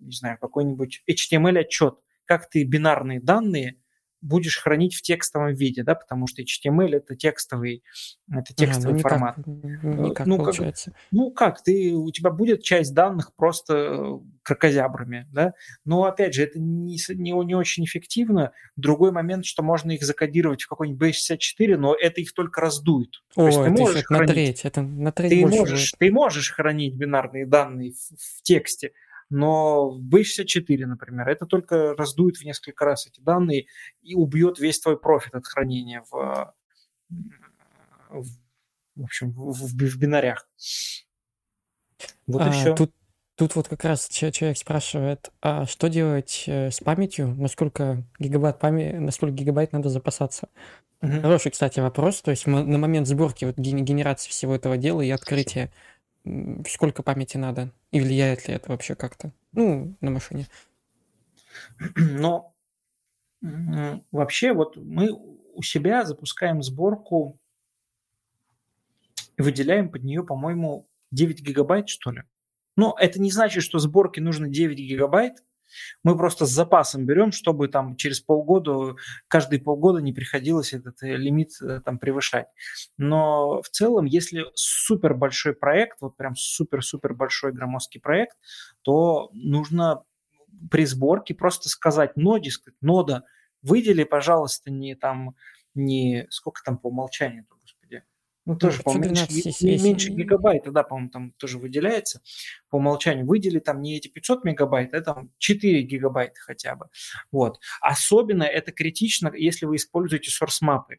[0.00, 3.78] не знаю, какой-нибудь HTML-отчет, как ты бинарные данные
[4.24, 7.84] будешь хранить в текстовом виде, да, потому что HTML это текстовый,
[8.30, 9.36] это текстовый а, ну, формат.
[9.46, 10.90] Никак, ну, получается.
[10.92, 15.52] Как, ну как, ты, у тебя будет часть данных просто э, крокозябрами, да,
[15.84, 18.52] но опять же, это не, не, не очень эффективно.
[18.76, 23.22] Другой момент, что можно их закодировать в какой-нибудь B64, но это их только раздует.
[23.36, 25.98] О, То есть ты можешь хранить, на треть, это на треть ты можешь, будет.
[25.98, 28.92] ты можешь хранить бинарные данные в, в тексте,
[29.34, 33.66] но в B64, например, это только раздует в несколько раз эти данные
[34.00, 36.54] и убьет весь твой профит от хранения в,
[38.10, 38.26] в,
[38.94, 40.48] в общем, в, в, бинарях.
[42.28, 42.76] Вот а, и все.
[42.76, 42.92] Тут,
[43.34, 47.34] тут вот как раз человек спрашивает, а что делать э, с памятью?
[47.34, 50.48] Насколько гигабайт памяти, насколько гигабайт надо запасаться?
[51.02, 51.22] Угу.
[51.22, 52.22] Хороший, кстати, вопрос.
[52.22, 55.72] То есть на момент сборки, вот генерации всего этого дела и открытия
[56.66, 57.70] сколько памяти надо?
[57.90, 59.32] И влияет ли это вообще как-то?
[59.52, 60.46] Ну, на машине.
[61.96, 62.54] Но
[64.10, 67.38] вообще вот мы у себя запускаем сборку
[69.36, 72.22] и выделяем под нее, по-моему, 9 гигабайт, что ли.
[72.76, 75.44] Но это не значит, что сборке нужно 9 гигабайт,
[76.02, 78.96] мы просто с запасом берем, чтобы там через полгода,
[79.28, 82.46] каждые полгода не приходилось этот э, лимит э, там превышать.
[82.96, 88.36] Но в целом, если супер большой проект, вот прям супер-супер большой громоздкий проект,
[88.82, 90.04] то нужно
[90.70, 93.24] при сборке просто сказать ноде, сказать, нода,
[93.62, 95.34] выдели, пожалуйста, не там,
[95.74, 97.46] не сколько там по умолчанию,
[98.46, 102.20] ну, ну, тоже, по-моему, меньше, меньше гигабайта, да, по-моему, там тоже выделяется
[102.68, 103.26] по умолчанию.
[103.26, 106.86] Выдели там не эти 500 мегабайт, а там 4 гигабайта хотя бы.
[107.32, 107.58] Вот.
[107.80, 110.98] Особенно это критично, если вы используете source-мапы.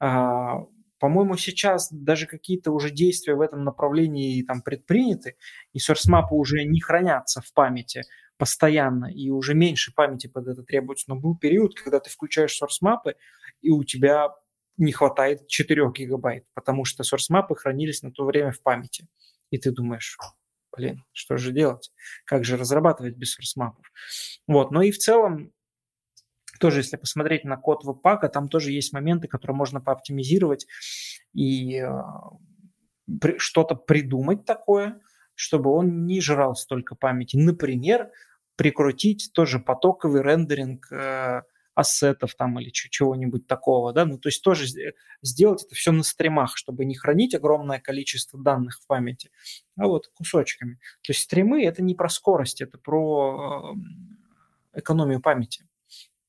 [0.00, 0.64] А,
[0.98, 5.36] по-моему, сейчас даже какие-то уже действия в этом направлении там предприняты,
[5.72, 8.02] и source-мапы уже не хранятся в памяти
[8.38, 11.04] постоянно, и уже меньше памяти под это требуется.
[11.06, 13.14] Но был период, когда ты включаешь source-мапы,
[13.60, 14.30] и у тебя
[14.76, 19.06] не хватает 4 гигабайт, потому что source-мапы хранились на то время в памяти.
[19.50, 20.16] И ты думаешь,
[20.76, 21.92] блин, что же делать?
[22.24, 23.84] Как же разрабатывать без source-мапов?
[24.46, 25.52] Вот, но и в целом,
[26.58, 30.66] тоже если посмотреть на код веб-пака, там тоже есть моменты, которые можно пооптимизировать
[31.34, 31.90] и э,
[33.38, 35.00] что-то придумать такое,
[35.34, 37.36] чтобы он не жрал столько памяти.
[37.36, 38.10] Например,
[38.56, 41.42] прикрутить тоже потоковый рендеринг э,
[41.74, 44.66] ассетов там или чего-нибудь такого, да, ну то есть тоже
[45.22, 49.30] сделать это все на стримах, чтобы не хранить огромное количество данных в памяти,
[49.76, 50.74] а вот кусочками.
[51.02, 53.74] То есть стримы это не про скорость, это про
[54.74, 55.66] экономию памяти.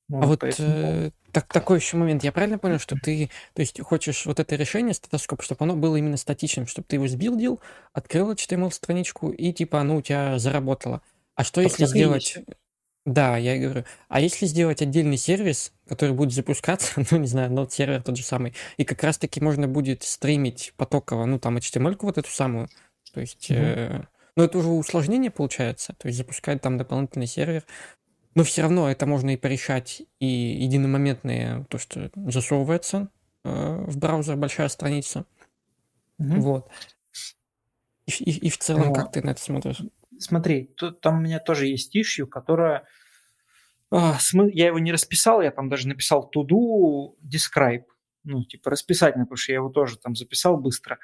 [0.08, 0.68] Ну, а вот поэтому...
[0.68, 2.22] э, так, такой еще момент.
[2.24, 5.96] Я правильно понял, что ты то есть, хочешь вот это решение статоскоп, чтобы оно было
[5.96, 7.60] именно статичным, чтобы ты его сбилдил,
[7.92, 11.00] открыл HTML-страничку и типа оно у тебя заработало.
[11.34, 12.38] А что так если сделать...
[13.04, 13.84] Да, я говорю.
[14.08, 18.22] А если сделать отдельный сервис, который будет запускаться, ну, не знаю, нод сервер тот же
[18.22, 22.68] самый, и как раз-таки можно будет стримить потоково, ну, там, HTML вот эту самую,
[23.12, 23.58] то есть, угу.
[23.60, 24.02] э,
[24.36, 27.64] ну, это уже усложнение получается, то есть запускать там дополнительный сервер,
[28.34, 33.08] но все равно это можно и порешать, и единомоментное, то, что засовывается
[33.44, 35.26] э, в браузер большая страница,
[36.18, 36.40] угу.
[36.40, 36.70] вот.
[38.06, 39.82] И, и, и в целом, ну, как ты на это смотришь?
[40.18, 42.86] Смотри, тут, там у меня тоже есть issue, которая...
[43.90, 44.18] А,
[44.52, 47.84] я его не расписал, я там даже написал to do describe.
[48.24, 50.98] Ну, типа расписать, потому что я его тоже там записал быстро.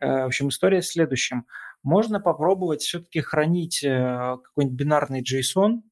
[0.00, 1.46] Э, в общем, история в следующем.
[1.84, 5.82] Можно попробовать все-таки хранить э, какой-нибудь бинарный JSON,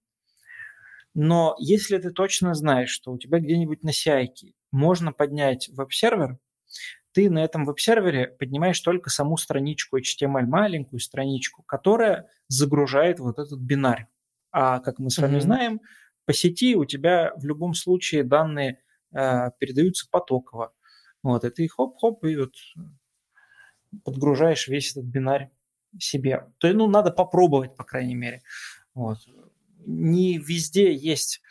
[1.15, 4.28] но если ты точно знаешь, что у тебя где-нибудь на CI
[4.70, 6.39] можно поднять веб-сервер,
[7.12, 13.60] ты на этом веб-сервере поднимаешь только саму страничку HTML, маленькую страничку, которая загружает вот этот
[13.60, 14.06] бинарь.
[14.51, 15.40] А как мы с вами mm-hmm.
[15.40, 15.80] знаем,
[16.24, 18.80] по сети у тебя в любом случае данные
[19.14, 20.72] э, передаются потоково.
[21.22, 22.55] Вот, и ты хоп-хоп, и вот
[24.05, 25.51] подгружаешь весь этот бинарь
[25.98, 26.47] себе.
[26.59, 28.43] То есть, ну, надо попробовать, по крайней мере.
[28.94, 29.18] Вот.
[29.84, 31.43] Не везде есть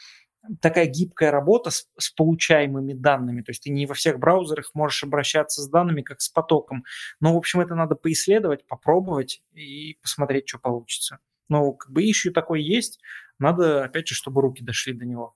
[0.59, 3.41] такая гибкая работа с, с получаемыми данными.
[3.41, 6.83] То есть ты не во всех браузерах можешь обращаться с данными, как с потоком.
[7.19, 11.19] Но, в общем, это надо поисследовать, попробовать и посмотреть, что получится.
[11.49, 12.99] Но как бы ищу такой есть,
[13.39, 15.35] надо, опять же, чтобы руки дошли до него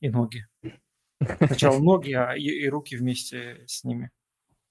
[0.00, 0.46] и ноги.
[1.38, 4.10] Сначала ноги, а и, и руки вместе с ними.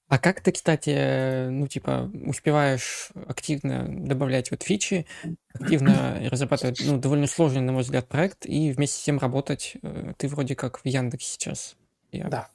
[0.08, 5.08] А как ты, кстати, ну, типа, успеваешь активно добавлять вот фичи,
[5.54, 9.78] активно разрабатывать, ну, довольно сложный, на мой взгляд, проект, и вместе с тем работать?
[9.82, 11.76] Э, ты вроде как в Яндексе сейчас.
[12.12, 12.28] Я...
[12.28, 12.50] Да.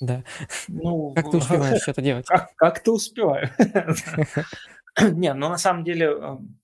[0.00, 0.24] Да.
[0.68, 2.26] Ну, как ты успеваешь это делать?
[2.28, 3.50] Как, как ты успеваешь?
[5.00, 6.58] Не, ну, на самом деле, эм,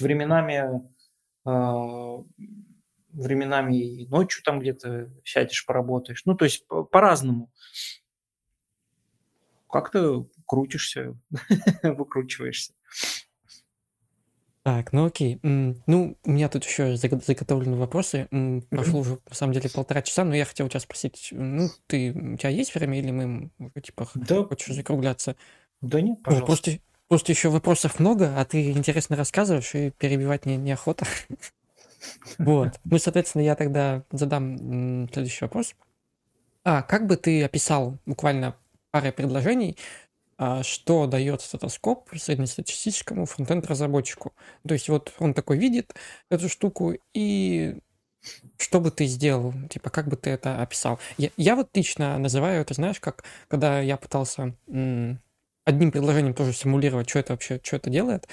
[0.00, 0.82] временами
[1.46, 2.22] э,
[3.12, 6.22] временами и ночью там где-то сядешь, поработаешь.
[6.24, 7.50] Ну, то есть по-разному.
[7.50, 7.58] Как
[9.70, 11.14] то крутишься,
[11.82, 12.72] выкручиваешься.
[14.64, 15.38] Так, ну окей.
[15.42, 18.28] Ну, у меня тут еще заготовлены вопросы.
[18.68, 22.12] Прошло уже, на самом деле, полтора часа, но я хотел у тебя спросить, ну, ты,
[22.12, 23.50] у тебя есть время или мы,
[23.80, 25.36] типа, Да, хочешь закругляться?
[25.80, 26.46] да нет, пожалуйста.
[26.46, 31.06] просто, просто еще вопросов много, а ты интересно рассказываешь, и перебивать не, неохота.
[32.38, 32.78] Вот.
[32.84, 35.74] Ну, соответственно, я тогда задам следующий вопрос.
[36.62, 38.54] А, как бы ты описал буквально
[38.98, 39.76] парой предложений,
[40.38, 44.32] а, что дает статоскоп среднестатистическому фронтенд-разработчику?
[44.66, 45.94] То есть вот он такой видит
[46.30, 47.78] эту штуку, и
[48.58, 49.54] что бы ты сделал?
[49.70, 50.98] Типа, как бы ты это описал?
[51.16, 57.08] Я, я вот лично называю это, знаешь, как когда я пытался одним предложением тоже симулировать,
[57.08, 58.26] что это вообще, что это делает,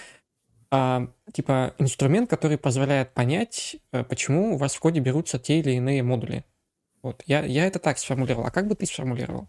[0.72, 5.74] а, типа инструмент, который позволяет понять, э, почему у вас в коде берутся те или
[5.74, 6.44] иные модули.
[7.04, 8.48] Вот, я, я это так сформулировал.
[8.48, 9.48] А как бы ты сформулировал?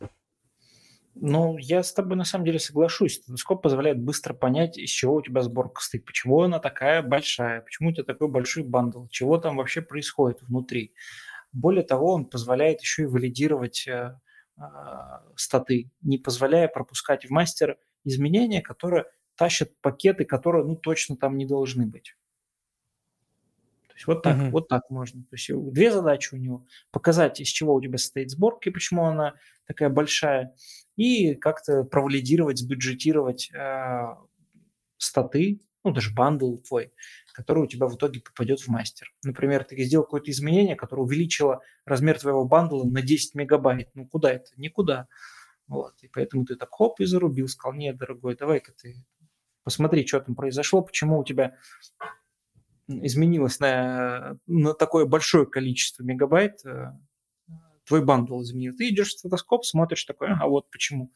[1.19, 3.15] Ну, я с тобой на самом деле соглашусь.
[3.15, 7.89] Стетоскоп позволяет быстро понять, из чего у тебя сборка стоит, почему она такая большая, почему
[7.89, 10.93] у тебя такой большой бандл, чего там вообще происходит внутри.
[11.53, 14.19] Более того, он позволяет еще и валидировать э,
[14.59, 14.63] э,
[15.37, 19.07] статы, не позволяя пропускать в мастер изменения, которые
[19.37, 22.15] тащат пакеты, которые ну, точно там не должны быть.
[23.97, 24.51] То есть вот так, Мгм.
[24.51, 25.23] вот так можно.
[25.23, 26.67] То есть две задачи у него.
[26.91, 29.37] Показать, из чего у тебя состоит сборка и почему она
[29.67, 30.55] такая большая,
[30.97, 34.15] и как-то провалидировать, сбюджетировать э,
[34.99, 36.93] статы, ну, даже бандл твой,
[37.33, 39.11] который у тебя в итоге попадет в мастер.
[39.25, 43.89] Например, ты сделал какое-то изменение, которое увеличило размер твоего бандла на 10 мегабайт.
[43.95, 44.51] Ну, куда это?
[44.57, 45.09] Никуда.
[45.69, 45.95] Вот.
[46.03, 49.03] И поэтому ты так хоп и зарубил, сказал, нет, дорогой, давай-ка ты
[49.65, 51.57] посмотри, что там произошло, почему у тебя
[52.89, 56.93] изменилось на, на такое большое количество мегабайт, э,
[57.87, 58.77] твой бандл изменил.
[58.77, 61.13] Ты идешь в статоскоп, смотришь такой, а вот почему.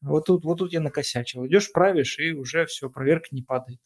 [0.00, 1.46] Вот тут, вот тут я накосячил.
[1.46, 3.80] Идешь, правишь, и уже все, проверка не падает.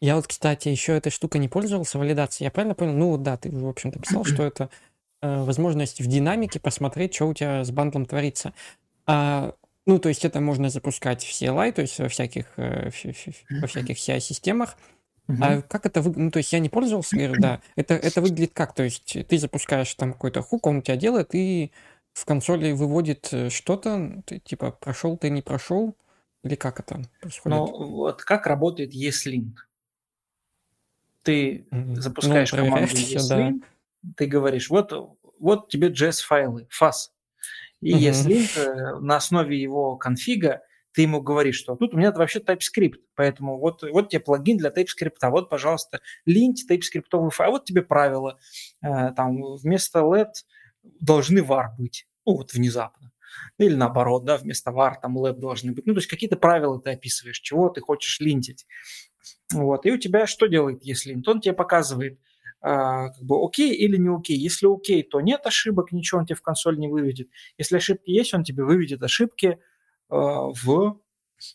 [0.00, 2.46] Я вот, кстати, еще этой штукой не пользовался, валидацией.
[2.46, 2.94] Я правильно понял?
[2.94, 4.70] Ну да, ты, в общем-то, писал, что это
[5.20, 8.52] э, возможность в динамике посмотреть, что у тебя с бандлом творится.
[9.06, 9.54] А,
[9.86, 12.90] ну, то есть это можно запускать в CLI, то есть во всяких, э,
[13.60, 14.76] во всяких CI-системах.
[15.28, 16.24] А как это выглядит?
[16.24, 17.60] Ну, то есть я не пользовался, говорю, да.
[17.76, 18.74] Это, это выглядит как?
[18.74, 21.72] То есть ты запускаешь там какой-то хук, он у тебя делает, и
[22.12, 25.96] в консоли выводит э, что-то, ты, типа прошел ты, не прошел,
[26.44, 27.58] или как это происходит?
[27.58, 29.54] Но вот как работает ESLint?
[31.22, 31.94] Ты Мгм.
[31.94, 33.48] Ну, запускаешь команду всё, да.
[33.48, 33.62] ESLint,
[34.16, 34.92] ты говоришь, вот,
[35.38, 37.10] вот тебе JS-файлы, FAS.
[37.80, 37.92] И.
[37.94, 40.62] ESLint э, на основе его конфига
[40.92, 44.70] ты ему говоришь, что тут у меня вообще TypeScript, поэтому вот, вот тебе плагин для
[44.70, 48.38] TypeScript, а вот, пожалуйста, линт TypeScript файл, а вот тебе правила,
[48.82, 50.32] Э, там вместо let
[51.00, 53.12] должны var быть, ну вот внезапно.
[53.58, 55.86] Или наоборот, да, вместо var там let должны быть.
[55.86, 58.66] Ну, то есть какие-то правила ты описываешь, чего ты хочешь линтить.
[59.52, 61.22] Вот, и у тебя что делает ESLint?
[61.26, 62.18] Он тебе показывает,
[62.60, 64.36] а, как бы окей или не окей.
[64.36, 67.28] Если окей, то нет ошибок, ничего он тебе в консоль не выведет.
[67.58, 69.58] Если ошибки есть, он тебе выведет ошибки
[70.12, 71.00] в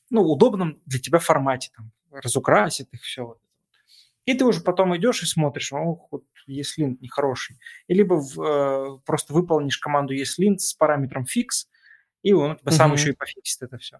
[0.10, 3.38] ну, удобном для тебя формате, там, разукрасит их, все.
[4.26, 7.58] И ты уже потом идешь и смотришь, ох, вот ESLint нехороший.
[7.88, 11.68] И либо в, э, просто выполнишь команду ESLint с параметром fix,
[12.24, 14.00] и он у тебя сам еще и пофиксит это все.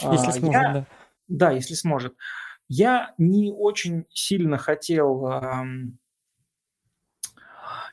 [0.00, 0.86] Если сможет, я, да.
[1.26, 2.14] да, если сможет.
[2.68, 5.98] Я не очень сильно хотел, ам,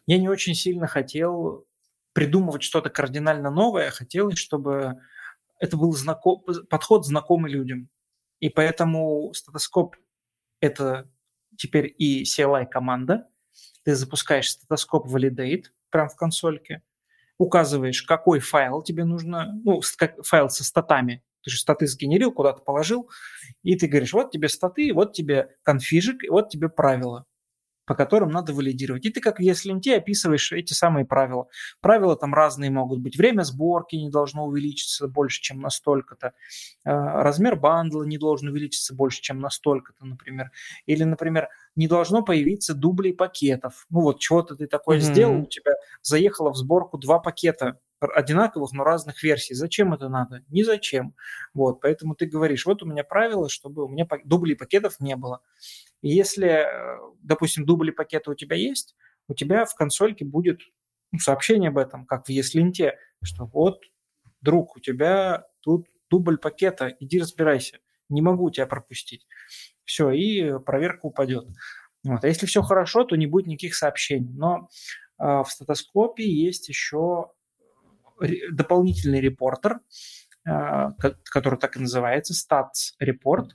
[0.05, 1.65] я не очень сильно хотел
[2.13, 3.89] придумывать что-то кардинально новое.
[3.89, 4.97] Хотелось, чтобы
[5.59, 7.89] это был знаком, подход знакомый людям.
[8.39, 9.95] И поэтому статоскоп–
[10.61, 11.09] это
[11.57, 13.27] теперь и CLI-команда.
[13.83, 16.83] Ты запускаешь статоскоп Validate прямо в консольке,
[17.37, 19.81] указываешь, какой файл тебе нужно, ну,
[20.23, 21.23] файл со статами.
[21.41, 23.09] Ты же статы сгенерил, куда-то положил,
[23.63, 27.25] и ты говоришь, вот тебе статы, вот тебе конфижик, вот тебе правила
[27.87, 29.05] по которым надо валидировать.
[29.05, 31.47] И ты как в ESLint описываешь эти самые правила.
[31.81, 33.17] Правила там разные могут быть.
[33.17, 36.33] Время сборки не должно увеличиться больше, чем на столько-то.
[36.85, 40.51] А, Размер бандла не должен увеличиться больше, чем на столько-то, например.
[40.85, 43.85] Или, например, не должно появиться дублей пакетов.
[43.89, 45.05] Ну вот чего-то ты такое Мгм.
[45.05, 49.55] сделал, у тебя заехало в сборку два пакета одинаковых, но разных версий.
[49.55, 50.43] Зачем это надо?
[50.49, 51.15] Ни зачем.
[51.55, 55.41] Вот, поэтому ты говоришь, вот у меня правило, чтобы у меня дублей пакетов не было.
[56.01, 58.95] Если, э, допустим, дубли пакета у тебя есть,
[59.27, 60.61] у тебя в консольке будет
[61.11, 62.91] ну, сообщение об этом, как в ESLint,
[63.23, 63.81] что вот,
[64.41, 67.79] друг, у тебя тут дубль пакета, иди разбирайся,
[68.09, 69.27] не могу тебя пропустить.
[69.83, 71.47] Все, и проверка упадет.
[72.03, 72.23] Вот.
[72.23, 74.33] А если все хорошо, то не будет никаких сообщений.
[74.33, 74.69] Но
[75.19, 77.31] э, в статоскопе есть еще
[78.51, 79.79] дополнительный репортер,
[80.47, 80.89] э,
[81.25, 83.49] который так и называется, Stats Report.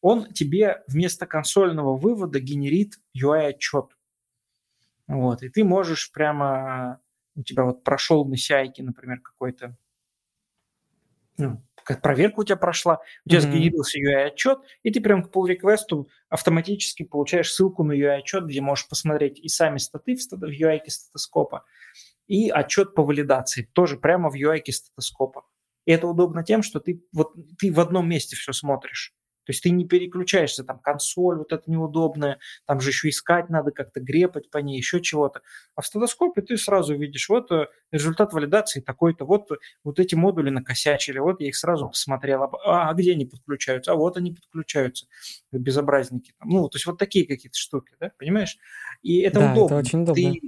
[0.00, 3.96] Он тебе вместо консольного вывода генерит UI-отчет.
[5.06, 5.42] Вот.
[5.42, 7.00] И ты можешь прямо...
[7.34, 9.76] У тебя вот прошел на CI, например, какой-то
[11.38, 13.42] ну, как проверка у тебя прошла, у тебя mm-hmm.
[13.42, 18.88] сгенерился UI-отчет, и ты прям к pull реквесту автоматически получаешь ссылку на UI-отчет, где можешь
[18.88, 21.64] посмотреть и сами статы в, в UI статоскопа,
[22.26, 25.44] и отчет по валидации, тоже прямо в UI статоскопа.
[25.84, 29.14] И это удобно тем, что ты, вот, ты в одном месте все смотришь.
[29.46, 33.70] То есть ты не переключаешься, там консоль вот это неудобная, там же еще искать надо
[33.70, 35.42] как-то, грепать по ней, еще чего-то.
[35.76, 39.48] А в статоскопе ты сразу видишь, вот э, результат валидации такой-то, вот,
[39.84, 43.92] вот эти модули накосячили, вот я их сразу посмотрел, а, а где они подключаются?
[43.92, 45.06] А вот они подключаются,
[45.52, 46.34] безобразники.
[46.44, 48.58] Ну, то есть вот такие какие-то штуки, да, понимаешь?
[49.02, 49.74] И это да, удобно.
[49.74, 50.32] это очень удобно.
[50.32, 50.40] Ты,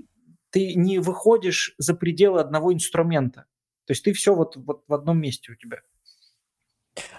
[0.50, 3.46] ты не выходишь за пределы одного инструмента.
[3.86, 5.82] То есть ты все вот, вот в одном месте у тебя.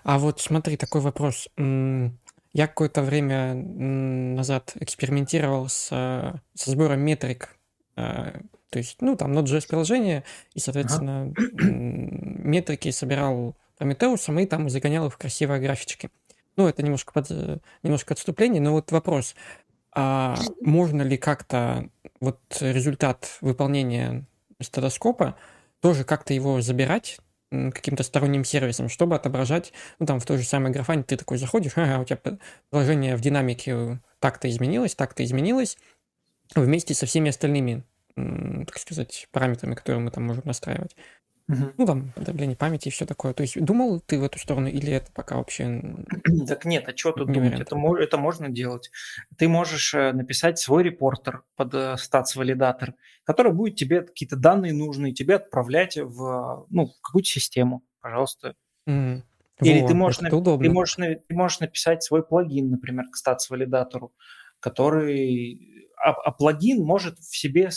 [0.04, 1.48] А вот смотри, такой вопрос.
[1.58, 7.56] Я какое-то время назад экспериментировал с, со сбором метрик.
[7.96, 8.34] А,
[8.70, 10.24] то есть, ну, там Node.js приложение,
[10.54, 16.10] и, соответственно, метрики собирал Прометеусом и там загонял их в красивые графички.
[16.58, 17.30] Ну, это немножко, под,
[17.82, 19.36] немножко отступление, но вот вопрос.
[19.94, 21.90] А можно ли как-то
[22.20, 24.26] вот результат выполнения
[24.60, 25.36] статоскопа
[25.80, 27.20] тоже как-то его забирать
[27.52, 31.74] каким-то сторонним сервисом, чтобы отображать, ну, там, в той же самой графане ты такой заходишь,
[31.76, 32.20] ага, у тебя
[32.70, 35.78] приложение в динамике так-то изменилось, так-то изменилось,
[36.56, 37.84] вместе со всеми остальными,
[38.16, 40.96] так сказать, параметрами, которые мы там можем настраивать.
[41.50, 41.74] Угу.
[41.78, 43.34] Ну, там, давление памяти и все такое.
[43.34, 45.82] То есть думал ты в эту сторону или это пока вообще...
[46.48, 47.60] Так нет, а что тут думать?
[47.60, 48.92] Это, это можно делать.
[49.36, 52.94] Ты можешь э, написать свой репортер под статс-валидатор,
[53.24, 58.54] который будет тебе какие-то данные нужные, тебе отправлять в, ну, в какую-то систему, пожалуйста.
[58.88, 59.24] Mm.
[59.62, 64.14] Или Во, ты, можешь, ты, можешь, ты можешь написать свой плагин, например, к статс-валидатору,
[64.60, 65.88] который...
[65.98, 67.70] А, а плагин может в себе...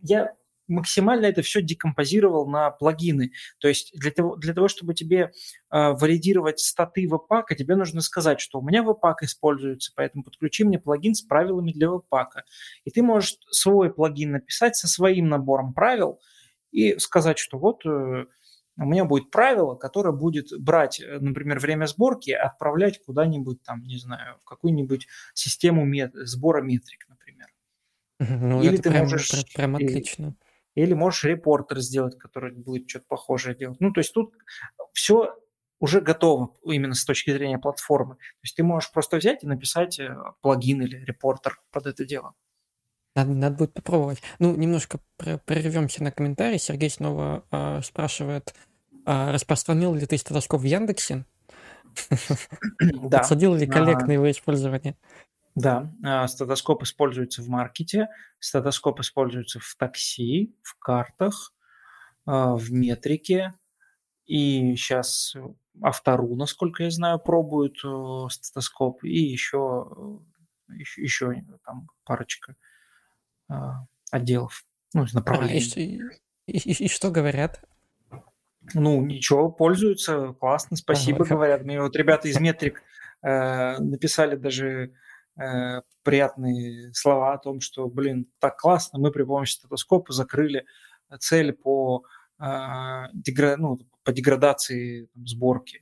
[0.00, 0.32] Я
[0.68, 3.32] максимально это все декомпозировал на плагины.
[3.58, 5.30] То есть для того, для того чтобы тебе э,
[5.70, 11.14] валидировать статы веб-пака, тебе нужно сказать, что у меня веб-пак используется, поэтому подключи мне плагин
[11.14, 12.44] с правилами для веб-пака.
[12.84, 16.20] И ты можешь свой плагин написать со своим набором правил
[16.70, 18.26] и сказать, что вот э,
[18.78, 23.98] у меня будет правило, которое будет брать, э, например, время сборки, отправлять куда-нибудь там, не
[23.98, 27.48] знаю, в какую-нибудь систему мет- сбора метрик, например.
[28.20, 29.44] Ну, Или это ты прям, можешь...
[29.54, 30.34] Прям отлично
[30.74, 33.80] или можешь репортер сделать, который будет что-то похожее делать.
[33.80, 34.34] Ну, то есть тут
[34.92, 35.34] все
[35.80, 38.14] уже готово именно с точки зрения платформы.
[38.14, 42.34] То есть ты можешь просто взять и написать э, плагин или репортер под это дело.
[43.16, 44.22] Надо, надо будет попробовать.
[44.38, 46.58] Ну, немножко прервемся на комментарий.
[46.58, 48.54] Сергей снова э, спрашивает,
[49.04, 51.24] э, распространил ли ты статоскоп в Яндексе?
[52.80, 53.18] Да.
[53.18, 54.96] Подсадил ли коллег на его использование?
[55.54, 58.08] Да, а, статоскоп используется в маркете,
[58.38, 61.54] статоскоп используется в такси, в картах,
[62.24, 63.52] а, в метрике.
[64.24, 65.36] И сейчас
[65.80, 69.04] Автору, насколько я знаю, пробуют э, статоскоп.
[69.04, 70.20] И еще,
[70.68, 72.56] еще, еще там парочка
[73.48, 76.02] а, отделов, ну, направлений.
[76.06, 76.14] А,
[76.46, 77.64] и, и, и что говорят?
[78.74, 81.34] Ну, ничего, пользуются, классно, спасибо, ага.
[81.34, 81.62] говорят.
[81.62, 82.82] Мне вот ребята из Метрик
[83.22, 84.92] э, написали даже
[85.36, 90.66] Э, приятные слова о том, что, блин, так классно, мы при помощи статоскопа закрыли
[91.20, 92.04] цель по,
[92.38, 93.56] э, дегра...
[93.56, 95.78] ну, по деградации там, сборки.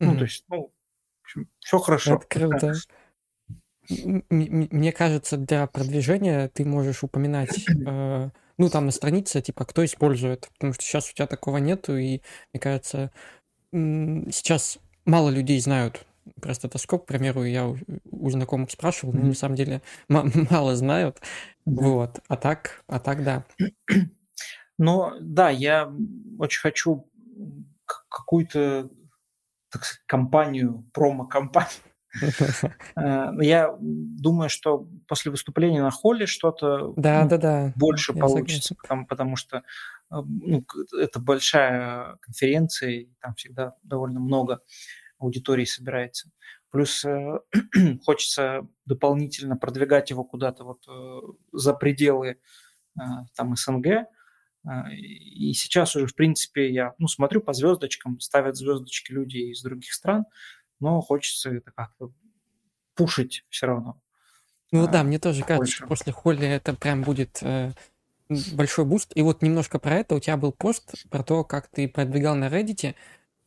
[0.00, 0.06] Mm-hmm.
[0.06, 0.72] Ну, то есть, ну,
[1.20, 2.14] в общем, все хорошо.
[2.16, 2.74] Это круто.
[4.30, 10.48] Мне кажется, для продвижения ты можешь упоминать, э, ну, там на странице, типа, кто использует,
[10.54, 12.22] потому что сейчас у тебя такого нету, и,
[12.52, 13.12] мне кажется,
[13.72, 16.06] сейчас мало людей знают
[16.40, 17.76] про статоскоп, к примеру, я у,
[18.10, 21.20] у знакомых спрашивал, но на самом деле мало знают.
[21.64, 22.20] Вот.
[22.28, 23.44] А так, а так да.
[24.78, 25.92] Ну, да, я
[26.38, 27.06] очень хочу
[28.08, 28.90] какую-то,
[29.70, 31.70] так сказать, компанию, промо-компанию.
[32.94, 37.72] Э, я думаю, что после выступления на холле что-то да, ну, да, да.
[37.74, 39.60] больше получится, потому, потому что э,
[40.10, 40.62] ну,
[41.00, 44.60] это большая конференция, там всегда довольно много
[45.22, 46.30] аудитории собирается.
[46.70, 47.38] Плюс э,
[48.04, 51.20] хочется дополнительно продвигать его куда-то вот э,
[51.52, 52.38] за пределы
[52.98, 53.00] э,
[53.34, 54.06] там СНГ.
[54.92, 59.92] И сейчас уже, в принципе, я ну, смотрю по звездочкам, ставят звездочки люди из других
[59.92, 60.24] стран,
[60.78, 62.12] но хочется это как-то
[62.94, 64.00] пушить все равно.
[64.70, 67.42] Ну да, мне тоже кажется, что после Холли это прям будет
[68.52, 69.12] большой буст.
[69.14, 70.14] И вот немножко про это.
[70.14, 72.94] У тебя был пост про то, как ты продвигал на Reddit.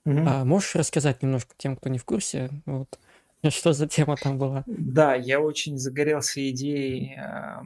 [0.06, 0.24] Угу.
[0.28, 2.50] А, можешь рассказать немножко тем, кто не в курсе?
[2.66, 3.00] Вот.
[3.50, 4.64] Что за тема там была?
[4.68, 7.62] Да, я очень загорелся идеей э,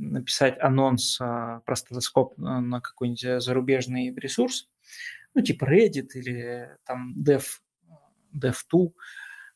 [0.00, 4.68] написать анонс э, про Statoscope на какой-нибудь зарубежный ресурс,
[5.34, 7.44] ну типа Reddit или там Dev,
[8.34, 8.92] dev.to.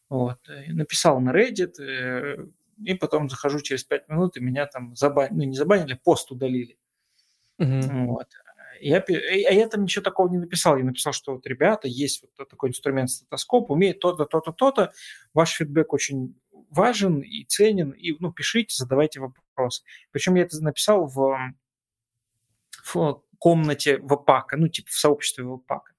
[0.08, 0.38] Вот.
[0.68, 2.46] Написал на Reddit, э,
[2.84, 6.78] и потом захожу через 5 минут, и меня там забанили, ну не забанили, пост удалили.
[7.58, 8.06] Угу.
[8.06, 8.28] Вот.
[8.80, 10.76] Я, а я там ничего такого не написал.
[10.76, 14.92] Я написал, что вот, ребята, есть вот такой инструмент статоскоп, умеет то-то, то-то, то-то.
[15.34, 16.34] Ваш фидбэк очень
[16.70, 17.90] важен и ценен.
[17.90, 19.82] И, ну, пишите, задавайте вопросы.
[20.10, 21.38] Причем я это написал в,
[22.84, 25.92] в комнате ВПАКа, ну, типа в сообществе ВПАКа.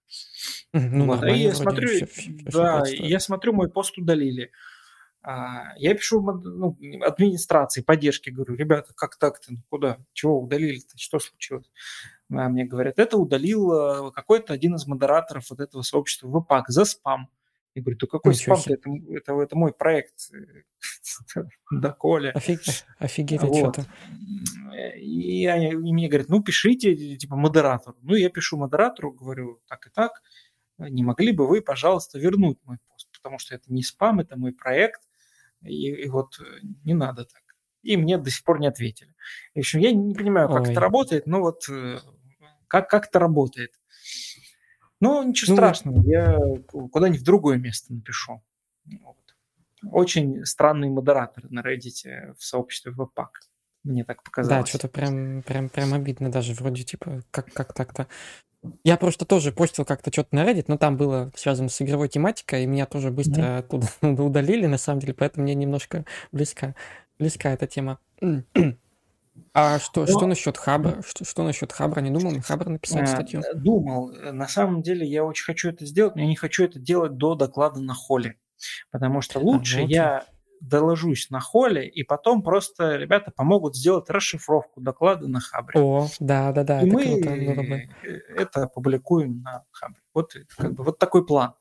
[0.73, 1.23] Ну, вот.
[1.23, 4.51] И я смотрю, все, все, да, все я смотрю, мой пост удалили.
[5.21, 11.19] А, я пишу ну, администрации, поддержки, говорю, ребята, как так-то, ну куда, чего удалили-то, что
[11.19, 11.69] случилось?
[12.29, 16.85] А мне говорят, это удалил э, какой-то один из модераторов вот этого сообщества ВПАК за
[16.85, 17.29] спам.
[17.73, 20.31] Я говорю, да какой спам это, это, это мой проект.
[21.71, 22.31] да, Коля.
[22.99, 23.55] Офигеть, вот.
[23.55, 23.85] что-то.
[24.97, 27.97] И, они, и мне говорят, ну, пишите, типа, модератору.
[28.01, 30.21] Ну, я пишу модератору, говорю, так и так,
[30.77, 34.53] не могли бы вы, пожалуйста, вернуть мой пост, потому что это не спам, это мой
[34.53, 35.01] проект,
[35.61, 36.43] и, и вот э,
[36.83, 37.41] не надо так.
[37.83, 39.13] И мне до сих пор не ответили.
[39.55, 40.71] В общем, я не понимаю, как Ой.
[40.71, 41.99] это работает, но вот э,
[42.67, 43.73] как, как это работает.
[44.99, 46.39] Ну, ничего ну, страшного, я
[46.71, 48.41] куда-нибудь в другое место напишу.
[49.01, 49.17] Вот.
[49.91, 53.29] Очень странный модератор на Reddit в сообществе Webpack.
[53.83, 54.65] Мне так показалось.
[54.65, 58.07] Да, что-то прям, прям, прям обидно даже, вроде типа, как, как так-то.
[58.83, 62.63] Я просто тоже постил как-то что-то на Reddit, но там было связано с игровой тематикой,
[62.63, 63.57] и меня тоже быстро mm-hmm.
[63.59, 63.87] оттуда
[64.23, 66.75] удалили, на самом деле, поэтому мне немножко близка,
[67.19, 67.99] близка эта тема.
[69.53, 70.07] А что, но...
[70.07, 71.01] что насчет Хабра?
[71.05, 72.01] Что, что насчет Хабра?
[72.01, 73.41] Не думал на Хабра написать статью?
[73.55, 74.11] Думал.
[74.11, 77.35] На самом деле я очень хочу это сделать, но я не хочу это делать до
[77.35, 78.37] доклада на холле.
[78.91, 79.89] Потому что лучше а, вот.
[79.89, 80.25] я
[80.61, 85.79] доложусь на холле, и потом просто ребята помогут сделать расшифровку доклада на Хабре.
[85.79, 86.81] О, да, да, да.
[86.81, 87.29] И мы круто,
[88.35, 90.01] это опубликуем на Хабре.
[90.13, 91.53] Вот, как бы, вот такой план.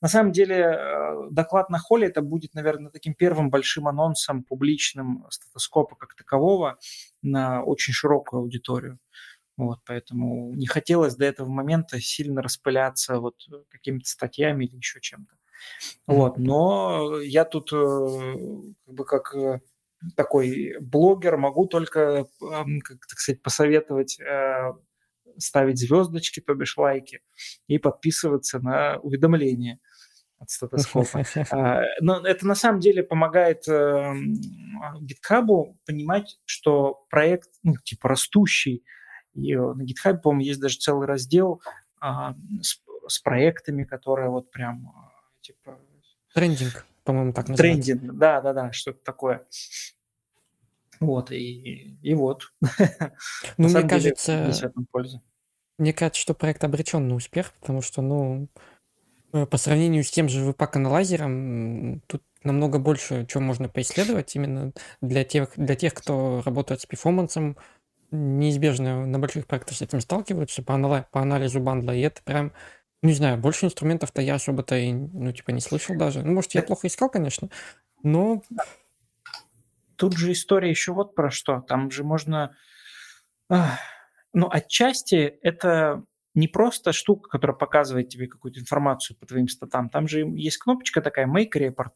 [0.00, 5.26] На самом деле э, доклад на холле это будет, наверное, таким первым большим анонсом публичным
[5.30, 6.78] статоскопа как такового
[7.22, 8.98] на очень широкую аудиторию.
[9.56, 13.36] Вот, поэтому не хотелось до этого момента сильно распыляться вот
[13.68, 15.36] какими-то статьями или еще чем-то.
[16.06, 19.60] Вот, но я тут э, как бы как э,
[20.16, 24.72] такой блогер могу только, как так сказать, посоветовать э,
[25.38, 27.20] ставить звездочки, то бишь лайки,
[27.66, 29.78] и подписываться на уведомления
[30.38, 31.24] от статоскопа.
[31.50, 35.46] А, но это на самом деле помогает GitHub
[35.86, 38.84] понимать, что проект, ну, типа, растущий.
[39.34, 41.62] И на GitHub, по-моему, есть даже целый раздел
[42.00, 44.92] а, с, с проектами, которые вот прям
[45.40, 45.78] типа...
[46.34, 47.92] Трендинг, по-моему, так называется.
[47.92, 49.46] Трендинг, да-да-да, что-то такое.
[51.00, 52.52] Вот, и, и вот.
[53.58, 54.52] Ну, мне кажется,
[55.78, 58.48] мне кажется, что проект обречен на успех, потому что, ну,
[59.32, 64.72] э, по сравнению с тем же VPAC аналайзером, тут намного больше чего можно поисследовать именно
[65.00, 67.56] для тех, для тех, кто работает с перформансом,
[68.12, 70.62] неизбежно на больших проектах с этим сталкиваются.
[70.62, 72.52] По, анал- по анализу бандла, и это прям
[73.04, 76.22] не знаю, больше инструментов-то я особо-то и, ну, типа, не слышал даже.
[76.22, 77.50] Ну, может, я плохо искал, конечно,
[78.02, 78.42] но...
[79.96, 81.60] Тут же история еще вот про что.
[81.60, 82.56] Там же можно...
[83.48, 86.04] Ну, отчасти это
[86.34, 89.88] не просто штука, которая показывает тебе какую-то информацию по твоим статам.
[89.88, 91.92] Там же есть кнопочка такая «Make Report».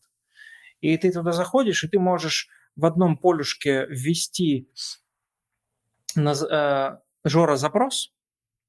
[0.81, 4.71] И ты туда заходишь, и ты можешь в одном полюшке ввести
[6.15, 8.15] на, э, Жора запрос,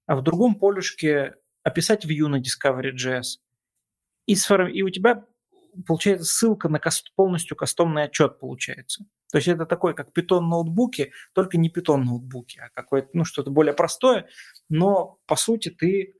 [0.07, 3.37] а в другом полюшке описать view на Discovery.js,
[4.25, 4.67] и, сформ...
[4.67, 5.25] и у тебя
[5.85, 7.13] получается ссылка на каст...
[7.15, 9.05] полностью кастомный отчет получается.
[9.31, 13.51] То есть это такой, как Python ноутбуки, только не Python ноутбуки, а какое-то, ну, что-то
[13.51, 14.27] более простое,
[14.69, 16.15] но по сути ты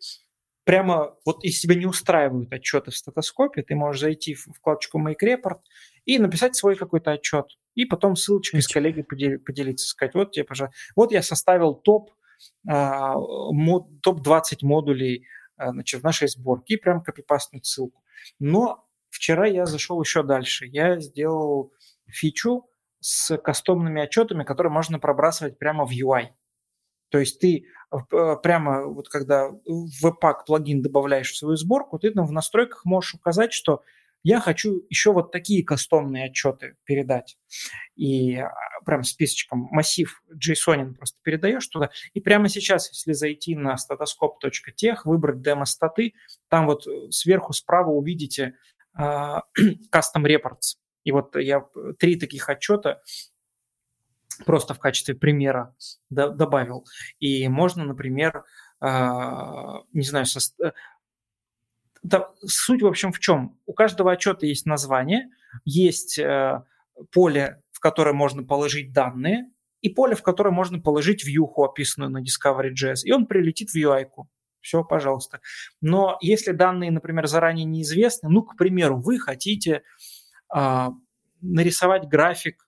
[0.64, 5.18] прямо, вот если тебя не устраивают отчеты в статоскопе, ты можешь зайти в вкладочку Make
[5.24, 5.62] Report
[6.06, 10.78] и написать свой какой-то отчет, и потом ссылочкой с коллегой поделиться, сказать, вот тебе, пожалуйста,
[10.96, 12.12] вот я составил топ,
[12.68, 15.26] а, мод, топ-20 модулей
[15.58, 18.04] а, значит, в нашей сборке и прям копипастнуть ссылку.
[18.40, 20.68] Но вчера я зашел еще дальше.
[20.68, 21.74] Я сделал
[22.08, 22.69] фичу
[23.00, 26.30] с кастомными отчетами, которые можно пробрасывать прямо в UI.
[27.10, 32.12] То есть ты э, прямо вот когда в Webpack плагин добавляешь в свою сборку, ты
[32.12, 33.82] там в настройках можешь указать, что
[34.22, 37.38] я хочу еще вот такие кастомные отчеты передать.
[37.96, 38.52] И а,
[38.86, 41.90] прям списочком массив JSON просто передаешь туда.
[42.14, 46.14] И прямо сейчас, если зайти на statoscope.tech, выбрать демо-статы,
[46.50, 48.56] там вот э, сверху справа увидите
[49.00, 49.42] uh,
[49.94, 50.79] Custom Reports.
[51.04, 51.66] И вот я
[51.98, 53.02] три таких отчета
[54.46, 55.76] просто в качестве примера
[56.10, 56.86] добавил.
[57.20, 58.46] И можно, например,
[58.82, 60.40] uh, не знаю, со,
[62.04, 63.58] да, суть, в общем, в чем?
[63.66, 65.30] У каждого отчета есть название,
[65.66, 66.64] есть э,
[67.12, 69.50] поле, в которое можно положить данные,
[69.82, 74.06] и поле, в которое можно положить вьюху, описанную на Discovery.js, и он прилетит в UI.
[74.06, 74.26] -ку.
[74.62, 75.40] Все, пожалуйста.
[75.82, 79.82] Но если данные, например, заранее неизвестны, ну, к примеру, вы хотите э,
[81.42, 82.68] нарисовать график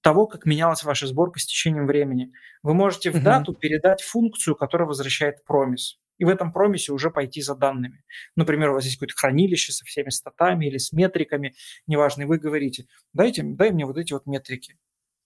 [0.00, 2.32] того, как менялась ваша сборка с течением времени,
[2.62, 7.42] вы можете в дату передать функцию, которая возвращает промис и в этом промисе уже пойти
[7.42, 8.04] за данными.
[8.36, 11.54] Например, у вас есть какое-то хранилище со всеми статами или с метриками,
[11.86, 14.78] неважно, и вы говорите, дайте, дай мне вот эти вот метрики.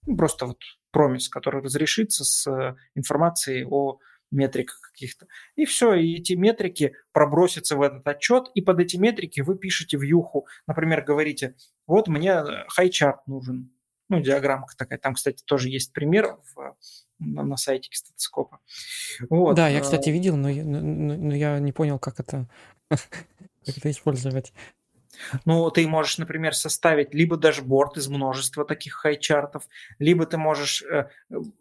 [0.06, 0.58] Ну, просто вот
[0.90, 3.98] промис, который разрешится с э, информацией о
[4.30, 5.26] метриках каких-то.
[5.56, 9.98] И все, и эти метрики пробросятся в этот отчет, и под эти метрики вы пишете
[9.98, 11.54] в юху, например, говорите,
[11.90, 13.70] вот мне хайчарт нужен,
[14.08, 14.98] ну, диаграммка такая.
[14.98, 16.76] Там, кстати, тоже есть пример в
[17.18, 18.60] на, сайте статоскопа.
[19.28, 19.56] Вот.
[19.56, 22.48] Да, я, кстати, видел, но, но, но я не понял, как это,
[22.88, 24.52] как это использовать.
[25.44, 29.64] Ну, ты можешь, например, составить либо дашборд из множества таких хайчартов,
[29.98, 31.08] либо ты можешь э,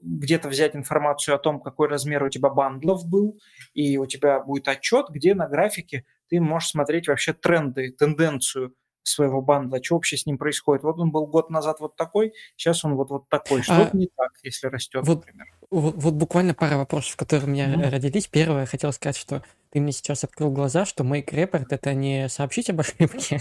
[0.02, 3.40] где-то взять информацию о том, какой размер у тебя бандлов был,
[3.74, 8.76] и у тебя будет отчет, где на графике ты можешь смотреть вообще тренды, тенденцию
[9.10, 10.84] своего бандла, что вообще с ним происходит.
[10.84, 13.62] Вот он был год назад вот такой, сейчас он вот, вот такой.
[13.62, 15.48] Что-то а, не так, если растет, вот, например.
[15.70, 17.90] Вот, вот буквально пара вопросов, которые у меня mm-hmm.
[17.90, 18.28] родились.
[18.28, 22.70] Первое, хотел сказать, что ты мне сейчас открыл глаза, что make report– это не сообщить
[22.70, 23.40] об ошибке.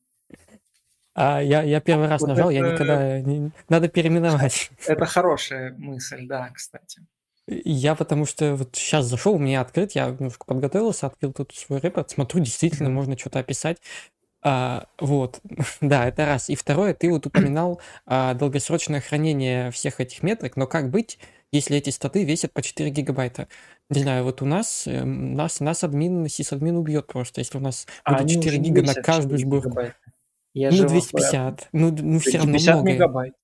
[1.15, 3.21] А я, я первый раз нажал, я никогда...
[3.21, 3.51] Не...
[3.69, 4.71] Надо переименовать.
[4.87, 7.03] Это хорошая мысль, да, кстати.
[7.47, 11.81] Я потому что вот сейчас зашел, у меня открыт, я немножко подготовился, открыл тут свой
[11.81, 13.79] репорт, смотрю, действительно можно что-то описать.
[14.43, 15.41] А, вот,
[15.81, 16.51] да, это раз.
[16.51, 21.19] И второе, ты вот упоминал а, долгосрочное хранение всех этих метрик, но как быть,
[21.53, 23.47] если эти статы весят по 4 гигабайта?
[23.91, 27.87] Не знаю, вот у нас, э, нас, нас админ, сисадмин убьет просто, если у нас
[28.05, 29.79] а будет 4 гига на каждую сборку.
[30.55, 32.91] Я ну, 250, ну, ну все равно много.
[32.91, 33.35] мегабайт.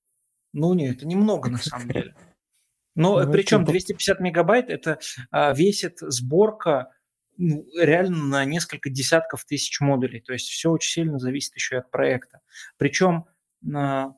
[0.52, 2.14] Ну, нет, это немного на самом деле.
[2.94, 4.98] Но ну, причем 250 мегабайт это
[5.30, 6.90] а, весит сборка
[7.38, 10.20] ну, реально на несколько десятков тысяч модулей.
[10.20, 12.40] То есть все очень сильно зависит еще и от проекта.
[12.76, 13.26] Причем
[13.60, 14.16] на,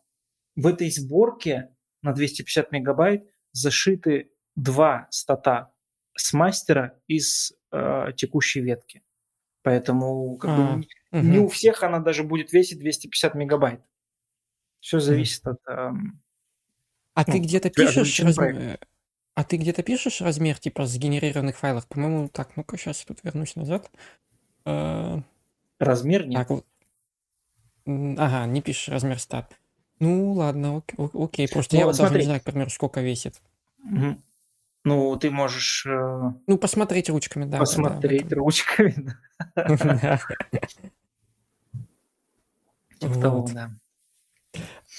[0.57, 5.71] в этой сборке на 250 мегабайт зашиты два стата
[6.17, 9.03] с мастера из э, текущей ветки.
[9.63, 11.27] Поэтому как а, бы, угу.
[11.27, 13.83] не у всех она даже будет весить 250 мегабайт.
[14.81, 15.61] Все зависит от...
[15.69, 15.93] Э,
[17.15, 18.79] а ну, ты где-то пишешь размер,
[19.41, 21.87] а ты где-то пишешь размер, типа, сгенерированных файлов?
[21.87, 23.91] По-моему, так, ну-ка, сейчас я тут вернусь назад.
[24.67, 25.23] Э,
[25.79, 26.47] размер нет.
[26.47, 26.63] Так,
[27.87, 29.57] ага, не пишешь размер стат.
[29.99, 31.49] Ну, ладно, ок- окей.
[31.49, 33.41] Просто ну, я вот даже не знаю, к примеру, сколько весит.
[33.83, 34.23] Угу.
[34.85, 35.87] Ну, ты можешь...
[35.87, 36.33] Э...
[36.47, 37.61] Ну, посмотреть ручками, да.
[37.61, 38.95] Посмотреть да, ручками,
[39.57, 40.21] да.
[42.99, 43.71] Типа того, да.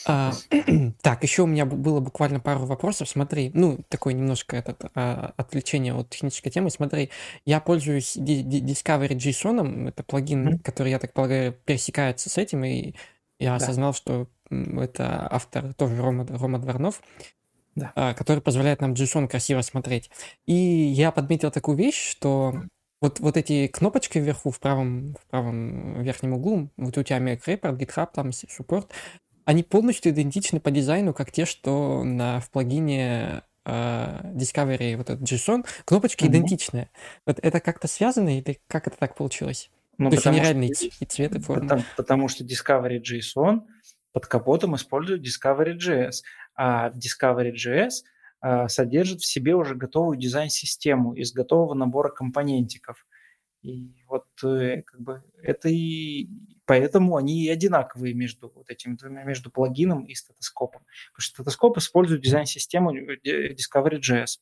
[0.05, 0.33] А,
[1.01, 3.09] так, еще у меня было буквально пару вопросов.
[3.09, 6.69] Смотри, ну, такое немножко этот, а, отвлечение от технической темы.
[6.69, 7.09] Смотри,
[7.45, 10.59] я пользуюсь Discovery JSON, это плагин, mm-hmm.
[10.59, 12.93] который, я так полагаю, пересекается с этим, и
[13.39, 13.55] я да.
[13.55, 17.01] осознал, что это автор тоже Рома, Рома Дворнов,
[17.75, 17.91] да.
[17.95, 20.09] а, который позволяет нам JSON красиво смотреть.
[20.45, 22.53] И я подметил такую вещь, что
[23.01, 27.43] вот, вот эти кнопочки вверху, в правом, в правом верхнем углу, вот у тебя Make
[27.45, 28.89] Report, GitHub, там, Support,
[29.51, 35.29] они полностью идентичны по дизайну, как те, что на, в плагине э, Discovery, вот этот
[35.29, 36.27] JSON, кнопочки mm-hmm.
[36.27, 36.89] идентичные.
[37.25, 39.69] Вот это как-то связано или как это так получилось?
[39.97, 41.63] Ну, То есть они реальные что, и цвет, и форма.
[41.63, 43.63] Потому, потому что Discovery JSON
[44.13, 46.21] под капотом использует Discovery JS,
[46.55, 47.91] а Discovery JS
[48.41, 53.05] э, содержит в себе уже готовую дизайн-систему из готового набора компонентиков.
[53.63, 56.29] И вот э, как бы это и
[56.71, 60.83] поэтому они и одинаковые между вот этими двумя, между плагином и статоскопом.
[61.11, 64.39] Потому что статоскоп использует дизайн-систему э, Discovery.js.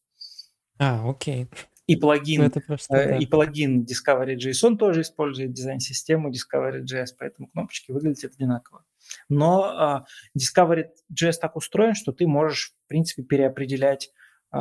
[0.77, 1.47] А, окей.
[1.87, 3.17] И плагин, ну, просто, э, да.
[3.17, 8.85] и плагин Discovery.json тоже использует дизайн-систему Discovery.js, поэтому кнопочки выглядят одинаково.
[9.27, 14.11] Но э, Discovery.js так устроен, что ты можешь, в принципе, переопределять
[14.53, 14.57] э,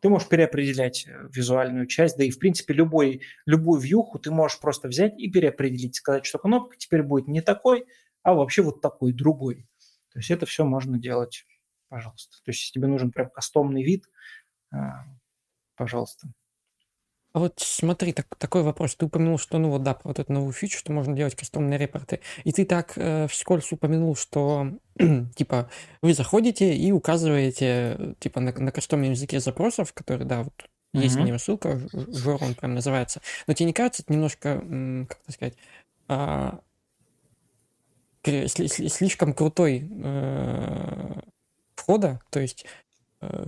[0.00, 4.58] ты можешь переопределять э, визуальную часть, да и, в принципе, любой, любую вьюху ты можешь
[4.58, 7.86] просто взять и переопределить, сказать, что кнопка теперь будет не такой,
[8.22, 9.66] а вообще вот такой, другой.
[10.12, 11.46] То есть это все можно делать,
[11.88, 12.38] пожалуйста.
[12.44, 14.06] То есть если тебе нужен прям кастомный вид,
[14.72, 15.04] а,
[15.76, 16.28] пожалуйста.
[17.32, 18.96] А вот смотри, так, такой вопрос.
[18.96, 22.20] Ты упомянул, что, ну вот да, вот эту новую фичу, что можно делать кастомные репорты.
[22.42, 24.72] И ты так э, вскользь упомянул, что,
[25.36, 25.70] типа,
[26.02, 31.20] вы заходите и указываете, типа, на, на кастомном языке запросов, который, да, вот есть на
[31.20, 33.20] него ссылка, Жор он прям называется.
[33.46, 34.60] Но тебе не кажется это немножко,
[35.08, 35.54] как это сказать,
[36.08, 36.58] а,
[38.24, 41.20] слишком крутой э,
[41.76, 42.20] входа?
[42.30, 42.66] То есть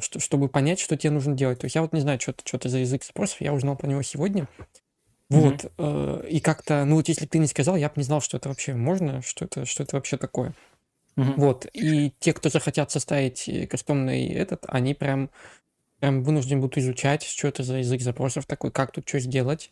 [0.00, 1.60] что, чтобы понять, что тебе нужно делать.
[1.60, 3.86] То есть я вот не знаю, что это, что за язык запросов, я узнал про
[3.88, 4.48] него сегодня.
[5.32, 6.24] Вот, mm-hmm.
[6.24, 8.36] э, и как-то, ну вот если бы ты не сказал, я бы не знал, что
[8.36, 10.54] это вообще можно, что это, что это вообще такое.
[11.16, 11.34] Mm-hmm.
[11.36, 15.30] Вот, и те, кто захотят составить э, кастомный этот, они прям,
[16.00, 19.70] прям вынуждены будут изучать, что это за язык запросов такой, как тут что сделать.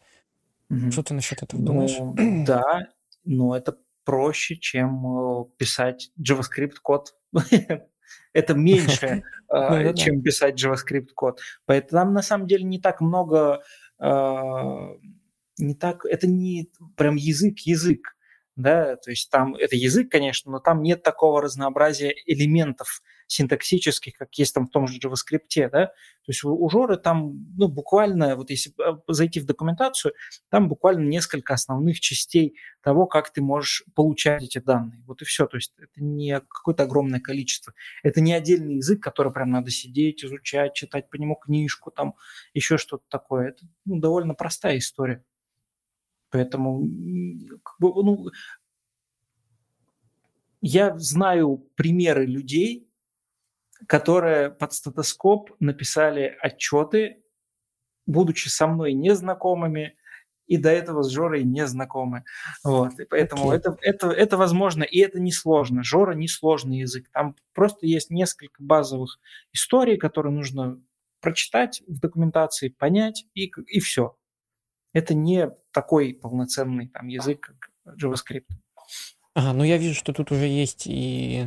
[0.70, 0.90] Mm-hmm.
[0.92, 1.96] Что ты насчет этого думаешь?
[1.98, 2.14] Ну,
[2.46, 2.88] да,
[3.24, 7.14] но это проще, чем э, писать JavaScript код
[8.32, 11.40] это меньше, а, чем писать JavaScript код.
[11.66, 13.62] Поэтому там на самом деле не так много,
[13.98, 14.94] а,
[15.58, 18.16] не так, это не прям язык-язык
[18.62, 24.34] да, то есть там это язык, конечно, но там нет такого разнообразия элементов синтаксических, как
[24.34, 25.92] есть там в том же JavaScript, да, то
[26.26, 30.14] есть у, Жоры там, ну, буквально, вот если э, зайти в документацию,
[30.48, 35.46] там буквально несколько основных частей того, как ты можешь получать эти данные, вот и все,
[35.46, 37.72] то есть это не какое-то огромное количество,
[38.02, 42.14] это не отдельный язык, который прям надо сидеть, изучать, читать по нему книжку, там
[42.52, 45.24] еще что-то такое, это ну, довольно простая история.
[46.30, 46.80] Поэтому
[47.62, 48.26] как бы, ну,
[50.60, 52.88] я знаю примеры людей,
[53.86, 57.22] которые под статоскоп написали отчеты,
[58.06, 59.96] будучи со мной незнакомыми,
[60.46, 62.24] и до этого с Жорой не знакомы.
[62.64, 62.98] Вот.
[62.98, 63.56] И поэтому okay.
[63.56, 65.84] это, это, это возможно, и это несложно.
[65.84, 67.08] Жора несложный язык.
[67.12, 69.20] Там просто есть несколько базовых
[69.52, 70.82] историй, которые нужно
[71.20, 74.16] прочитать в документации, понять, и, и все.
[74.92, 77.54] Это не такой полноценный там язык,
[77.84, 78.46] как JavaScript.
[79.34, 81.46] Ага, ну я вижу, что тут уже есть и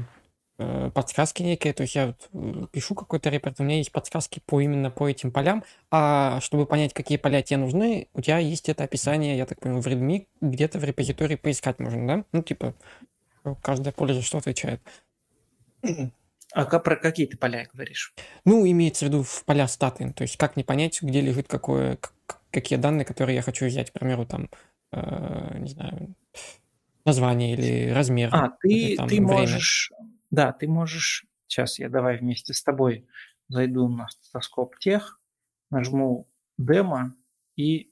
[0.58, 4.62] э, подсказки некие, то есть я вот пишу какой-то репорт, у меня есть подсказки по
[4.62, 8.86] именно по этим полям, а чтобы понять, какие поля тебе нужны, у тебя есть это
[8.86, 12.26] описание, я так понимаю, в Redmi, где-то в репозитории поискать можно, да?
[12.32, 12.74] Ну, типа,
[13.62, 14.82] каждое поле за что отвечает.
[16.54, 18.14] А про какие ты поля говоришь?
[18.46, 21.98] Ну, имеется в виду в поля статы, то есть как не понять, где лежит какое,
[22.52, 24.50] какие данные, которые я хочу взять, к примеру, там,
[24.92, 26.16] э, не знаю,
[27.06, 28.30] название или размер.
[28.32, 29.28] А, ты, или, там, ты время.
[29.32, 29.92] можешь,
[30.30, 33.08] да, ты можешь, сейчас я давай вместе с тобой
[33.48, 35.20] зайду на статоскоп тех,
[35.72, 37.16] нажму демо
[37.56, 37.92] и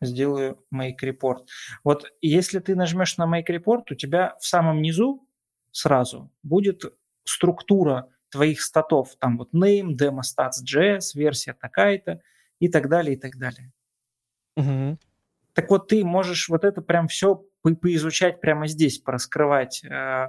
[0.00, 1.46] сделаю make report.
[1.82, 5.26] Вот если ты нажмешь на make report, у тебя в самом низу
[5.72, 6.84] сразу будет
[7.28, 12.20] структура твоих статов, там вот name, demo stats.js, версия такая-то
[12.58, 13.72] и так далее, и так далее.
[14.56, 14.98] Угу.
[15.52, 20.28] Так вот, ты можешь вот это прям все по поизучать прямо здесь, пораскрывать э, э,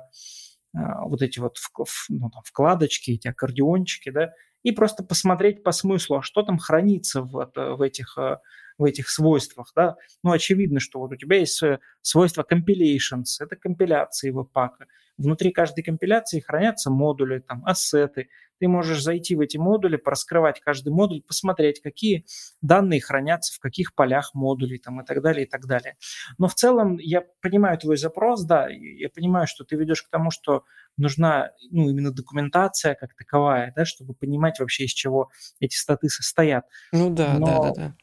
[0.73, 4.31] вот эти вот в, в, ну, там, вкладочки, эти аккордеончики, да,
[4.63, 8.37] и просто посмотреть по смыслу, а что там хранится в, в этих э,
[8.77, 13.55] в этих свойствах, да, ну, очевидно, что вот у тебя есть э, свойство compilations, это
[13.55, 14.85] компиляции веб-пака.
[15.17, 18.29] Внутри каждой компиляции хранятся модули, там, ассеты.
[18.59, 22.25] Ты можешь зайти в эти модули, пораскрывать каждый модуль, посмотреть, какие
[22.61, 25.95] данные хранятся в каких полях модулей там, и так далее, и так далее.
[26.37, 30.31] Но в целом я понимаю твой запрос, да, я понимаю, что ты ведешь к тому,
[30.31, 30.63] что
[30.97, 35.29] нужна ну, именно документация как таковая, да, чтобы понимать вообще, из чего
[35.59, 36.65] эти статы состоят.
[36.91, 37.45] Ну да, Но...
[37.45, 37.95] да, да, да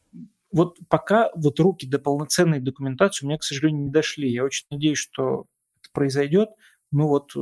[0.55, 4.31] вот пока вот руки до полноценной документации у меня, к сожалению, не дошли.
[4.31, 5.47] Я очень надеюсь, что
[5.83, 6.51] это произойдет.
[6.95, 7.41] Ну вот э,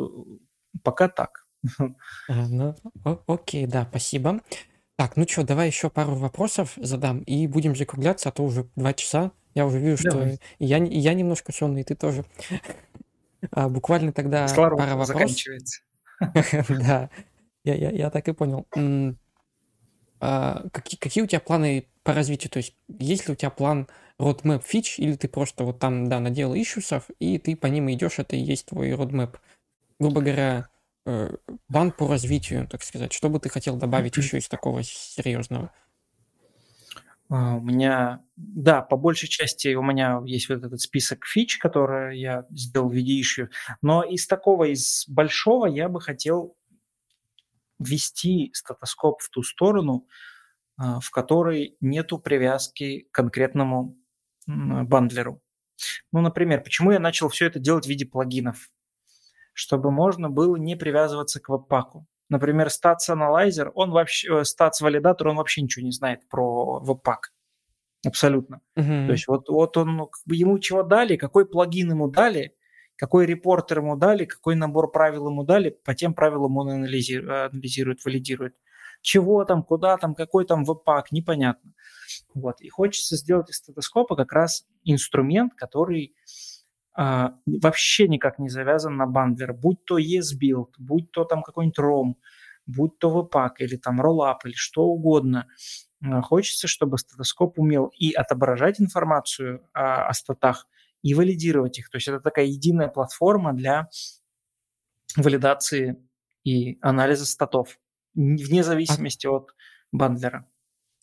[0.83, 1.47] пока так.
[2.29, 2.75] Ну,
[3.27, 4.41] окей, да, спасибо.
[4.97, 8.95] Так, ну что, давай еще пару вопросов задам и будем закругляться, а то уже два
[8.95, 9.33] часа.
[9.55, 12.25] Я уже вижу, что я, я немножко сонный, ты тоже.
[13.51, 15.17] А, буквально тогда Кислород пара вопросов.
[15.17, 15.83] заканчивается.
[16.69, 17.11] Да,
[17.65, 18.69] я, я, я так и понял.
[20.21, 22.51] А, какие, какие у тебя планы по развитию?
[22.53, 23.89] То есть есть ли у тебя план
[24.23, 28.19] roadmap фич, или ты просто вот там, да, наделал ишусов, и ты по ним идешь,
[28.19, 29.37] это и есть твой roadmap?
[29.99, 30.69] Грубо говоря,
[31.07, 31.37] э,
[31.69, 33.13] план по развитию, так сказать.
[33.13, 35.73] Что бы ты хотел добавить еще из такого серьезного?
[37.29, 42.21] А, у меня, да, по большей части у меня есть вот этот список фич, который
[42.21, 43.49] я сделал в виде issue,
[43.81, 46.57] но из такого, из большого я бы хотел
[47.79, 50.07] ввести статоскоп в ту сторону,
[50.77, 53.97] а, в которой нету привязки к конкретному
[54.47, 55.41] бандлеру.
[56.13, 58.71] Ну, например, почему я начал все это делать в виде плагинов?
[59.53, 62.07] Чтобы можно было не привязываться к веб-паку.
[62.29, 67.33] Например, Stats Analyzer, он вообще, э, Stats Validator, он вообще ничего не знает про веб-пак.
[68.07, 68.63] Абсолютно.
[68.77, 69.07] Uh-huh.
[69.07, 72.57] То есть вот, вот он, ну, ему чего дали, какой плагин ему дали,
[72.97, 78.05] какой репортер ему дали, какой набор правил ему дали, по тем правилам он анализирует, анализирует
[78.05, 78.57] валидирует.
[79.03, 81.73] Чего там, куда там, какой там веб-пак, непонятно.
[82.35, 82.61] Вот.
[82.61, 86.15] И хочется сделать из стетоскопа как раз инструмент, который
[86.95, 92.15] а, вообще никак не завязан на бандлер, будь то ESBuild, будь то там какой-нибудь ROM,
[92.67, 95.47] будь то Webpack или там Rollup или что угодно.
[96.05, 100.67] А, хочется, чтобы стетоскоп умел и отображать информацию а, о статах,
[101.03, 101.91] и валидировать их.
[101.91, 103.89] То есть это такая единая платформа для
[105.17, 106.09] валидации
[106.45, 107.79] и анализа статов,
[108.15, 109.33] вне а зависимости а...
[109.33, 109.55] от
[109.91, 110.49] бандлера.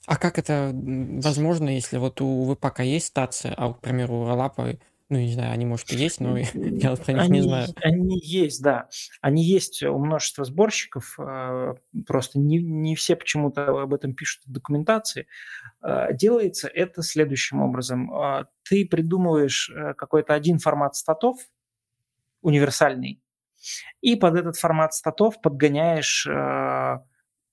[0.10, 4.76] А как это возможно, если вот у Впака есть стация, а, к примеру, у Ролапа
[5.08, 7.68] ну, не знаю, они, может, и есть, но я про них они, не знаю.
[7.84, 8.90] Они есть, да.
[9.22, 11.16] Они есть у множества сборщиков.
[11.20, 11.76] А,
[12.08, 15.28] просто не, не все почему-то об этом пишут в документации.
[15.80, 18.12] А, делается это следующим образом.
[18.12, 21.38] А, ты придумываешь э, какой-то один формат статов,
[22.42, 23.22] универсальный,
[24.02, 26.28] и под этот формат статов подгоняешь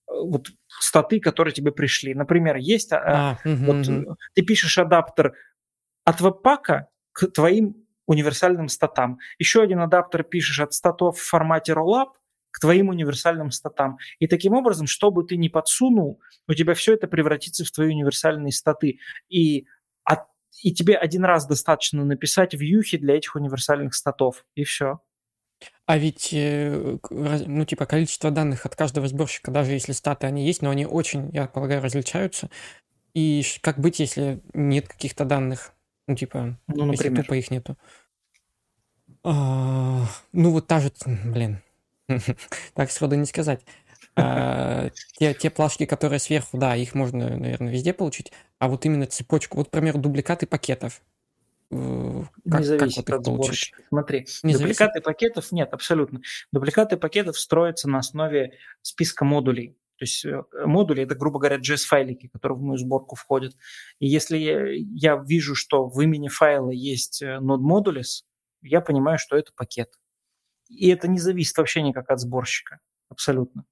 [0.08, 2.14] вот статы, которые тебе пришли.
[2.14, 4.16] Например, есть а, вот, угу.
[4.34, 5.34] ты пишешь адаптер
[6.04, 9.18] от веб-пака к твоим универсальным статам.
[9.38, 12.12] Еще один адаптер пишешь от статов в формате rollup
[12.52, 13.98] к твоим универсальным статам.
[14.18, 17.88] И таким образом, что бы ты ни подсунул, у тебя все это превратится в твои
[17.88, 18.98] универсальные статы.
[19.28, 19.66] И,
[20.04, 20.20] от,
[20.62, 25.00] и тебе один раз достаточно написать вьюхи для этих универсальных статов, и все.
[25.86, 30.60] А ведь, э, ну, типа, количество данных от каждого сборщика, даже если статы они есть,
[30.60, 32.50] но они очень, я полагаю, различаются.
[33.14, 35.72] И как быть, если нет каких-то данных?
[36.08, 37.76] Ну, типа, ну, если тупо их нету.
[39.22, 40.92] А, ну, вот та же,
[41.24, 41.62] блин,
[42.74, 43.60] так сходу не сказать.
[44.16, 48.32] А, те, те плашки, которые сверху, да, их можно, наверное, везде получить.
[48.58, 51.00] А вот именно цепочку, вот, например, дубликаты пакетов.
[51.70, 53.82] Э, как, не зависит как вот от сборщика.
[53.88, 55.04] Смотри, не дубликаты зависит?
[55.04, 56.20] пакетов нет, абсолютно.
[56.52, 59.76] Дубликаты пакетов строятся на основе списка модулей.
[59.98, 63.56] То есть э, модули– это, грубо говоря, JS-файлики, которые в мою сборку входят.
[63.98, 68.24] И если я, вижу, что в имени файла есть э, node modules,
[68.62, 69.98] я понимаю, что это пакет.
[70.68, 72.80] И это не зависит вообще никак от сборщика.
[73.08, 73.64] Абсолютно.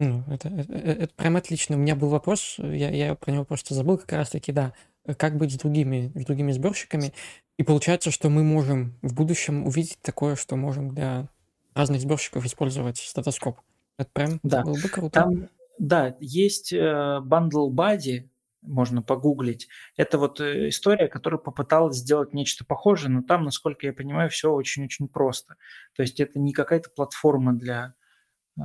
[0.00, 1.76] Ну, это, это, это прям отлично.
[1.76, 4.72] У меня был вопрос, я, я про него просто забыл как раз-таки, да.
[5.16, 7.12] Как быть с другими, с другими сборщиками?
[7.58, 11.28] И получается, что мы можем в будущем увидеть такое, что можем для
[11.74, 13.60] разных сборщиков использовать статоскоп.
[13.98, 14.62] Это прям да.
[14.62, 15.20] было бы круто.
[15.20, 15.48] Там,
[15.78, 18.28] да, есть э, Bundle Buddy,
[18.62, 19.68] можно погуглить.
[19.96, 24.52] Это вот э, история, которая попыталась сделать нечто похожее, но там, насколько я понимаю, все
[24.52, 25.56] очень-очень просто.
[25.94, 27.94] То есть это не какая-то платформа для
[28.56, 28.62] э,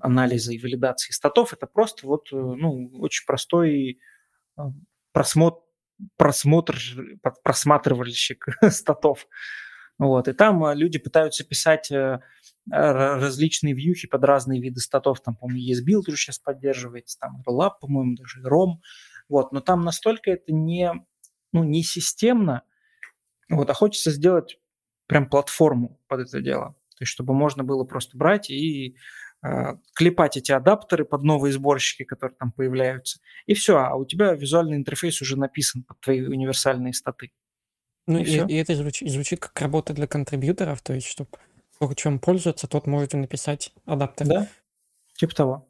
[0.00, 4.00] анализа и валидации статов, это просто вот, э, ну, очень простой
[4.56, 4.62] э,
[5.12, 5.60] просмотр,
[6.16, 6.78] просмотр,
[7.42, 9.26] просматривальщик статов.
[9.98, 11.90] Вот, и там люди пытаются писать
[12.70, 15.20] различные вьюхи под разные виды статов.
[15.20, 18.76] Там, по-моему, ESBuild уже сейчас поддерживается, там Rollup, по-моему, даже ROM.
[19.28, 20.92] Вот, но там настолько это не,
[21.52, 22.62] ну, не системно,
[23.50, 24.58] вот, а хочется сделать
[25.06, 26.74] прям платформу под это дело.
[26.96, 28.94] То есть, чтобы можно было просто брать и э,
[29.94, 33.20] клепать эти адаптеры под новые сборщики, которые там появляются.
[33.46, 37.30] И все, а у тебя визуальный интерфейс уже написан под твои универсальные статы.
[38.06, 41.30] Ну и, и, и это звучит, звучит как работа для контрибьюторов, то есть, чтобы
[41.74, 44.26] кто чем пользуется, тот может написать адаптер.
[44.26, 44.48] Да,
[45.14, 45.68] типа того.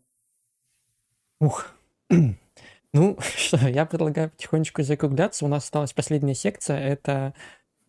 [1.40, 1.66] Ух.
[2.94, 5.44] Ну, что, я предлагаю потихонечку закругляться.
[5.44, 7.34] У нас осталась последняя секция, это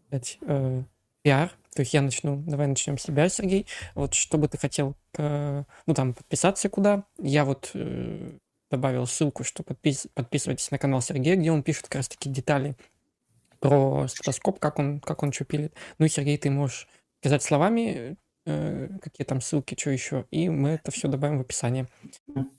[0.08, 0.84] сказать, э,
[1.22, 1.54] пиар.
[1.80, 3.66] То есть я начну, давай начнем с себя, Сергей.
[3.96, 7.06] Вот что бы ты хотел, э, ну там, подписаться куда?
[7.18, 8.32] Я вот э,
[8.70, 12.76] добавил ссылку, что подпис, подписывайтесь на канал Сергея, где он пишет как раз-таки детали
[13.62, 15.74] про стетоскоп, как он, как он что пилит.
[16.00, 16.90] Ну и, Сергей, ты можешь
[17.22, 18.18] сказать словами,
[19.02, 21.88] какие там ссылки, что еще, и мы это все добавим в описание.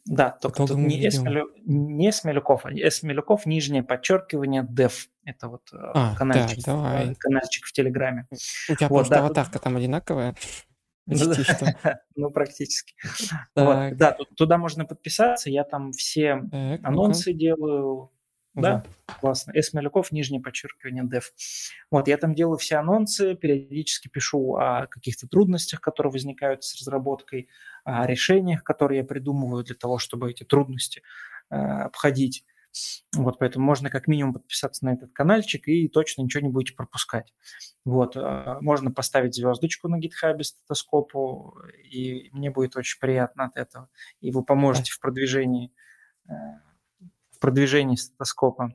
[0.05, 4.93] Да, только тут не, Смелю, не Смелюков, а Смелюков, нижнее подчеркивание, dev.
[5.25, 7.15] Это вот э, а, канальчик, да, давай.
[7.15, 8.27] канальчик в Телеграме.
[8.31, 9.63] У тебя вот, просто да, аватарка тут...
[9.63, 10.35] там одинаковая?
[12.17, 12.95] Ну, практически.
[13.55, 15.51] Вот, да, туда можно подписаться.
[15.51, 16.43] Я там все
[16.83, 18.11] анонсы делаю,
[18.55, 18.85] Да,
[19.21, 19.55] классно.
[19.55, 19.73] С.
[19.73, 21.23] Малюков, нижнее подчеркивание, dev.
[21.91, 27.49] Вот, я там делаю все анонсы, периодически пишу о каких-то трудностях, которые возникают с разработкой,
[27.85, 31.03] о решениях, которые я придумываю для того, чтобы эти трудности
[31.51, 32.45] э, обходить.
[33.17, 37.33] Вот, поэтому можно как минимум подписаться на этот каналчик и точно ничего не будете пропускать.
[37.85, 43.89] Вот, э, можно поставить звездочку на гитхабе стетоскопу, и мне будет очень приятно от этого.
[44.21, 45.73] И вы поможете в продвижении
[46.29, 46.33] э,
[47.41, 48.75] продвижении стетоскопа.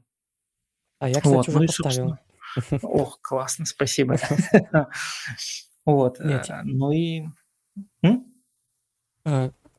[0.99, 2.17] А я, кстати, вот, уже ну поставил.
[2.81, 4.17] Ох, классно, спасибо.
[5.85, 7.25] Вот, э, ну и...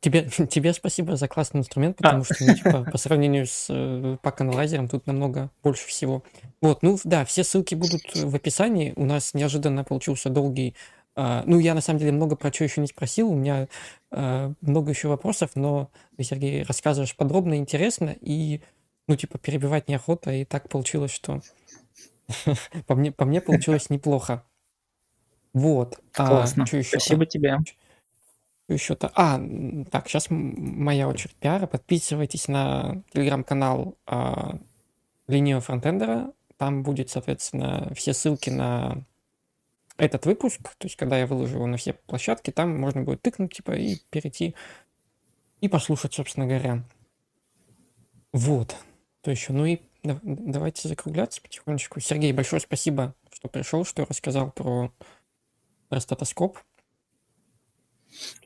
[0.06, 2.24] Тебе, тебе спасибо за классный инструмент, потому а.
[2.24, 6.22] что, ну, типа, по сравнению с э, пак-аналайзером тут намного больше всего.
[6.60, 8.92] Вот, ну да, все ссылки будут в описании.
[8.96, 10.76] У нас неожиданно получился долгий...
[11.16, 13.66] Э, ну, я на самом деле много про что еще не спросил, у меня
[14.12, 18.60] э, много еще вопросов, но ты, Сергей, рассказываешь подробно, интересно, и,
[19.06, 21.40] ну, типа, перебивать неохота, и так получилось, что
[22.86, 24.44] по мне, по мне получилось неплохо.
[25.52, 26.00] Вот.
[26.16, 26.64] А, Классно.
[26.64, 27.58] А, Спасибо тебе
[28.68, 29.10] еще-то...
[29.14, 29.40] А,
[29.90, 31.66] так, сейчас моя очередь пиара.
[31.66, 34.58] Подписывайтесь на телеграм-канал а,
[35.28, 36.32] Линию Фронтендера.
[36.56, 39.04] Там будет, соответственно, все ссылки на
[39.98, 40.60] этот выпуск.
[40.78, 43.96] То есть, когда я выложу его на все площадки, там можно будет тыкнуть, типа, и
[44.10, 44.54] перейти
[45.60, 46.82] и послушать, собственно говоря.
[48.32, 48.76] Вот.
[49.26, 51.98] То еще, ну и давайте закругляться потихонечку.
[51.98, 54.92] Сергей, большое спасибо, что пришел, что рассказал про,
[55.88, 56.60] про статоскоп.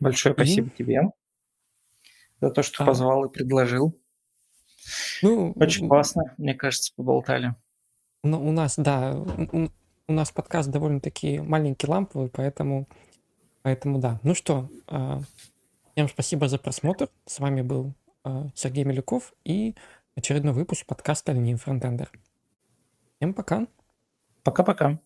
[0.00, 1.02] Большое спасибо mm тебе
[2.40, 2.86] за то, что а.
[2.86, 3.94] позвал и предложил.
[5.20, 7.54] Ну, Очень классно, мне кажется, поболтали.
[8.22, 9.68] Ну, у нас, да, у,
[10.08, 12.88] у нас подкаст довольно-таки маленький, ламповый, поэтому,
[13.60, 14.18] поэтому да.
[14.22, 15.20] Ну что, э,
[15.92, 17.10] всем спасибо за просмотр.
[17.26, 17.92] С вами был
[18.24, 19.74] э, Сергей Милюков и
[20.14, 22.10] очередной выпуск подкаста «Линии Фронтендер».
[23.16, 23.66] Всем пока.
[24.42, 25.00] Пока-пока.